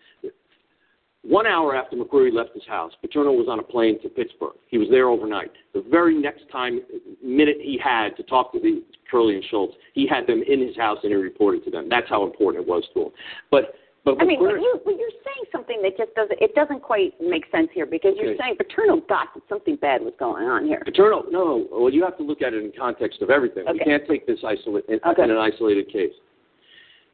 [1.26, 4.52] One hour after McQueary left his house, Paterno was on a plane to Pittsburgh.
[4.68, 5.50] He was there overnight.
[5.72, 6.82] The very next time,
[7.22, 10.76] minute he had to talk to the Curley and Schultz, he had them in his
[10.76, 11.88] house and he reported to them.
[11.88, 13.08] That's how important it was to him.
[13.50, 13.74] But
[14.04, 17.14] but I mean, but you, but you're saying something that just doesn't it doesn't quite
[17.22, 18.38] make sense here because you're Okay.
[18.38, 20.82] saying Paterno got that something bad was going on here.
[20.84, 21.66] Paterno, no.
[21.72, 23.64] Well, you have to look at it in context of everything.
[23.72, 25.22] We can't take this isolate in, Okay.
[25.22, 26.12] in an isolated case.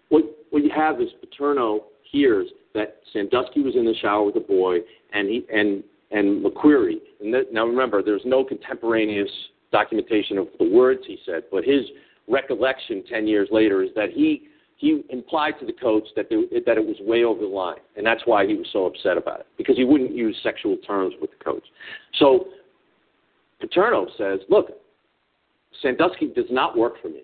[0.08, 4.40] What what you have is Paterno hears that Sandusky was in the shower with a
[4.40, 4.78] boy,
[5.12, 6.98] and he and and McQueary.
[7.20, 9.30] And that, now remember, there's no contemporaneous
[9.72, 11.82] documentation of the words he said, but his
[12.28, 16.78] recollection ten years later is that he he implied to the coach that there, that
[16.78, 19.46] it was way over the line, and that's why he was so upset about it
[19.58, 21.64] because he wouldn't use sexual terms with the coach.
[22.18, 22.46] So
[23.60, 24.70] Paterno says, "Look,
[25.82, 27.22] Sandusky does not work for me.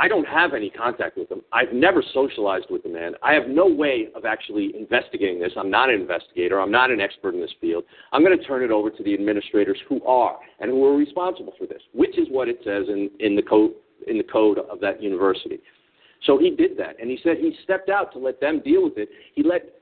[0.00, 1.42] I don't have any contact with him.
[1.52, 3.12] I've never socialized with the man.
[3.22, 5.52] I have no way of actually investigating this.
[5.58, 6.58] I'm not an investigator.
[6.58, 7.84] I'm not an expert in this field.
[8.12, 11.52] I'm going to turn it over to the administrators who are and who are responsible
[11.58, 13.72] for this, which is what it says in, in the code
[14.06, 15.60] in the code of that university.
[16.24, 18.96] So he did that, and he said he stepped out to let them deal with
[18.96, 19.10] it.
[19.34, 19.79] He let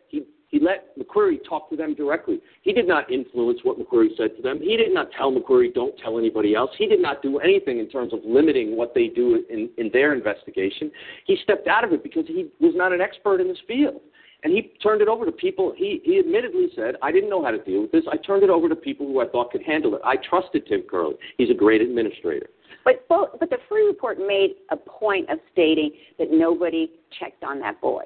[0.49, 2.41] he let McQueary talk to them directly.
[2.63, 4.61] He did not influence what McQueary said to them.
[4.61, 6.71] He did not tell McQueary don't tell anybody else.
[6.79, 10.15] He did not do anything in terms of limiting what they do in, in their
[10.15, 10.91] investigation.
[11.27, 14.01] He stepped out of it because he was not an expert in this field.
[14.45, 15.75] And he turned it over to people.
[15.77, 18.05] He, he admittedly said, I didn't know how to deal with this.
[18.11, 20.01] I turned it over to people who I thought could handle it.
[20.05, 21.17] I trusted Tim Curley.
[21.37, 22.47] He's a great administrator.
[22.85, 27.59] But both, but the Freeh report made a point of stating that nobody checked on
[27.61, 28.05] that boy.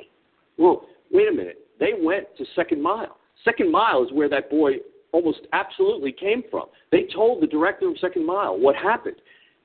[0.57, 1.62] Well, wait a minute.
[1.81, 3.19] They went to Second Mile.
[3.45, 4.75] Second Mile is where that boy
[5.13, 6.67] almost absolutely came from.
[6.91, 9.17] They told the director of Second Mile what happened.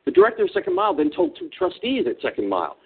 [0.05, 2.77] The director of Second Mile then told two trustees at Second Mile.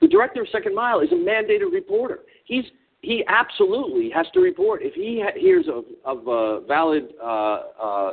[0.00, 2.20] The director of Second Mile is a mandated reporter.
[2.44, 2.64] He's
[3.02, 8.12] he absolutely has to report if he ha- hears of of a valid uh, uh,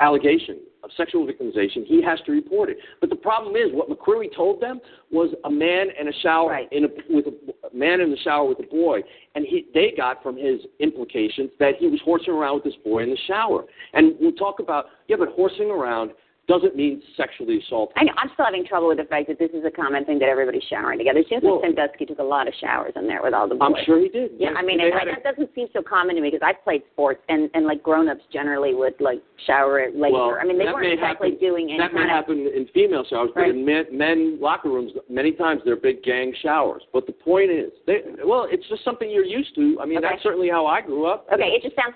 [0.00, 1.84] allegation of sexual victimization.
[1.84, 2.78] He has to report it.
[3.00, 4.80] But the problem is, what McQueary told them
[5.10, 8.48] was a man in a shower in a, with a, a man in the shower
[8.48, 9.00] with a boy,
[9.34, 13.02] and he they got from his implications that he was horsing around with this boy
[13.02, 13.64] in the shower.
[13.92, 16.10] And we'll talk about yeah, but horsing around
[16.50, 17.92] doesn't mean sexually assault.
[17.96, 20.18] I know, I'm still having trouble with the fact that this is a common thing
[20.18, 21.20] that everybody's showering together.
[21.20, 23.70] It seems like Sandusky took a lot of showers in there with all the boys.
[23.78, 24.32] I'm sure he did.
[24.36, 26.82] Yeah, I mean, and had that doesn't seem so common to me because I've played
[26.92, 30.12] sports and and like grown-ups generally would like shower later.
[30.18, 32.66] Well, I mean, they weren't exactly happen, doing any That may kind of happen in
[32.74, 36.82] female showers, but in men, men locker rooms, many times they're big gang showers.
[36.92, 39.78] But the point is, they, well, it's just something you're used to.
[39.80, 40.08] I mean, Okay.
[40.10, 41.26] that's certainly how I grew up.
[41.32, 41.94] Okay, it just sounds,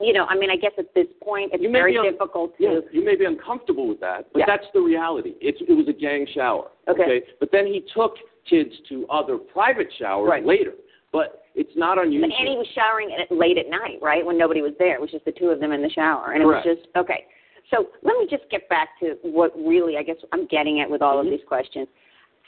[0.00, 2.62] you know, I mean, I guess at this point it's very un- difficult to.
[2.62, 4.46] Yeah, you may be uncomfortable with that, but Yeah.
[4.46, 5.34] that's the reality.
[5.40, 6.70] It's, it was a gang shower.
[6.88, 7.22] Okay.
[7.40, 8.14] But then he took
[8.48, 10.44] kids to other private showers Right.
[10.44, 10.72] later.
[11.10, 12.30] But it's not unusual.
[12.38, 14.24] And he was showering at, late at night, right?
[14.24, 14.94] When nobody was there.
[14.94, 16.32] It was just the two of them in the shower.
[16.32, 16.66] And Correct.
[16.66, 17.24] it was just, okay.
[17.70, 21.02] So let me just get back to what really, I guess, I'm getting at with
[21.02, 21.26] all Mm-hmm.
[21.32, 21.88] of these questions.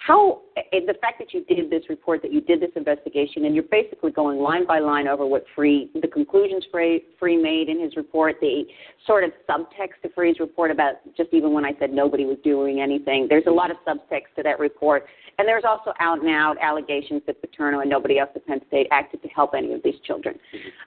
[0.07, 0.41] How,
[0.73, 4.11] the fact that you did this report, that you did this investigation, and you're basically
[4.11, 8.37] going line by line over what Freeh, the conclusions Freeh, Freeh made in his report,
[8.41, 8.65] the
[9.07, 12.81] sort of subtext to Freeh's report about just even when I said nobody was doing
[12.81, 15.05] anything, there's a lot of subtext to that report.
[15.39, 18.87] And there's also out and out allegations that Paterno and nobody else at Penn State
[18.91, 20.39] acted to help any of these children.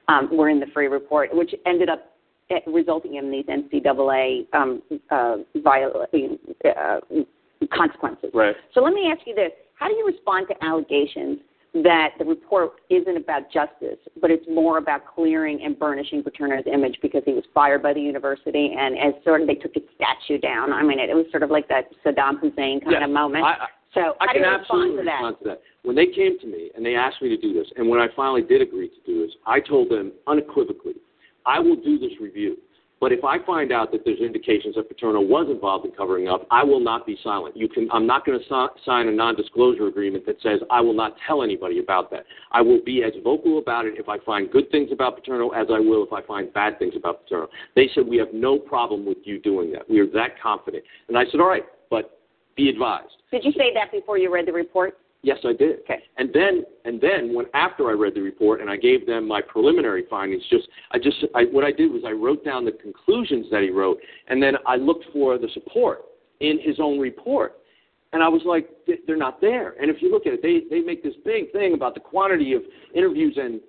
[0.07, 2.15] Um, were in the Freeh report, which ended up
[2.49, 4.81] eh, resulting in these NCAA um,
[5.11, 5.35] uh,
[6.65, 6.99] uh,
[7.67, 8.31] consequences.
[8.33, 8.55] Right.
[8.73, 11.39] So let me ask you this: How do you respond to allegations
[11.83, 16.99] that the report isn't about justice, but it's more about clearing and burnishing Paterno's image
[17.01, 20.39] because he was fired by the university and as sort of they took his statue
[20.39, 20.71] down?
[20.71, 23.01] I mean, it, it was sort of like that Saddam Hussein kind Yes.
[23.03, 23.43] of moment.
[23.43, 25.61] I- I- so I how do can you respond absolutely to respond to that.
[25.83, 28.07] When they came to me and they asked me to do this, and when I
[28.15, 30.95] finally did agree to do this, I told them unequivocally,
[31.45, 32.57] I will do this review,
[33.03, 36.47] But if I find out that there's indications that Paterno was involved in covering up,
[36.49, 37.57] I will not be silent.
[37.57, 40.93] You can, I'm not going to si- sign a non-disclosure agreement that says I will
[40.93, 42.23] not tell anybody about that.
[42.53, 45.67] I will be as vocal about it if I find good things about Paterno as
[45.69, 47.49] I will if I find bad things about Paterno.
[47.75, 49.89] They said we have no problem with you doing that.
[49.89, 50.85] We are that confident.
[51.09, 52.21] And I said, all right, but
[52.55, 53.11] be advised.
[53.31, 54.97] Did you say that before you read the report?
[55.25, 55.79] Yes, I did.
[55.79, 56.03] Okay.
[56.17, 59.41] And then, and then, when after I read the report and I gave them my
[59.41, 63.47] preliminary findings, just I just I, what I did was I wrote down the conclusions
[63.49, 66.01] that he wrote, and then I looked for the support
[66.41, 67.59] in his own report,
[68.11, 69.75] and I was like, "They- they're not there.
[69.79, 72.51] And if you look at it, they they make this big thing about the quantity
[72.53, 72.63] of
[72.93, 73.61] interviews and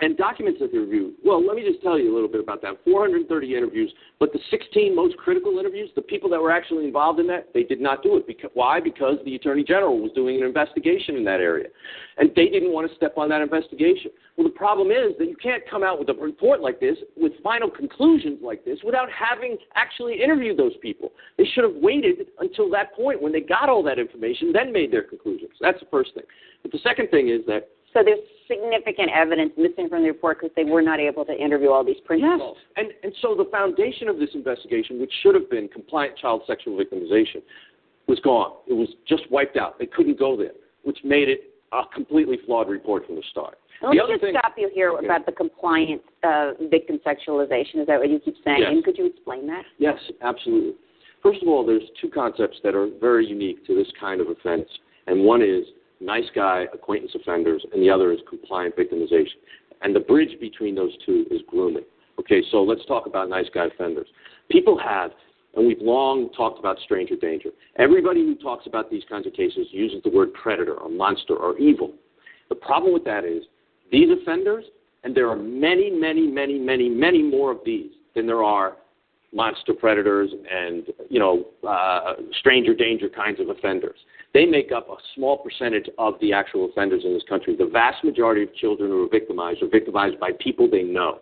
[0.00, 1.14] and documents that they reviewed.
[1.24, 2.78] Well, let me just tell you a little bit about that.
[2.84, 7.26] 430 interviews, but the 16 most critical interviews, the people that were actually involved in
[7.26, 8.26] that, they did not do it.
[8.26, 8.78] Because, why?
[8.78, 11.68] Because the Attorney General was doing an investigation in that area.
[12.16, 14.12] And they didn't want to step on that investigation.
[14.36, 17.32] Well, the problem is that you can't come out with a report like this, with
[17.42, 21.10] final conclusions like this, without having actually interviewed those people.
[21.36, 24.92] They should have waited until that point when they got all that information, then made
[24.92, 25.50] their conclusions.
[25.60, 26.24] That's the first thing.
[26.62, 30.54] But the second thing is that So there's significant evidence missing from the report because
[30.56, 32.56] they were not able to interview all these principals.
[32.58, 32.66] Yes.
[32.76, 36.76] And, and so the foundation of this investigation, which should have been compliant child sexual
[36.76, 37.42] victimization,
[38.08, 38.52] was gone.
[38.66, 39.78] It was just wiped out.
[39.78, 40.52] They couldn't go there,
[40.82, 43.58] which made it a completely flawed report from the start.
[43.82, 45.04] Let the me other just thing, stop you here Okay.
[45.04, 47.80] about the compliant uh, victim sexualization.
[47.80, 48.58] Is that what you keep saying?
[48.60, 48.70] Yes.
[48.72, 49.62] And could you explain that?
[49.78, 50.72] Yes, absolutely.
[51.22, 54.68] First of all, there's two concepts that are very unique to this kind of offense,
[55.06, 55.64] and one is
[56.00, 59.38] nice guy acquaintance offenders, and the other is compliant victimization.
[59.82, 61.84] And the bridge between those two is grooming.
[62.18, 64.08] Okay, so let's talk about nice guy offenders.
[64.50, 65.12] People have,
[65.54, 67.50] and we've long talked about stranger danger.
[67.76, 71.56] Everybody who talks about these kinds of cases uses the word predator or monster or
[71.58, 71.92] evil.
[72.48, 73.44] The problem with that is
[73.92, 74.64] these offenders,
[75.04, 78.76] and there are many, many, many, many, many more of these than there are
[79.32, 83.98] monster predators and you know uh, stranger danger kinds of offenders.
[84.34, 87.56] They make up a small percentage of the actual offenders in this country.
[87.56, 91.20] The vast majority of children who are victimized are victimized by people they know,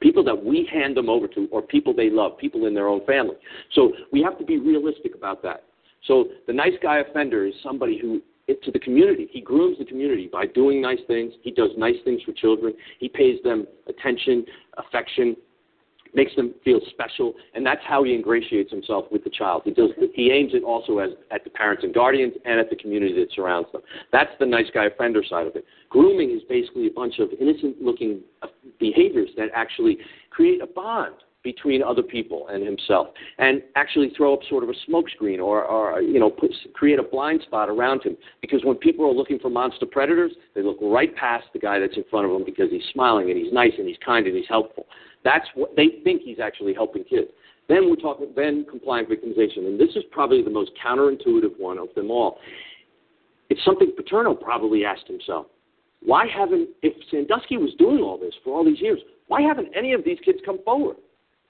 [0.00, 3.04] people that we hand them over to, or people they love, people in their own
[3.06, 3.36] family.
[3.72, 5.64] So we have to be realistic about that.
[6.06, 8.20] So the nice guy offender is somebody who
[8.64, 9.28] to the community.
[9.30, 11.32] He grooms the community by doing nice things.
[11.42, 12.74] He does nice things for children.
[12.98, 14.44] He pays them attention,
[14.78, 15.36] affection,
[16.14, 19.62] makes them feel special, and that's how he ingratiates himself with the child.
[19.64, 19.90] He does.
[20.14, 23.32] He aims it also as at the parents and guardians and at the community that
[23.34, 23.82] surrounds them.
[24.12, 25.64] That's the nice guy offender side of it.
[25.88, 28.46] Grooming is basically a bunch of innocent-looking uh,
[28.78, 29.98] behaviors that actually
[30.30, 33.08] create a bond between other people and himself,
[33.38, 37.02] and actually throw up sort of a smokescreen or, or you know, put, create a
[37.02, 38.16] blind spot around him.
[38.40, 41.96] Because when people are looking for monster predators, they look right past the guy that's
[41.96, 44.48] in front of them because he's smiling and he's nice and he's kind and he's
[44.48, 44.86] helpful.
[45.24, 47.28] That's what they think he's actually helping kids.
[47.68, 51.88] Then we're talking then compliant victimization, and this is probably the most counterintuitive one of
[51.94, 52.38] them all.
[53.48, 55.46] It's something Paterno probably asked himself.
[56.04, 59.92] Why haven't, if Sandusky was doing all this for all these years, why haven't any
[59.92, 60.96] of these kids come forward?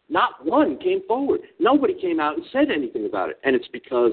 [0.08, 1.40] Not one came forward.
[1.58, 3.38] Nobody came out and said anything about it.
[3.44, 4.12] And it's because,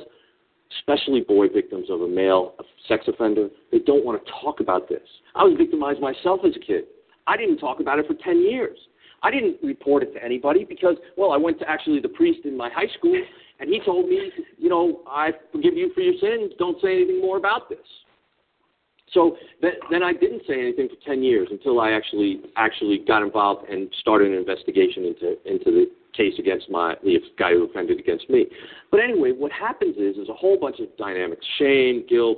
[0.79, 2.53] especially boy victims of a male
[2.87, 5.01] sex offender, they don't want to talk about this.
[5.35, 6.85] I was victimized myself as a kid.
[7.27, 8.77] I didn't talk about it for 10 years.
[9.23, 12.55] I didn't report it to anybody because, well, I went to actually the priest in
[12.55, 13.21] my high school,
[13.59, 16.53] and he told me, you know, I forgive you for your sins.
[16.57, 17.79] Don't say anything more about this.
[19.13, 23.23] So then, then I didn't say anything for 10 years until I actually actually got
[23.23, 25.85] involved and started an investigation into into the
[26.15, 28.45] case against my the guy who offended against me.
[28.91, 32.37] But anyway, what happens is there's a whole bunch of dynamics: shame, guilt,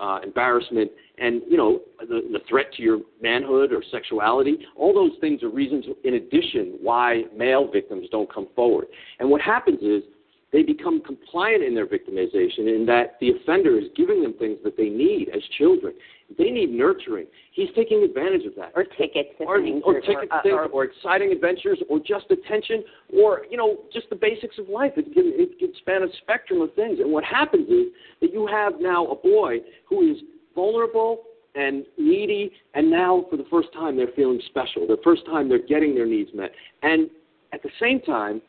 [0.00, 4.58] uh, embarrassment, and you know the, the threat to your manhood or sexuality.
[4.76, 8.86] All those things are reasons, in addition, why male victims don't come forward.
[9.18, 10.02] And what happens is
[10.50, 14.78] they become compliant in their victimization in that the offender is giving them things that
[14.78, 15.92] they need as children.
[16.38, 17.26] They need nurturing.
[17.52, 18.72] He's taking advantage of that.
[18.74, 22.82] Or tickets or, or tickets or- or- uh, or exciting adventures, or just attention,
[23.14, 24.92] or you know, just the basics of life.
[24.96, 27.00] It can it can span a spectrum of things.
[27.00, 27.86] And what happens is
[28.20, 29.58] that you have now a boy
[29.88, 30.18] who is
[30.58, 31.22] vulnerable
[31.54, 34.86] and needy, and now for the first time they're feeling special.
[34.88, 36.50] The first time they're getting their needs met,
[36.82, 37.08] and
[37.52, 38.42] at the same time,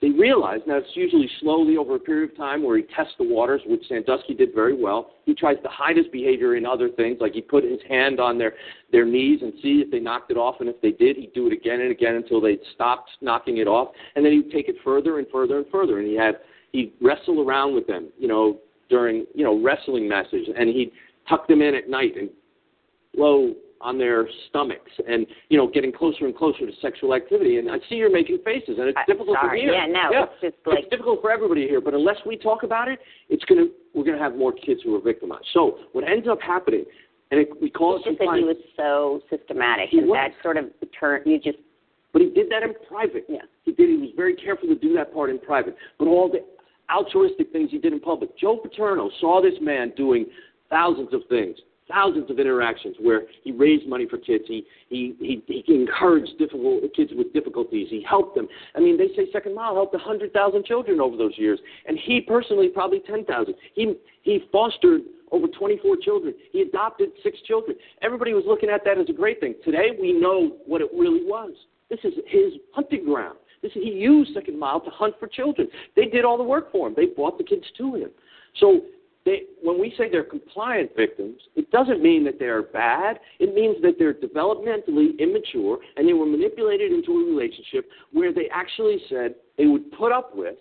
[0.00, 3.26] they realize now it's usually slowly over a period of time where he tests the
[3.26, 5.10] waters, which Sandusky did very well.
[5.24, 8.38] He tries to hide his behavior in other things, like he put his hand on
[8.38, 8.52] their
[8.92, 11.48] their knees and see if they knocked it off, and if they did, he'd do
[11.48, 14.76] it again and again until they stopped knocking it off, and then he'd take it
[14.84, 16.36] further and further and further, and he had
[16.72, 20.92] he'd wrestle around with them, you know, during you know wrestling matches, and he'd
[21.28, 22.30] tuck them in at night and
[23.14, 27.58] blow on their stomachs and you know getting closer and closer to sexual activity.
[27.58, 29.60] And I see you're making faces, and it's difficult sorry.
[29.60, 29.74] to hear.
[29.74, 31.80] Yeah, no, it's just like- it's difficult for everybody here.
[31.80, 32.98] But unless we talk about it,
[33.28, 35.46] it's gonna we're gonna have more kids who are victimized.
[35.52, 36.84] So what ends up happening,
[37.30, 40.16] and it, we call It's it just that he was so systematic, He and was.
[40.16, 40.66] that sort of
[40.98, 41.22] turn.
[41.26, 41.58] You just
[42.12, 43.26] But he did that in private.
[43.28, 43.42] Yeah.
[43.64, 43.90] He did.
[43.90, 45.76] He was very careful to do that part in private.
[45.98, 46.42] But all the
[46.90, 48.36] altruistic things he did in public.
[48.38, 50.26] Joe Paterno saw this man doing
[50.70, 51.56] thousands of things,
[51.88, 54.44] thousands of interactions where he raised money for kids.
[54.48, 57.88] He he he, he encouraged difficult kids with difficulties.
[57.90, 58.48] He helped them.
[58.74, 61.98] I mean, they say Second Mile helped a hundred thousand children over those years, and
[61.98, 63.54] he personally probably ten thousand.
[63.74, 65.02] He he fostered
[65.32, 66.34] over 24 children.
[66.52, 67.76] He adopted six children.
[68.02, 69.54] Everybody was looking at that as a great thing.
[69.64, 71.52] Today, we know what it really was.
[71.90, 73.38] This is his hunting ground.
[73.62, 75.68] This is, he used Second Mile to hunt for children.
[75.94, 76.94] They did all the work for him.
[76.96, 78.10] They brought the kids to him.
[78.60, 78.82] So
[79.26, 83.18] they, when we say they're compliant victims, it doesn't mean that they're bad.
[83.40, 88.48] It means that they're developmentally immature and they were manipulated into a relationship where they
[88.52, 90.54] actually said they would put up with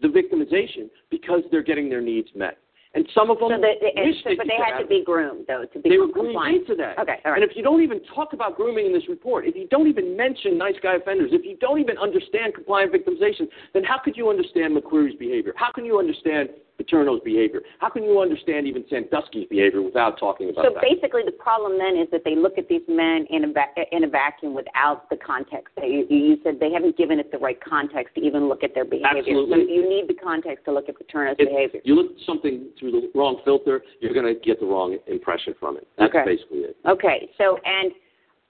[0.00, 2.58] the victimization because they're getting their needs met.
[2.94, 5.02] And some of them so they, they, wish so, they but they had to be
[5.04, 6.62] groomed though to be they were groomed compliant.
[6.62, 6.96] into that.
[7.00, 7.42] Okay, all right.
[7.42, 10.16] And if you don't even talk about grooming in this report, if you don't even
[10.16, 14.30] mention nice guy offenders, if you don't even understand compliant victimization, then how could you
[14.30, 15.54] understand McQueary's behavior?
[15.56, 17.60] How can you understand Paterno's behavior?
[17.78, 20.82] How can you understand even Sandusky's behavior without talking about So that?
[20.82, 24.04] basically, the problem then is that they look at these men in a va- in
[24.04, 25.74] a vacuum without the context.
[25.82, 28.84] You, you said they haven't given it the right context to even look at their
[28.84, 29.18] behavior.
[29.18, 29.64] Absolutely.
[29.66, 31.80] So you need the context to look at Paterno's if behavior.
[31.84, 35.54] you look at something through the wrong filter, you're going to get the wrong impression
[35.60, 35.86] from it.
[35.98, 36.24] That's Okay.
[36.24, 36.76] basically it.
[36.86, 37.30] Okay.
[37.38, 37.92] So and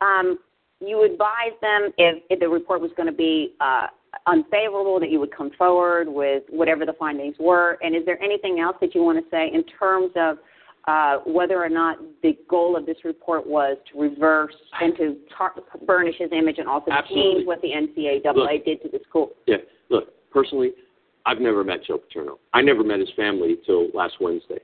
[0.00, 0.38] um,
[0.80, 3.86] you advised them if, if the report was going to be uh,
[4.26, 7.78] unfavorable that you would come forward with whatever the findings were.
[7.82, 10.38] And is there anything else that you want to say in terms of
[10.86, 15.54] uh, whether or not the goal of this report was to reverse and to tar-
[15.86, 17.32] burnish his image and also Absolutely.
[17.32, 18.64] change what the NCAA Look.
[18.64, 19.30] did to the school?
[19.46, 19.56] Yeah.
[19.88, 20.72] Look, personally,
[21.26, 22.38] I've never met Joe Paterno.
[22.52, 24.58] I never met his family till last Wednesday.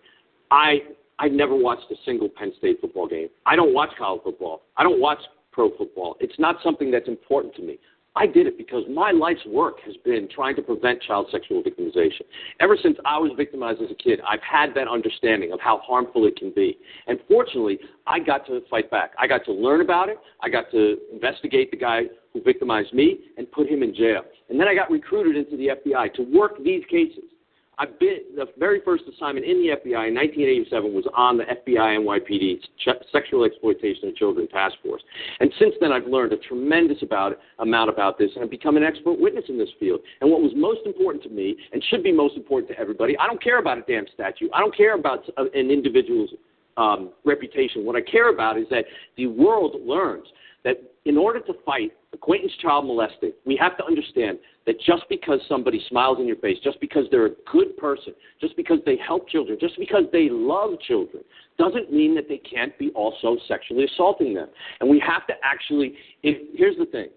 [0.51, 0.81] I
[1.19, 3.29] I never watched a single Penn State football game.
[3.45, 4.63] I don't watch college football.
[4.77, 5.19] I don't watch
[5.53, 6.17] pro football.
[6.19, 7.79] It's not something that's important to me.
[8.17, 12.23] I did it because my life's work has been trying to prevent child sexual victimization.
[12.59, 16.27] Ever since I was victimized as a kid, I've had that understanding of how harmful
[16.27, 16.77] it can be.
[17.07, 17.79] And fortunately,
[18.09, 19.13] I got to fight back.
[19.19, 20.19] I got to learn about it.
[20.43, 24.23] I got to investigate the guy who victimized me and put him in jail.
[24.49, 27.25] And then I got recruited into the FBI to work these cases.
[27.81, 31.97] I've been the very first assignment in the FBI in 1987 was on the FBI
[31.97, 32.61] NYPD
[33.11, 35.03] Sexual Exploitation of Children Task Force,
[35.41, 38.83] and since then I've learned a tremendous about, amount about this, and I've become an
[38.83, 40.01] expert witness in this field.
[40.21, 43.27] And what was most important to me, and should be most important to everybody, I
[43.27, 44.51] don't care about a damn statute.
[44.53, 46.31] I don't care about uh, an individual's
[46.77, 47.87] um, reputation.
[47.87, 48.85] What I care about is that
[49.17, 50.27] the world learns
[50.65, 55.41] that in order to fight acquaintance child molesting, we have to understand that just because
[55.49, 59.29] somebody smiles in your face, just because they're a good person, just because they help
[59.29, 61.23] children, just because they love children,
[61.59, 64.49] doesn't mean that they can't be also sexually assaulting them.
[64.81, 67.09] And we have to actually, if, here's the thing.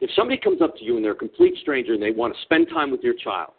[0.00, 2.40] If somebody comes up to you and they're a complete stranger and they want to
[2.42, 3.52] spend time with your child,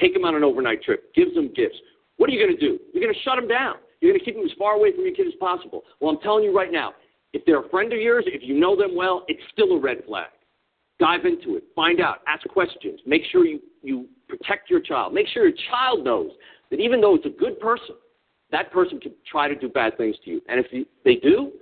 [0.00, 1.76] take them on an overnight trip, gives them gifts,
[2.16, 2.78] what are you going to do?
[2.92, 3.76] You're going to shut them down.
[4.00, 5.84] You're going to keep them as far away from your kid as possible.
[6.00, 6.94] Well, I'm telling you right now,
[7.36, 9.98] if they're a friend of yours, if you know them well, it's still a red
[10.06, 10.28] flag.
[10.98, 11.64] Dive into it.
[11.76, 12.20] Find out.
[12.26, 12.98] Ask questions.
[13.04, 15.12] Make sure you, you protect your child.
[15.12, 16.30] Make sure your child knows
[16.70, 17.96] that even though it's a good person,
[18.52, 20.40] that person can try to do bad things to you.
[20.48, 21.52] And if you, they do,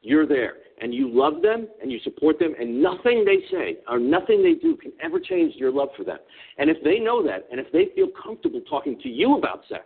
[0.00, 0.54] you're there.
[0.80, 4.54] And you love them and you support them, and nothing they say or nothing they
[4.54, 6.18] do can ever change your love for them.
[6.58, 9.84] And if they know that, and if they feel comfortable talking to you about sex,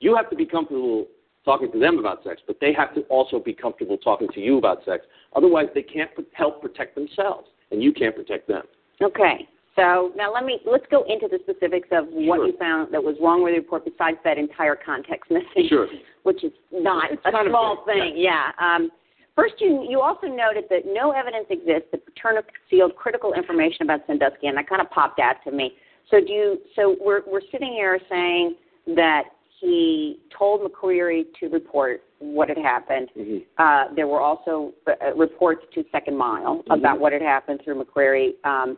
[0.00, 1.06] you have to be comfortable
[1.46, 4.58] talking to them about sex, but they have to also be comfortable talking to you
[4.58, 5.06] about sex.
[5.34, 8.64] Otherwise, they can't p- help protect themselves, and you can't protect them.
[9.00, 9.48] Okay.
[9.76, 12.46] So now let me let's go into the specifics of what Sure.
[12.46, 15.68] you found that was wrong with the report besides that entire context missing.
[15.68, 15.86] Sure.
[16.24, 18.14] Which is not It's a small thing.
[18.16, 18.52] Yeah.
[18.58, 18.90] Um,
[19.36, 24.00] first, you you also noted that no evidence exists that Paterno concealed critical information about
[24.06, 25.74] Sandusky, and that kind of popped out to me.
[26.10, 26.58] So do you?
[26.74, 28.56] So we're we're sitting here saying
[28.96, 29.24] that
[29.60, 33.08] he told McQueary to report what had happened.
[33.16, 33.38] Mm-hmm.
[33.58, 36.72] Uh, there were also uh, reports to Second Mile Mm-hmm.
[36.72, 38.32] about what had happened through McQueary.
[38.44, 38.76] Um,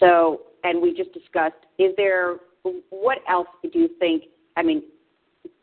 [0.00, 2.36] so, and we just discussed, is there,
[2.90, 4.24] what else do you think,
[4.56, 4.82] I mean,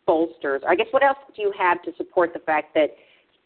[0.06, 2.90] bolsters, I guess what else do you have to support the fact that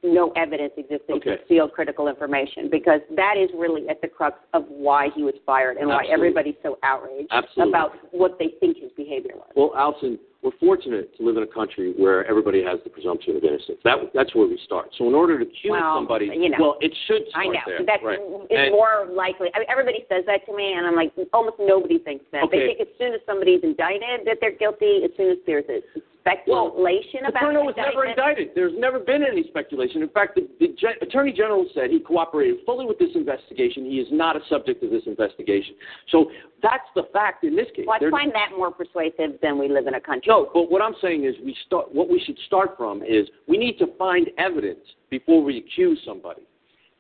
[0.03, 1.37] no evidence he Okay.
[1.37, 2.69] concealed critical information?
[2.69, 6.55] Because that is really at the crux of why he was fired and why everybody's
[6.61, 7.71] so outraged Absolutely.
[7.71, 9.49] about what they think his behavior was.
[9.55, 13.43] Well, Alison, we're fortunate to live in a country where everybody has the presumption of
[13.43, 13.79] innocence.
[13.85, 14.89] That that's where we start.
[14.97, 16.57] So in order to accuse Well, somebody, you know.
[16.59, 17.59] well, it should start I know.
[17.65, 17.79] there.
[17.85, 18.19] That's right.
[18.49, 19.47] it's more likely.
[19.55, 22.43] I mean, everybody says that to me, and I'm like, almost nobody thinks that.
[22.43, 22.59] Okay.
[22.59, 25.79] They think as soon as somebody's indicted that they're guilty, as soon as there's a
[26.23, 28.49] speculation about Paterno was never indicted.
[28.55, 30.01] There's never been any speculation.
[30.01, 33.85] In fact, the, the Gen- Attorney General said he cooperated fully with this investigation.
[33.85, 35.75] He is not a subject of this investigation.
[36.09, 36.31] So
[36.61, 37.85] that's the fact in this case.
[37.85, 40.29] Well, I There- find that more persuasive than we live in a country.
[40.29, 41.93] no, but what I'm saying is we start.
[41.93, 46.43] What we should start from is we need to find evidence before we accuse somebody.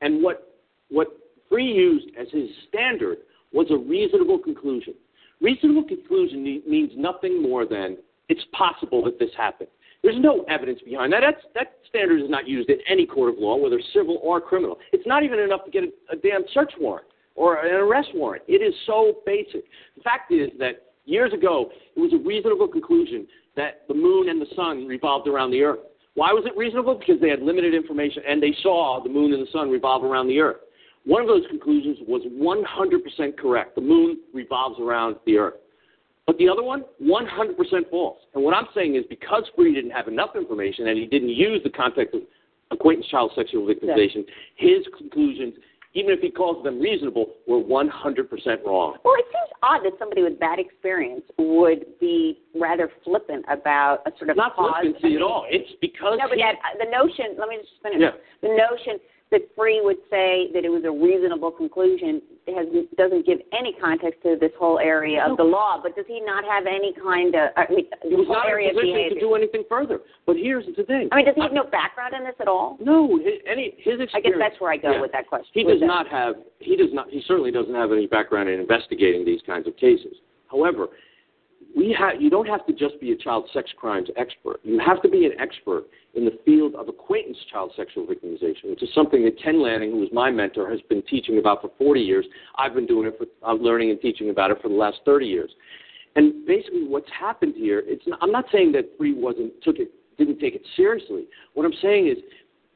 [0.01, 0.49] And what
[0.89, 1.07] what
[1.49, 3.19] Freeh used as his standard
[3.53, 4.93] was a reasonable conclusion.
[5.41, 7.97] Reasonable conclusion means nothing more than
[8.33, 9.69] it's possible that this happened.
[10.01, 11.21] There's no evidence behind that.
[11.21, 14.79] That's, that standard is not used in any court of law, whether civil or criminal.
[14.91, 17.05] It's not even enough to get a, a damn search warrant
[17.35, 18.43] or an arrest warrant.
[18.47, 19.65] It is so basic.
[19.95, 24.41] The fact is that years ago, it was a reasonable conclusion that the moon and
[24.41, 25.79] the sun revolved around the earth.
[26.15, 26.95] Why was it reasonable?
[26.95, 30.27] Because they had limited information and they saw the moon and the sun revolve around
[30.27, 30.57] the earth.
[31.05, 33.75] One of those conclusions was 100% correct.
[33.75, 35.55] The moon revolves around the earth.
[36.25, 38.17] But the other one, 100% false.
[38.33, 41.61] And what I'm saying is because Freeh didn't have enough information and he didn't use
[41.63, 42.21] the context of
[42.71, 44.25] acquaintance child sexual victimization,
[44.55, 45.53] his conclusions,
[45.93, 47.89] even if he calls them reasonable, were 100%
[48.65, 48.95] wrong.
[49.03, 54.11] Well, it seems odd that somebody with bad experience would be rather flippant about a
[54.17, 54.73] sort of Not cause.
[54.81, 55.45] flippancy at all.
[55.49, 57.35] It's because no, but he- that, uh, the notion.
[57.37, 57.99] Let me just finish.
[58.01, 58.11] Yeah.
[58.41, 58.97] The notion
[59.33, 64.21] that Freeh would say that it was a reasonable conclusion has doesn't give any context
[64.21, 65.79] to this whole area of the law.
[65.81, 67.49] But does he not have any kind of?
[67.57, 69.99] I mean, he was not in area a position to do anything further.
[70.25, 71.09] But here's the thing.
[71.11, 72.77] I mean, does he have no background in this at all?
[72.79, 74.11] No, his, any his experience.
[74.13, 75.01] I guess that's where I go Yeah.
[75.01, 75.49] with that question.
[75.53, 75.87] He does that.
[75.87, 76.35] not have.
[76.59, 77.09] He does not.
[77.09, 80.13] He certainly doesn't have any background in investigating these kinds of cases.
[80.51, 80.87] However,
[81.75, 82.21] we have.
[82.21, 84.59] You don't have to just be a child sex crimes expert.
[84.63, 88.83] You have to be an expert in the field of acquaintance child sexual victimization, which
[88.83, 92.01] is something that Ken Lanning, who was my mentor, has been teaching about for 40
[92.01, 92.25] years.
[92.57, 95.25] I've been doing it for, uh, learning and teaching about it for the last 30
[95.25, 95.51] years.
[96.15, 99.91] And basically, what's happened here, it's not, I'm not saying that Freeh wasn't took it,
[100.17, 101.25] didn't take it seriously.
[101.55, 102.17] What I'm saying is,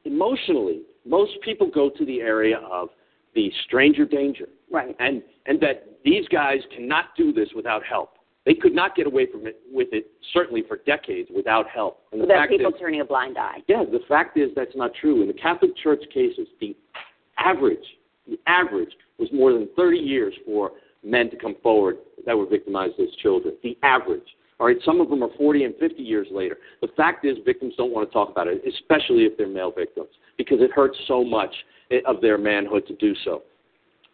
[0.05, 2.89] emotionally, most people go to the area of
[3.35, 4.95] the stranger danger, right?
[4.99, 8.16] And and that these guys cannot do this without help.
[8.47, 11.99] They could not get away from it with it certainly for decades without help.
[12.13, 13.57] And the Without fact people is, turning a blind eye.
[13.67, 15.21] yeah, the fact is that's not true.
[15.21, 16.73] In the Catholic Church cases, the
[17.37, 17.83] average,
[18.25, 20.71] the average was more than 30 years for
[21.03, 23.53] men to come forward that were victimized as children.
[23.63, 24.23] The average.
[24.61, 26.57] All right, some of them are 40 and 50 years later.
[26.81, 30.09] The fact is, victims don't want to talk about it, especially if they're male victims,
[30.37, 31.53] because it hurts so much
[31.91, 33.43] eh, of their manhood to do so.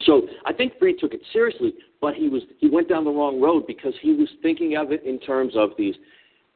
[0.05, 3.39] So I think Freeh took it seriously, but he was he went down the wrong
[3.39, 5.95] road because he was thinking of it in terms of these,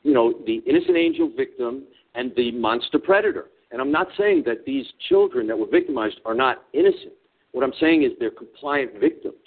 [0.03, 1.83] you know, the innocent angel victim
[2.15, 3.45] and the monster predator.
[3.71, 7.13] And I'm not saying that these children that were victimized are not innocent.
[7.53, 9.37] What I'm saying is they're compliant victims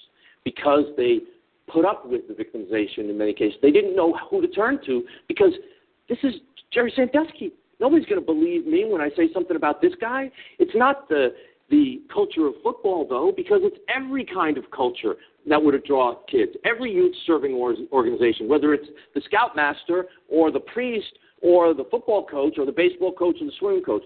[0.42, 1.18] because they
[1.70, 3.58] put up with the victimization in many cases.
[3.60, 5.52] They didn't know who to turn to because
[6.08, 6.32] this is
[6.72, 7.52] Jerry Sandusky.
[7.78, 10.30] Nobody's going to believe me when I say something about this guy.
[10.58, 11.34] It's not the
[11.70, 15.16] the culture of football though, because it's every kind of culture
[15.50, 16.52] that would draw kids.
[16.64, 21.12] Every youth serving or- organization, whether it's the scoutmaster or the priest
[21.42, 24.02] or the football coach or the baseball coach or the swimming coach.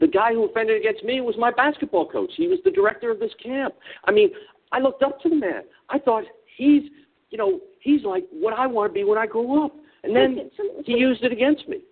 [0.00, 2.30] The guy who offended against me was my basketball coach.
[2.36, 3.74] He was the director of this camp.
[4.04, 4.30] I mean,
[4.72, 5.62] I looked up to the man.
[5.90, 6.24] I thought
[6.56, 6.82] he's,
[7.30, 9.72] you know, he's like what I want to be when I grow up.
[10.04, 10.50] And then
[10.84, 11.82] he used it against me.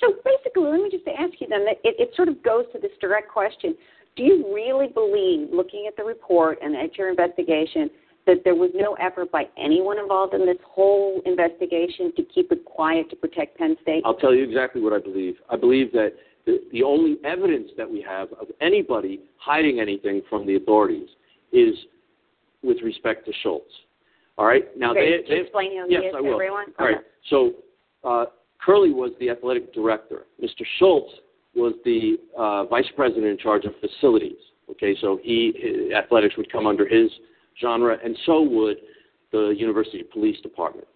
[0.00, 1.64] So basically, let me just ask you then.
[1.64, 3.74] That it, it sort of goes to this direct question:
[4.16, 7.88] Do you really believe, looking at the report and at your investigation,
[8.28, 12.64] that there was no effort by anyone involved in this whole investigation to keep it
[12.66, 14.02] quiet to protect Penn State?
[14.04, 15.36] I'll tell you exactly what I believe.
[15.50, 16.12] I believe that
[16.44, 21.08] the, the only evidence that we have of anybody hiding anything from the authorities
[21.52, 21.74] is
[22.62, 23.72] with respect to Schultz.
[24.36, 24.64] All right.
[24.76, 26.34] Now okay, they, can you they explain who yes, he is I to will.
[26.34, 26.66] everyone.
[26.78, 26.98] All right.
[27.30, 27.52] So
[28.04, 28.26] uh,
[28.60, 30.26] Curley was the athletic director.
[30.42, 30.64] Mr.
[30.78, 31.12] Schultz
[31.54, 34.36] was the uh, vice president in charge of facilities.
[34.70, 37.10] Okay, so he athletics would come under his
[37.60, 38.78] genre, and so would
[39.32, 40.86] the University Police Department.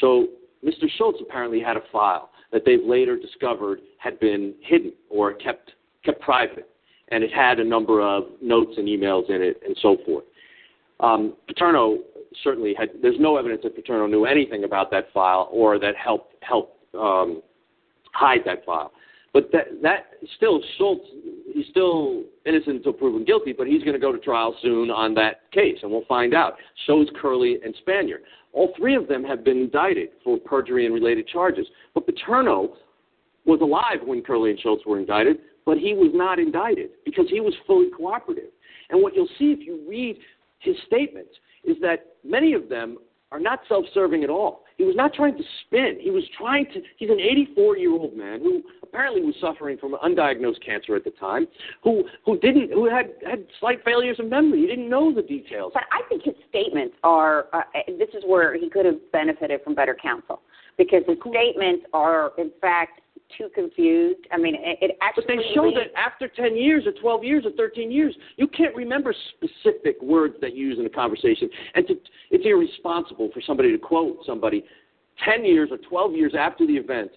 [0.00, 0.28] So
[0.64, 0.88] Mr.
[0.96, 5.72] Schultz apparently had a file that they've later discovered had been hidden or kept
[6.04, 6.68] kept private,
[7.08, 10.24] and it had a number of notes and emails in it, and so forth.
[11.00, 11.98] Um, Paterno
[12.42, 12.90] certainly had.
[13.00, 17.42] There's no evidence that Paterno knew anything about that file or that helped helped um,
[18.12, 18.92] hide that file.
[19.32, 20.06] But that that
[20.36, 21.06] still Schultz,
[21.54, 23.52] he's still innocent until proven guilty.
[23.52, 26.56] But he's going to go to trial soon on that case, and we'll find out.
[26.86, 28.18] So is Curley and Spanier.
[28.52, 31.66] All three of them have been indicted for perjury and related charges.
[31.94, 32.74] But Paterno
[33.46, 37.40] was alive when Curley and Schultz were indicted, but he was not indicted because he
[37.40, 38.50] was fully cooperative.
[38.90, 40.18] And what you'll see if you read
[40.58, 41.30] his statements
[41.64, 42.98] is that many of them
[43.30, 44.64] are not self-serving at all.
[44.82, 45.98] He was not trying to spin.
[46.00, 46.82] He was trying to.
[46.96, 51.46] He's an 84-year-old man who apparently was suffering from undiagnosed cancer at the time,
[51.84, 54.62] who who didn't, who had had slight failures of memory.
[54.62, 55.70] He didn't know the details.
[55.72, 57.46] But I think his statements are.
[57.52, 57.60] Uh,
[57.96, 60.42] this is where he could have benefited from better counsel
[60.76, 63.02] because his statements are, in fact,
[63.36, 64.20] too confused.
[64.30, 65.24] I mean, it, it actually.
[65.26, 68.46] But they show leads- that after 10 years or 12 years or 13 years, you
[68.46, 71.48] can't remember specific words that you use in a conversation.
[71.74, 71.94] And to,
[72.30, 74.64] it's irresponsible for somebody to quote somebody
[75.24, 77.10] 10 years or 12 years after the event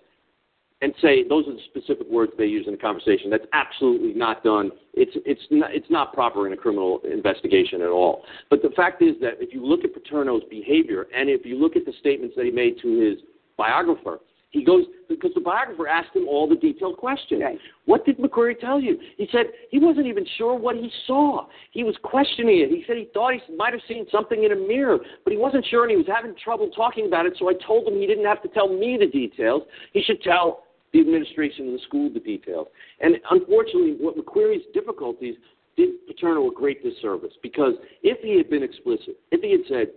[0.82, 3.30] and say those are the specific words they use in a conversation.
[3.30, 4.72] That's absolutely not done.
[4.94, 8.24] It's, it's, not, it's not proper in a criminal investigation at all.
[8.50, 11.76] But the fact is that if you look at Paterno's behavior and if you look
[11.76, 13.20] at the statements that he made to his
[13.58, 14.20] biographer,
[14.56, 17.44] he goes because the biographer asked him all the detailed questions.
[17.84, 18.98] What did McQueary tell you?
[19.18, 21.48] He said he wasn't even sure what he saw.
[21.72, 22.70] He was questioning it.
[22.70, 25.66] He said he thought he might have seen something in a mirror, but he wasn't
[25.70, 27.34] sure and he was having trouble talking about it.
[27.38, 29.64] So I told him he didn't have to tell me the details.
[29.92, 30.64] He should tell
[30.94, 32.68] the administration of the school the details.
[33.02, 35.36] And unfortunately, what McQueary's difficulties
[35.76, 37.74] did Paterno a great disservice because
[38.04, 39.88] if he had been explicit, if he had said,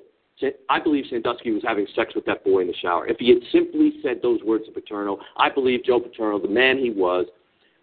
[0.69, 3.07] I believe Sandusky was having sex with that boy in the shower.
[3.07, 6.79] If he had simply said those words to Paterno, I believe Joe Paterno, the man
[6.79, 7.27] he was,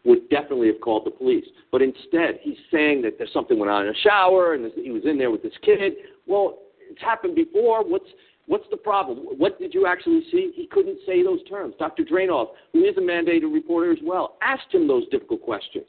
[0.06, 1.46] would definitely have called the police.
[1.72, 5.04] But instead, he's saying that there's something went on in the shower and he was
[5.06, 5.94] in there with this kid.
[6.28, 6.60] Well,
[6.90, 7.84] it's happened before.
[7.84, 8.06] What's
[8.48, 9.18] what's the problem?
[9.38, 10.52] What did you actually see?
[10.56, 11.74] He couldn't say those terms.
[11.80, 12.04] Dr.
[12.04, 15.86] Dranov, who is a mandated reporter as well, asked him those difficult questions.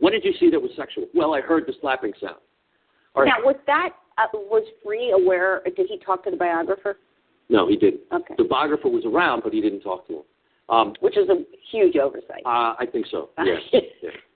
[0.00, 1.06] What did you see that was sexual?
[1.14, 2.36] Well, I heard the slapping sound.
[3.16, 5.62] Now, was that uh, was Freeh aware?
[5.64, 6.98] Did he talk to the biographer?
[7.48, 8.02] No, he didn't.
[8.12, 8.34] Okay.
[8.38, 10.22] The biographer was around, but he didn't talk to him.
[10.70, 12.42] Um, Which is a huge oversight.
[12.46, 13.30] uh, I think so.
[13.44, 13.60] Yes.
[13.72, 13.82] yes.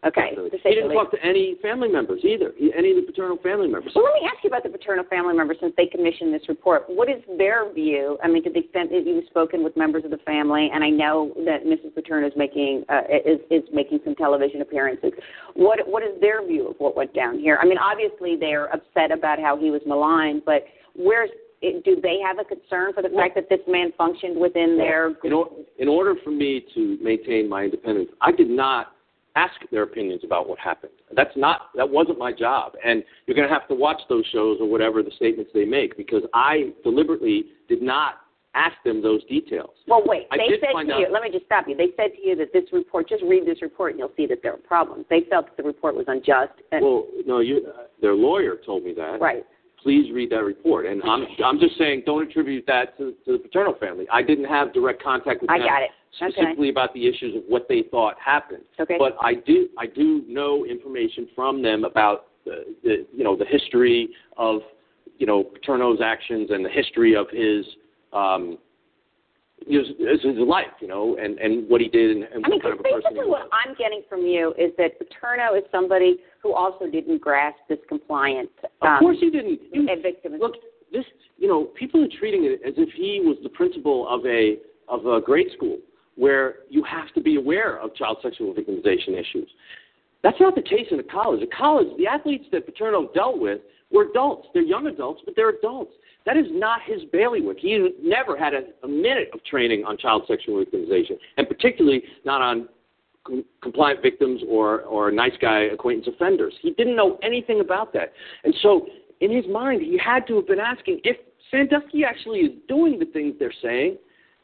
[0.04, 0.30] Okay.
[0.30, 0.58] Definitely.
[0.64, 2.52] He didn't talk to any family members either.
[2.56, 3.92] He, any of the Paterno family members.
[3.94, 6.84] Well, let me ask you about the Paterno family members since they commissioned this report.
[6.88, 8.18] What is their view?
[8.22, 10.90] I mean, to the extent that you've spoken with members of the family, and I
[10.90, 11.94] know that Mrs.
[11.94, 15.12] Paterno is making uh, is is making some television appearances.
[15.54, 17.58] What what is their view of what went down here?
[17.62, 21.30] I mean, obviously they're upset about how he was maligned, but where's
[21.64, 25.14] it, do they have a concern for the fact that this man functioned within their
[25.24, 28.92] In, or, in order for me to maintain my independence, I did not
[29.36, 30.92] ask their opinions about what happened.
[31.16, 32.74] That's not that wasn't my job.
[32.84, 35.96] And you're going to have to watch those shows or whatever the statements they make
[35.96, 38.20] because I deliberately did not
[38.54, 39.70] ask them those details.
[39.88, 40.28] Well, wait.
[40.30, 41.08] I They said to out- you.
[41.10, 41.76] Let me just stop you.
[41.76, 43.08] They said to you that this report.
[43.08, 45.06] Just read this report, and you'll see that there are problems.
[45.10, 46.52] They felt that the report was unjust.
[46.70, 49.20] And, Well, no, you uh, their lawyer told me that.
[49.20, 49.44] Right.
[49.84, 50.86] Please read that report.
[50.86, 54.06] And I'm I'm just saying don't attribute that to, to the Paterno family.
[54.10, 55.90] I didn't have direct contact with I them got it.
[56.22, 56.32] Okay.
[56.32, 58.62] specifically about the issues of what they thought happened.
[58.80, 58.96] Okay.
[58.98, 63.44] But I do I do know information from them about the, the you know the
[63.44, 64.08] history
[64.38, 64.60] of
[65.18, 67.66] you know Paterno's actions and the history of his
[68.14, 68.56] um
[69.66, 72.60] his, his his life, you know, and and what he did and, and I mean,
[72.60, 73.48] what kind of a person he basically was.
[73.48, 77.78] what I'm getting from you is that Paterno is somebody who also didn't grasp this
[77.88, 78.50] compliant.
[78.62, 79.60] Of Um, course he didn't.
[79.88, 80.32] A victim.
[80.38, 80.54] Look,
[80.92, 81.04] this
[81.38, 84.58] you know, people are treating it as if he was the principal of a
[84.88, 85.78] of a grade school
[86.16, 89.48] where you have to be aware of child sexual victimization issues.
[90.22, 91.42] That's not the case in a college.
[91.42, 93.60] At college, the athletes that Paterno dealt with
[93.90, 94.48] were adults.
[94.54, 95.92] They're young adults, but they're adults.
[96.26, 97.58] That is not his bailiwick.
[97.60, 102.40] He never had a, a minute of training on child sexual victimization, and particularly not
[102.40, 102.68] on
[103.26, 106.54] com- compliant victims or, or nice guy acquaintance offenders.
[106.62, 108.12] He didn't know anything about that.
[108.44, 108.86] And so,
[109.20, 111.16] in his mind, he had to have been asking if
[111.50, 113.98] Sandusky actually is doing the things they're saying,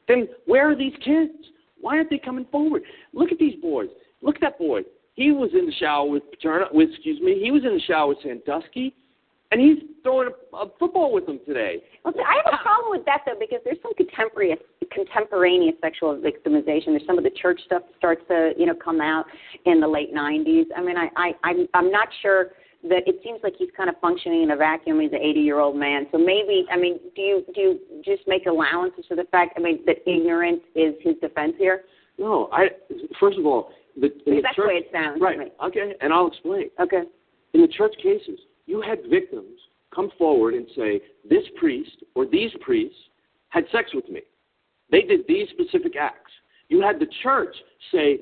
[0.07, 1.33] then where are these kids?
[1.81, 2.83] Why aren't they coming forward?
[3.15, 3.89] Look at these boys.
[4.23, 4.83] Look at that boy.
[5.15, 8.09] He was in the shower with Paterno, with, excuse me, he was in the shower
[8.09, 8.95] with Sandusky,
[9.51, 11.79] and he's throwing a, a football with them today.
[12.05, 14.61] Well, see, I have a problem with that though because there's some contemporaneous
[14.93, 16.87] contemporaneous sexual victimization.
[16.87, 19.27] There's some of the church stuff that starts to you know come out
[19.67, 20.67] in the late 90s.
[20.77, 22.53] I mean, I, I I'm I'm not sure
[22.83, 25.01] that it seems like he's kind of functioning in a vacuum.
[25.01, 28.27] He's an 80 year old man, so maybe I mean, do you do you just
[28.27, 29.55] make allowances for the fact?
[29.57, 31.83] I mean, that ignorance is his defense here.
[32.19, 32.69] No, I
[33.19, 35.21] first of all, the, in the that's church, the way it sounds.
[35.21, 35.53] right?
[35.65, 36.71] Okay, and I'll explain.
[36.81, 37.03] Okay.
[37.53, 38.39] In the church cases,
[38.71, 39.59] you had victims
[39.95, 42.99] come forward and say, "This priest or these priests
[43.49, 44.23] had sex with me.
[44.91, 46.33] They did these specific acts."
[46.69, 47.55] You had the church
[47.93, 48.21] say,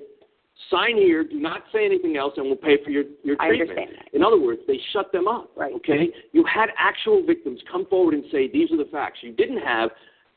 [0.71, 3.71] sign here, do not say anything else, and we'll pay for your, your I treatment.
[3.71, 4.17] understand that.
[4.17, 5.51] In other words, they shut them up.
[5.57, 5.73] Right.
[5.75, 6.09] Okay?
[6.33, 9.19] You had actual victims come forward and say, these are the facts.
[9.23, 9.91] You didn't have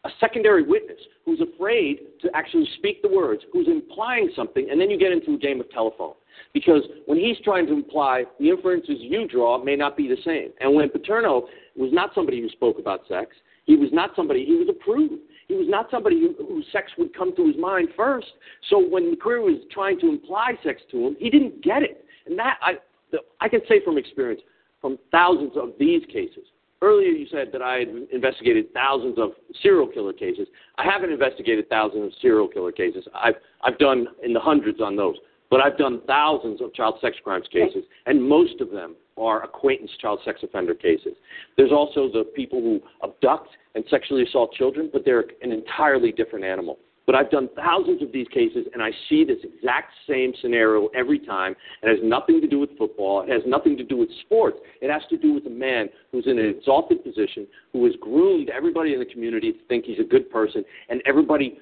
[0.04, 4.90] a secondary witness who's afraid to actually speak the words, who's implying something, and then
[4.90, 6.14] you get into a game of telephone.
[6.54, 10.50] Because when he's trying to imply the inferences you draw may not be the same.
[10.60, 13.36] And when Paterno was not somebody who spoke about sex,
[13.66, 15.20] he was not somebody, he was a prude.
[15.48, 18.28] He was not somebody who, whose sex would come to his mind first.
[18.70, 22.06] So when McQueary was trying to imply sex to him, he didn't get it.
[22.26, 22.74] And that, I,
[23.12, 24.42] the, I can say from experience,
[24.80, 26.46] from thousands of these cases.
[26.82, 29.32] Earlier, you said that I had investigated thousands of
[29.62, 30.48] serial killer cases.
[30.78, 33.06] I haven't investigated thousands of serial killer cases.
[33.14, 35.16] I've, I've done in the hundreds on those.
[35.52, 39.92] But I've done thousands of child sex crimes cases, and most of them are acquaintance
[40.02, 41.14] child sex offender cases.
[41.58, 46.46] There's also the people who abduct and sexually assault children, but they're an entirely different
[46.46, 46.80] animal.
[47.06, 51.20] But I've done thousands of these cases, and I see this exact same scenario every
[51.20, 51.56] time.
[51.84, 53.24] It has nothing to do with football.
[53.24, 54.58] It has nothing to do with sports.
[54.82, 58.50] It has to do with a man who's in an exalted position, who has groomed
[58.50, 61.58] everybody in the community to think he's a good person, and everybody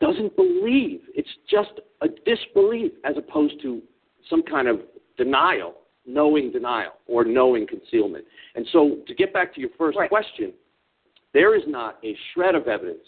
[0.00, 1.00] doesn't believe.
[1.14, 3.82] It's just a disbelief as opposed to
[4.28, 4.80] some kind of
[5.16, 5.74] denial,
[6.06, 8.24] knowing denial, or knowing concealment.
[8.54, 10.08] And so, to get back to your first Right.
[10.08, 10.52] question,
[11.32, 13.06] there is not a shred of evidence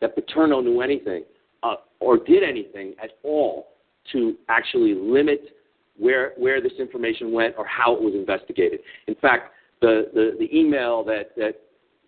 [0.00, 1.24] that Paterno knew anything
[1.62, 3.68] uh, or did anything at all
[4.12, 5.56] to actually limit
[5.96, 8.80] where where this information went or how it was investigated.
[9.08, 11.60] In fact, the the, the email that that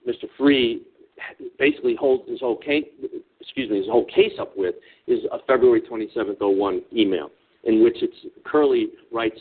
[0.09, 0.29] Mr.
[0.39, 0.81] Freeh
[1.59, 2.87] basically holds his whole case
[3.41, 4.75] excuse me his whole case up with
[5.07, 7.31] is a February 27th 01 email
[7.65, 9.39] in which it's Curley writes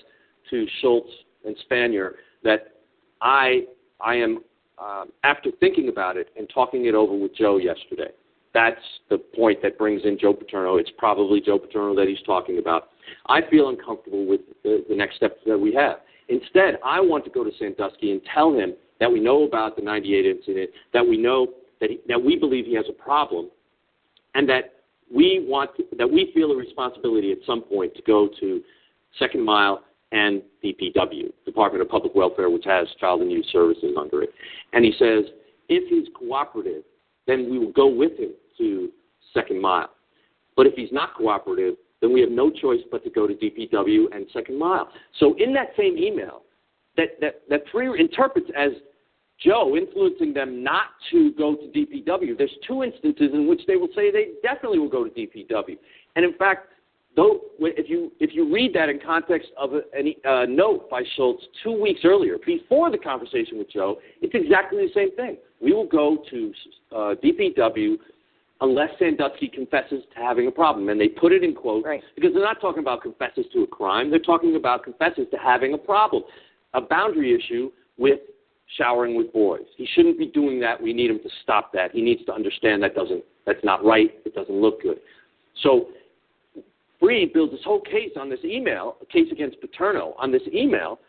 [0.50, 1.10] to Schultz
[1.46, 2.12] and Spanier
[2.44, 2.74] that
[3.22, 3.64] I
[4.02, 4.40] I am
[4.78, 8.12] um, after thinking about it and talking it over with Joe yesterday.
[8.54, 10.78] That's the point that brings in Joe Paterno.
[10.78, 12.90] It's probably Joe Paterno that he's talking about.
[13.28, 15.98] I feel uncomfortable with the, the next steps that we have.
[16.30, 19.82] Instead, I want to go to Sandusky and tell him that we know about the
[19.82, 21.48] 98 incident, that we know
[21.80, 23.50] that, he, that we believe he has a problem,
[24.36, 24.74] and that
[25.14, 28.62] we want to, that we feel a responsibility at some point to go to
[29.18, 34.24] Second Mile and DPW, Department of Public Welfare, which has Child and Youth Services under
[34.24, 34.30] it.
[34.74, 35.26] And he says,
[35.68, 36.84] if he's cooperative,
[37.28, 38.90] then we will go with him to
[39.34, 39.90] Second Mile.
[40.56, 44.06] But if he's not cooperative, then we have no choice but to go to DPW
[44.12, 44.90] and Second Mile.
[45.20, 46.42] So in that same email,
[46.98, 48.72] that, that, that Freeh interprets as
[49.44, 53.88] Joe influencing them not to go to DPW, there's two instances in which they will
[53.96, 55.78] say they definitely will go to DPW.
[56.16, 56.68] And in fact,
[57.16, 59.82] though, if you if you read that in context of a,
[60.26, 64.94] a note by Schultz two weeks earlier, before the conversation with Joe, it's exactly the
[64.94, 65.38] same thing.
[65.62, 66.54] We will go to
[66.92, 67.96] uh, DPW
[68.62, 72.02] unless Sandusky confesses to having a problem, and they put it in quotes right.
[72.16, 75.74] because they're not talking about confesses to a crime; they're talking about confesses to having
[75.74, 76.24] a problem,
[76.74, 78.20] a boundary issue with
[78.78, 79.66] showering with boys.
[79.78, 80.82] He shouldn't be doing that.
[80.82, 81.92] We need him to stop that.
[81.92, 84.12] He needs to understand that doesn't that's not right.
[84.26, 85.00] It doesn't look good.
[85.64, 85.88] So
[87.02, 91.00] Freeh builds this whole case on this email, a case against Paterno on this email,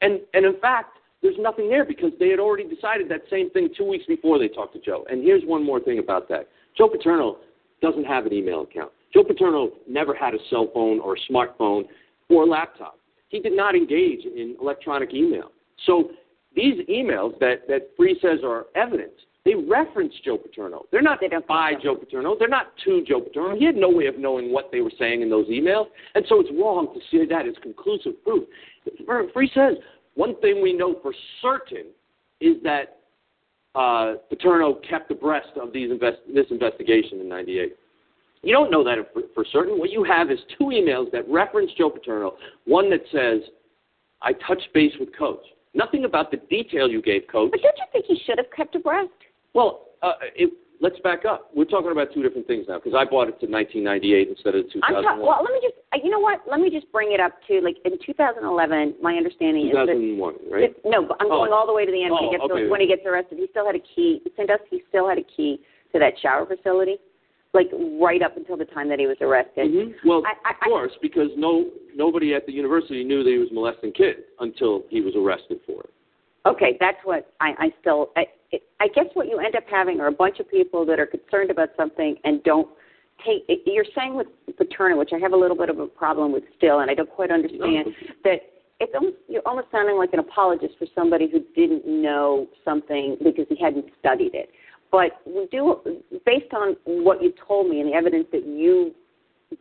[0.00, 3.68] and and in fact, there's nothing there because they had already decided that same thing
[3.76, 5.04] two weeks before they talked to Joe.
[5.10, 7.38] And here's one more thing about that: Joe Paterno
[7.80, 8.90] doesn't have an email account.
[9.12, 11.84] Joe Paterno never had a cell phone or a smartphone
[12.28, 12.98] or a laptop.
[13.28, 15.50] He did not engage in electronic email.
[15.86, 16.10] So
[16.54, 19.14] these emails that that Freeh says are evidence
[19.44, 20.86] they reference Joe Paterno.
[20.90, 22.34] They're not by Joe Paterno.
[22.38, 23.56] They're not to Joe Paterno.
[23.56, 26.40] He had no way of knowing what they were saying in those emails, and so
[26.40, 28.48] it's wrong to see that as conclusive proof.
[29.06, 29.76] Freeh says
[30.14, 31.12] one thing we know for
[31.42, 31.86] certain
[32.40, 33.00] is that
[33.74, 37.76] uh, Paterno kept abreast of these invest- this investigation in '98.
[38.42, 39.78] You don't know that for, for certain.
[39.78, 42.34] What you have is two emails that reference Joe Paterno.
[42.64, 43.42] One that says,
[44.22, 45.44] "I touched base with Coach."
[45.74, 47.50] Nothing about the detail you gave, Coach.
[47.50, 49.10] But don't you think he should have kept abreast?
[49.54, 51.50] Well, uh, it, let's back up.
[51.54, 54.70] We're talking about two different things now because I bought it to 1998 instead of
[54.70, 54.94] 2001.
[54.94, 56.40] I'm ta- well, let me just, uh, you know what?
[56.48, 58.94] Let me just bring it up to like in 2011.
[59.02, 60.74] My understanding is 2001, that right?
[60.84, 61.54] no, but I'm going Oh.
[61.58, 62.68] all the way to the end when he Oh, gets okay.
[62.68, 63.38] when he gets arrested.
[63.38, 64.22] He still had a key.
[64.36, 65.58] Sandusky still had a key
[65.92, 66.98] to that shower facility,
[67.54, 67.70] like
[68.00, 69.70] right up until the time that he was arrested.
[69.70, 70.08] Mm-hmm.
[70.08, 73.48] Well, I, I, of course, because no nobody at the university knew that he was
[73.52, 75.90] molesting kids until he was arrested for it.
[76.46, 78.10] Okay, that's what I, I still.
[78.16, 78.26] I,
[78.80, 81.50] I guess what you end up having are a bunch of people that are concerned
[81.50, 82.68] about something and don't
[83.24, 83.44] take.
[83.66, 84.26] You're saying with
[84.58, 87.10] Paterno, which I have a little bit of a problem with still, and I don't
[87.10, 87.88] quite understand
[88.24, 88.40] that
[88.80, 93.46] it's almost you're almost sounding like an apologist for somebody who didn't know something because
[93.48, 94.50] he hadn't studied it.
[94.90, 95.80] But we do,
[96.24, 98.94] based on what you told me and the evidence that you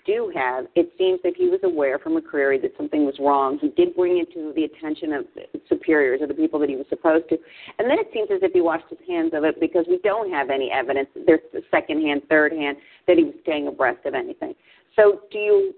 [0.06, 3.58] do have, it seems that he was aware from McQueary that something was wrong.
[3.60, 5.26] He did bring it to the attention of
[5.70, 7.38] superiors or the people that he was supposed to.
[7.80, 10.32] And then it seems as if he washed his hands of it because we don't
[10.32, 12.78] have any evidence, there's the second hand, third hand,
[13.08, 14.54] that he was staying abreast of anything.
[14.96, 15.74] So do you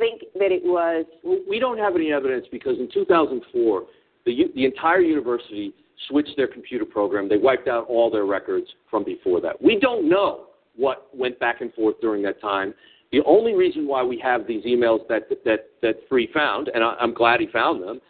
[0.00, 1.04] think that it was.
[1.48, 3.82] We don't have any evidence because in 2004,
[4.26, 5.72] the, the entire university
[6.08, 7.28] switched their computer program.
[7.28, 9.60] They wiped out all their records from before that.
[9.62, 10.46] We don't know
[10.76, 12.74] what went back and forth during that time.
[13.12, 16.94] The only reason why we have these emails that that that Freeh found, and I,
[17.00, 18.00] I'm glad he found them,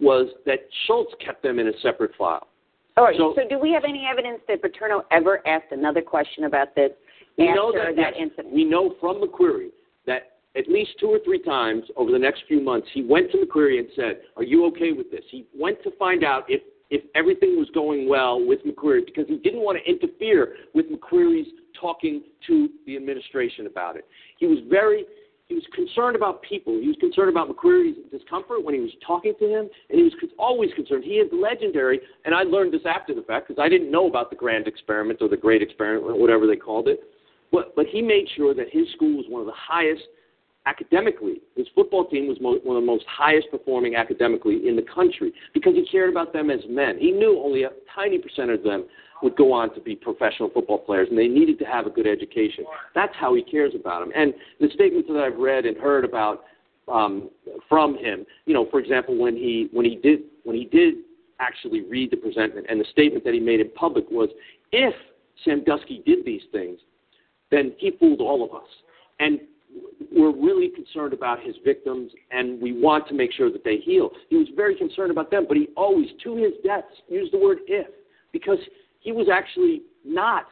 [0.00, 2.46] was that Schultz kept them in a separate file.
[2.96, 3.16] All right.
[3.16, 6.90] So- So, do we have any evidence that Paterno ever asked another question about this
[7.38, 8.52] We after know that, that yes, incident?
[8.54, 9.70] we know from McQueary
[10.06, 13.38] that at least two or three times over the next few months, he went to
[13.38, 16.60] McQueary and said, "Are you okay with this?" He went to find out if
[16.90, 21.48] if everything was going well with McQueary because he didn't want to interfere with McQueary's
[21.80, 24.06] talking to the administration about it.
[24.38, 25.04] He was very
[25.50, 26.78] he was concerned about people.
[26.78, 30.12] He was concerned about McQueary's discomfort when he was talking to him, and he was
[30.38, 31.02] always concerned.
[31.02, 34.30] He is legendary, and I learned this after the fact because I didn't know about
[34.30, 37.00] the grand experiment or the great experiment, whatever they called it.
[37.50, 40.04] But but he made sure that his school was one of the highest
[40.66, 41.40] academically.
[41.56, 45.32] His football team was mo- one of the most highest performing academically in the country
[45.54, 46.98] because he cared about them as men.
[46.98, 48.86] He knew only a tiny percent of them
[49.22, 52.06] would go on to be professional football players, and they needed to have a good
[52.06, 52.64] education.
[52.94, 54.12] That's how he cares about them.
[54.14, 56.44] And the statements that I've read and heard about
[56.88, 57.30] um,
[57.68, 60.94] from him, you know, for example, when he when he did when he did
[61.38, 64.28] actually read the presentment, and the statement that he made in public was,
[64.72, 64.94] if
[65.44, 66.78] Sandusky did these things,
[67.50, 68.68] then he fooled all of us.
[69.20, 69.40] And
[70.12, 74.10] we're really concerned about his victims, and we want to make sure that they heal.
[74.28, 77.58] He was very concerned about them, but he always, to his deaths, used the word
[77.66, 77.86] if,
[78.32, 78.58] because
[79.00, 80.46] he was actually not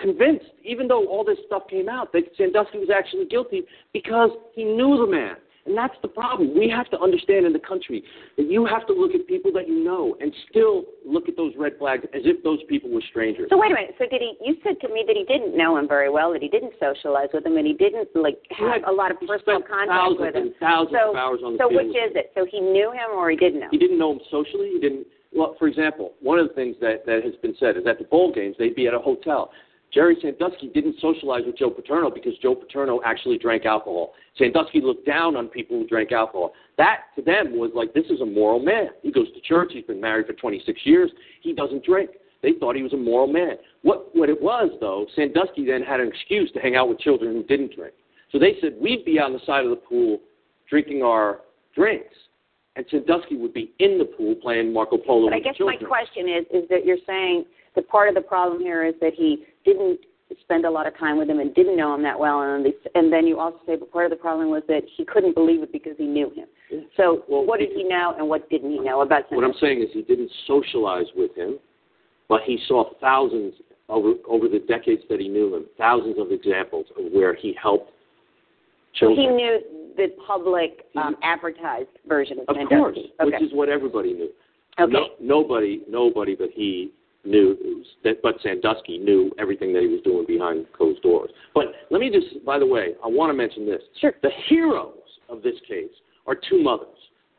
[0.00, 4.64] convinced, even though all this stuff came out, that Sandusky was actually guilty because he
[4.64, 5.36] knew the man.
[5.66, 6.56] And that's the problem.
[6.56, 8.02] We have to understand in the country
[8.36, 11.52] that you have to look at people that you know and still look at those
[11.58, 13.48] red flags as if those people were strangers.
[13.50, 13.94] So wait a minute.
[13.98, 14.36] So did he?
[14.44, 17.28] You said to me that he didn't know him very well, that he didn't socialize
[17.32, 20.46] with him, and he didn't like have a lot of personal contact with him.
[20.48, 22.32] and thousands so, of hours on the so which is it?
[22.34, 23.68] So he knew him, or he didn't know?
[23.70, 24.70] He didn't know him socially.
[24.72, 25.06] He didn't.
[25.32, 28.04] Well, for example, one of the things that, that has been said is at the
[28.04, 29.52] bowl games they'd be at a hotel.
[29.92, 34.12] Jerry Sandusky didn't socialize with Joe Paterno because Joe Paterno actually drank alcohol.
[34.38, 36.52] Sandusky looked down on people who drank alcohol.
[36.78, 38.88] That to them was like this is a moral man.
[39.02, 39.72] He goes to church.
[39.72, 41.10] He's been married for 26 years.
[41.42, 42.10] He doesn't drink.
[42.42, 43.56] They thought he was a moral man.
[43.82, 47.34] What what it was though, Sandusky then had an excuse to hang out with children
[47.34, 47.94] who didn't drink.
[48.32, 50.20] So they said we'd be on the side of the pool
[50.68, 51.40] drinking our
[51.74, 52.14] drinks,
[52.76, 56.28] and Sandusky would be in the pool playing Marco Polo But I guess my question
[56.28, 57.44] is, is that you're saying
[57.74, 60.00] that part of the problem here is that he didn't
[60.42, 62.72] spend a lot of time with him and didn't know him that well, and they,
[62.94, 65.62] and then you also say, but part of the problem was that he couldn't believe
[65.62, 66.46] it because he knew him.
[66.96, 69.88] So what did he know and what didn't he know about What I'm saying is
[69.92, 71.58] he didn't socialize with him,
[72.28, 73.54] but he saw thousands
[73.88, 77.90] over over the decades that he knew him, thousands of examples of where he helped
[78.94, 79.30] So children.
[79.30, 79.60] he knew
[79.96, 83.30] the public um, advertised version of, Of course, Okay.
[83.32, 84.28] which is what everybody knew.
[84.78, 84.92] Okay.
[84.92, 86.92] No, nobody, nobody but he
[87.24, 87.56] knew
[88.04, 88.22] that.
[88.22, 91.30] But Sandusky knew everything that he was doing behind closed doors.
[91.54, 93.82] But let me just, by the way, I want to mention this.
[94.00, 94.12] Sure.
[94.22, 94.94] The heroes
[95.28, 95.90] of this case
[96.26, 96.88] are two mothers.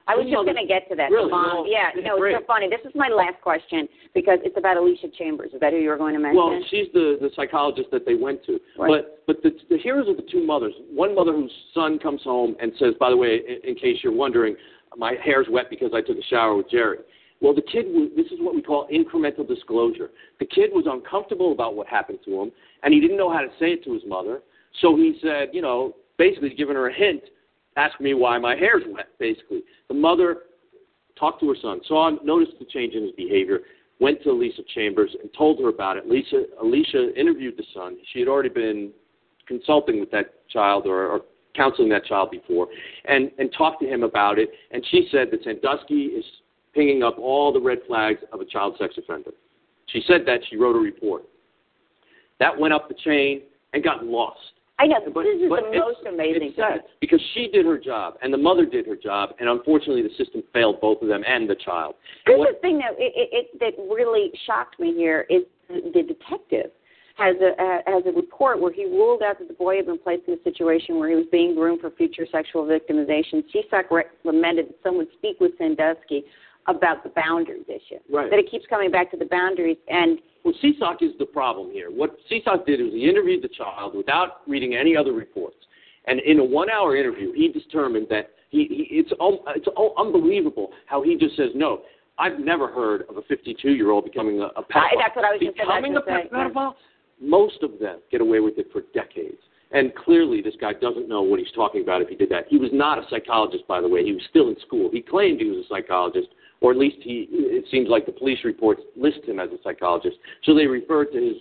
[0.07, 1.11] I was Two just going to get to that.
[1.11, 1.29] Really?
[1.29, 2.33] Mom, No, yeah, it's no, great.
[2.35, 2.67] it's so funny.
[2.67, 5.51] This is my last question because it's about Alicia Chambers.
[5.53, 6.37] Is that who you were going to mention?
[6.37, 8.59] Well, she's the, the psychologist that they went to.
[8.77, 9.05] Right.
[9.05, 10.73] But but the, the heroes are the two mothers.
[10.91, 14.11] One mother whose son comes home and says, by the way, in, in case you're
[14.11, 14.55] wondering,
[14.97, 16.97] my hair's wet because I took a shower with Jerry.
[17.41, 20.11] Well, the kid, this is what we call incremental disclosure.
[20.39, 22.51] The kid was uncomfortable about what happened to him,
[22.83, 24.41] and he didn't know how to say it to his mother.
[24.79, 27.23] So he said, you know, basically giving her a hint,
[27.77, 29.63] ask me why my hair's wet, basically.
[29.87, 30.43] The mother
[31.19, 33.61] talked to her son, saw, noticed the change in his behavior,
[33.99, 36.05] went to Alicia Chambers and told her about it.
[36.05, 37.97] Alicia, Alicia interviewed the son.
[38.13, 38.91] She had already been
[39.47, 41.21] consulting with that child or, or
[41.55, 42.67] counseling that child before,
[43.05, 44.49] and, and talked to him about it.
[44.71, 46.25] And she said that Sandusky is
[46.73, 49.31] pinging up all the red flags of a child sex offender.
[49.87, 50.39] She said that.
[50.49, 51.23] She wrote a report.
[52.39, 53.41] That went up the chain
[53.73, 54.39] and got lost.
[54.79, 54.97] I know.
[55.13, 56.91] But- this is but the most amazing It's sad thing.
[57.01, 60.41] because she did her job and the mother did her job, and unfortunately the system
[60.53, 61.95] failed both of them and the child.
[62.25, 66.01] This What- is the thing that it, it, that really shocked me here is the
[66.03, 66.71] detective
[67.15, 69.99] has a uh, has a report where he ruled out that the boy had been
[69.99, 73.43] placed in a situation where he was being groomed for future sexual victimization.
[73.53, 76.23] Seasock recommended that someone speak with Sandusky
[76.67, 77.99] about the boundaries issue.
[78.11, 78.29] Right.
[78.29, 81.89] That it keeps coming back to the boundaries and Well, Seasock is the problem here.
[81.89, 85.55] What Seasock did was he interviewed the child without reading any other reports.
[86.05, 91.01] And in a one-hour interview, he determined that he, he it's it's un- unbelievable how
[91.03, 91.81] he just says no.
[92.17, 94.99] I've never heard of a 52-year-old becoming a, a pedophile.
[94.99, 96.73] that's what I was just becoming to a pedophile.
[97.19, 99.37] Most of them get away with it for decades.
[99.71, 102.45] And clearly, this guy doesn't know what he's talking about if he did that.
[102.49, 104.03] He was not a psychologist, by the way.
[104.03, 104.89] He was still in school.
[104.91, 106.27] He claimed he was a psychologist,
[106.61, 107.27] or at least he.
[107.29, 110.17] It seems like the police reports list him as a psychologist.
[110.43, 111.37] So they refer to his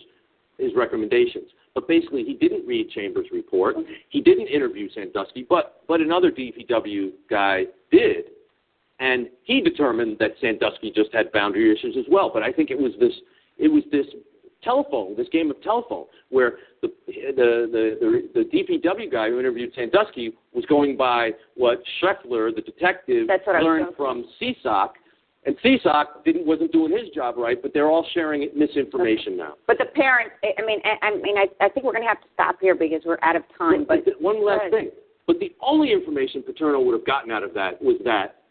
[0.58, 1.50] his recommendations.
[1.74, 3.76] But basically, he didn't read Chambers' report.
[4.08, 8.24] He didn't interview Sandusky, but but another DPW guy did,
[8.98, 12.30] and he determined that Sandusky just had boundary issues as well.
[12.32, 13.12] But I think it was this
[13.58, 14.06] it was this
[14.62, 17.68] telephone, this game of telephone, where the the
[18.02, 23.28] the, the, DPW guy who interviewed Sandusky was going by what Schreffler, the detective,
[23.62, 24.90] learned from Seasock,
[25.46, 29.54] and Seasock didn't wasn't doing his job right, but they're all sharing misinformation now.
[29.66, 32.20] But the parents, I mean, I, I mean, I, I think we're going to have
[32.20, 33.86] to stop here because we're out of time.
[33.88, 34.90] But one last thing.
[35.26, 38.42] But the only information Paterno would have gotten out of that was that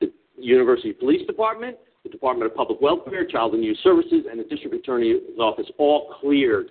[0.00, 4.44] the University Police Department, the Department of Public Welfare, Child and Youth Services, and the
[4.44, 6.66] District Attorney's Office all cleared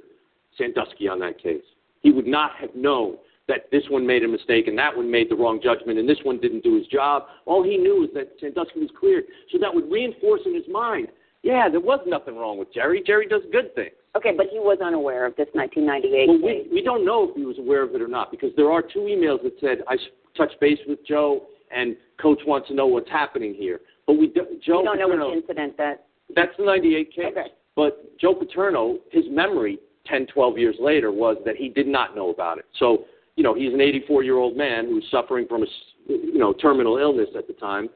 [0.58, 1.64] Sandusky on that case.
[2.02, 3.18] He would not have known
[3.48, 6.20] that this one made a mistake and that one made the wrong judgment and this
[6.24, 7.24] one didn't do his job.
[7.46, 9.26] All he knew was that Sandusky was cleared.
[9.52, 11.08] So that would reinforce in his mind,
[11.42, 13.04] yeah, there was nothing wrong with Jerry.
[13.06, 13.92] Jerry does good things.
[14.16, 16.68] Okay, but he was unaware of this 1998 Well, case.
[16.72, 18.82] we, we don't know if he was aware of it or not because there are
[18.82, 19.98] two emails that said, I
[20.38, 21.44] touched base with Joe
[21.76, 23.82] and coach wants to know what's happening here.
[24.08, 26.06] But we do, Joe we don't know Paterno, which incident that.
[26.36, 27.26] that's the 98 case.
[27.32, 27.48] Okay.
[27.76, 32.30] But Joe Paterno, his memory 10, 12 years later was that he did not know
[32.30, 32.66] about it.
[32.78, 35.66] So, you know, he's an 84 year old man who's suffering from a,
[36.08, 37.90] you know, terminal illness at the time.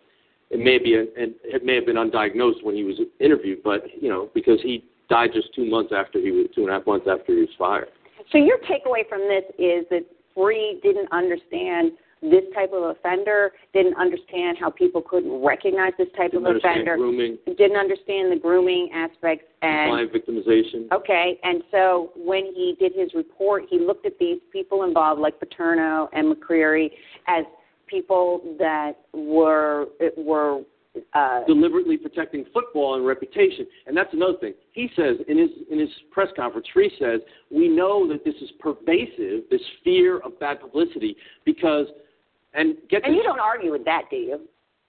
[0.50, 3.84] It may be, an, and it may have been undiagnosed when he was interviewed, but
[4.02, 6.88] you know, because he died just two months after he was two and a half
[6.88, 7.90] months after he was fired.
[8.32, 10.06] So your takeaway from this is that
[10.36, 11.92] Freeh didn't understand
[12.22, 16.98] this type of offender, didn't understand how people couldn't recognize this type Didn't of offender,
[16.98, 20.92] grooming, didn't understand the grooming aspects, and client victimization.
[20.92, 25.40] Okay, and so when he did his report, he looked at these people involved, like
[25.40, 26.90] Paterno and McQueary,
[27.28, 27.46] as
[27.88, 29.86] people that were
[30.18, 30.62] were
[31.14, 33.68] uh, deliberately protecting football and reputation.
[33.86, 34.54] And that's another thing.
[34.72, 38.50] He says in his in his press conference, Freeh says, we know that this is
[38.60, 41.16] pervasive, this fear of bad publicity,
[41.46, 41.86] because
[42.58, 44.42] and get and this, you don't argue with that, do you?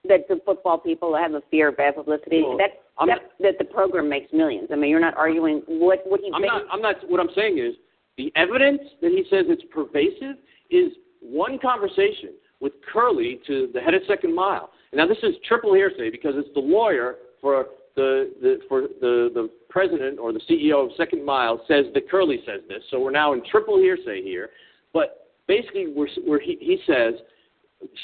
[0.08, 2.42] That the football people have a fear of bad publicity.
[2.42, 4.68] Well, that that, that the program makes millions.
[4.72, 6.32] I mean, you're not arguing what what he.
[6.34, 7.74] I'm not I'm not what I'm saying is
[8.16, 10.36] the evidence that he says it's pervasive
[10.70, 14.70] is one conversation with Curley to the head of Second Mile.
[14.92, 19.50] Now this is triple hearsay because it's the lawyer for the, the for the the
[19.68, 22.82] president or the CEO of Second Mile says that Curley says this.
[22.90, 24.50] So we're now in triple hearsay here.
[24.92, 27.14] But basically, we're, where he, he says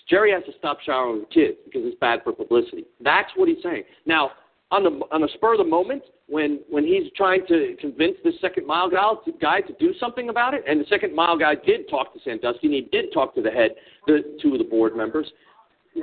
[0.09, 2.85] Jerry has to stop showering with kids because it's bad for publicity.
[3.01, 3.85] That's what he's saying.
[4.07, 4.33] Now,
[4.71, 8.33] on the on the spur of the moment, when when he's trying to convince the
[8.41, 11.89] second mile guy, guy to do something about it, and the second mile guy did
[11.89, 13.73] talk to Sandusky, and he did talk to the head,
[14.07, 15.31] the two of the board members.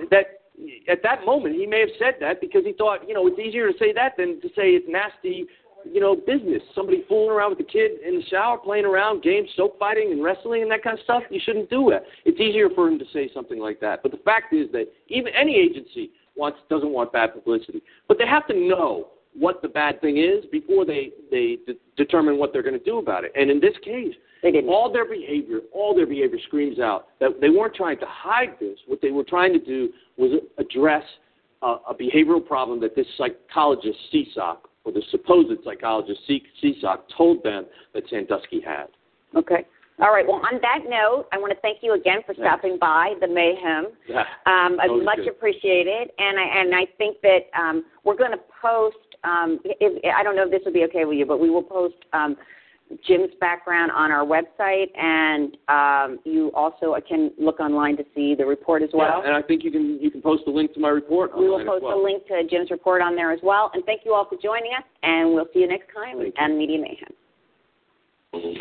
[0.10, 0.42] That
[0.88, 3.72] at that moment he may have said that because he thought, you know, it's easier
[3.72, 5.46] to say that than to say it's nasty,
[5.86, 6.62] you know, business.
[6.76, 10.24] Somebody fooling around with the kid in the shower, playing around, games, soap fighting, and
[10.24, 11.24] wrestling and that kind of stuff.
[11.30, 12.04] You shouldn't do it.
[12.26, 14.04] It's easier for him to say something like that.
[14.04, 18.28] But the fact is that even any agency wants doesn't want bad publicity, but they
[18.28, 22.64] have to know what the bad thing is before they they de- determine what they're
[22.64, 23.32] going to do about it.
[23.36, 24.14] And in this case,
[24.68, 28.78] all their behavior, all their behavior screams out that they weren't trying to hide this.
[28.88, 31.04] What they were trying to do was address
[31.62, 37.66] uh, a behavioral problem that this psychologist Seasock or the supposed psychologist Seasock told them
[37.94, 38.88] that Sandusky had.
[39.36, 39.66] Okay.
[40.00, 40.26] All right.
[40.26, 43.88] Well, on that note, I want to thank you again for stopping by the Mayhem.
[44.10, 44.22] Yeah.
[44.48, 45.28] Um, I much good.
[45.28, 48.98] appreciated, and I and I think that um, we're going to post.
[49.24, 51.62] Um, if, I don't know if this will be okay with you, but we will
[51.62, 52.36] post um,
[53.08, 58.46] Jim's background on our website, and um, you also can look online to see the
[58.46, 59.22] report as well.
[59.22, 61.38] Yeah, and I think you can you can post a link to my report.
[61.38, 62.00] We will post well.
[62.00, 63.72] a link to Jim's report on there as well.
[63.74, 66.80] And thank you all for joining us, and we'll see you next time on Media
[66.80, 67.14] Mayhem.
[68.34, 68.60] Thank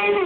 [0.08, 0.25] you.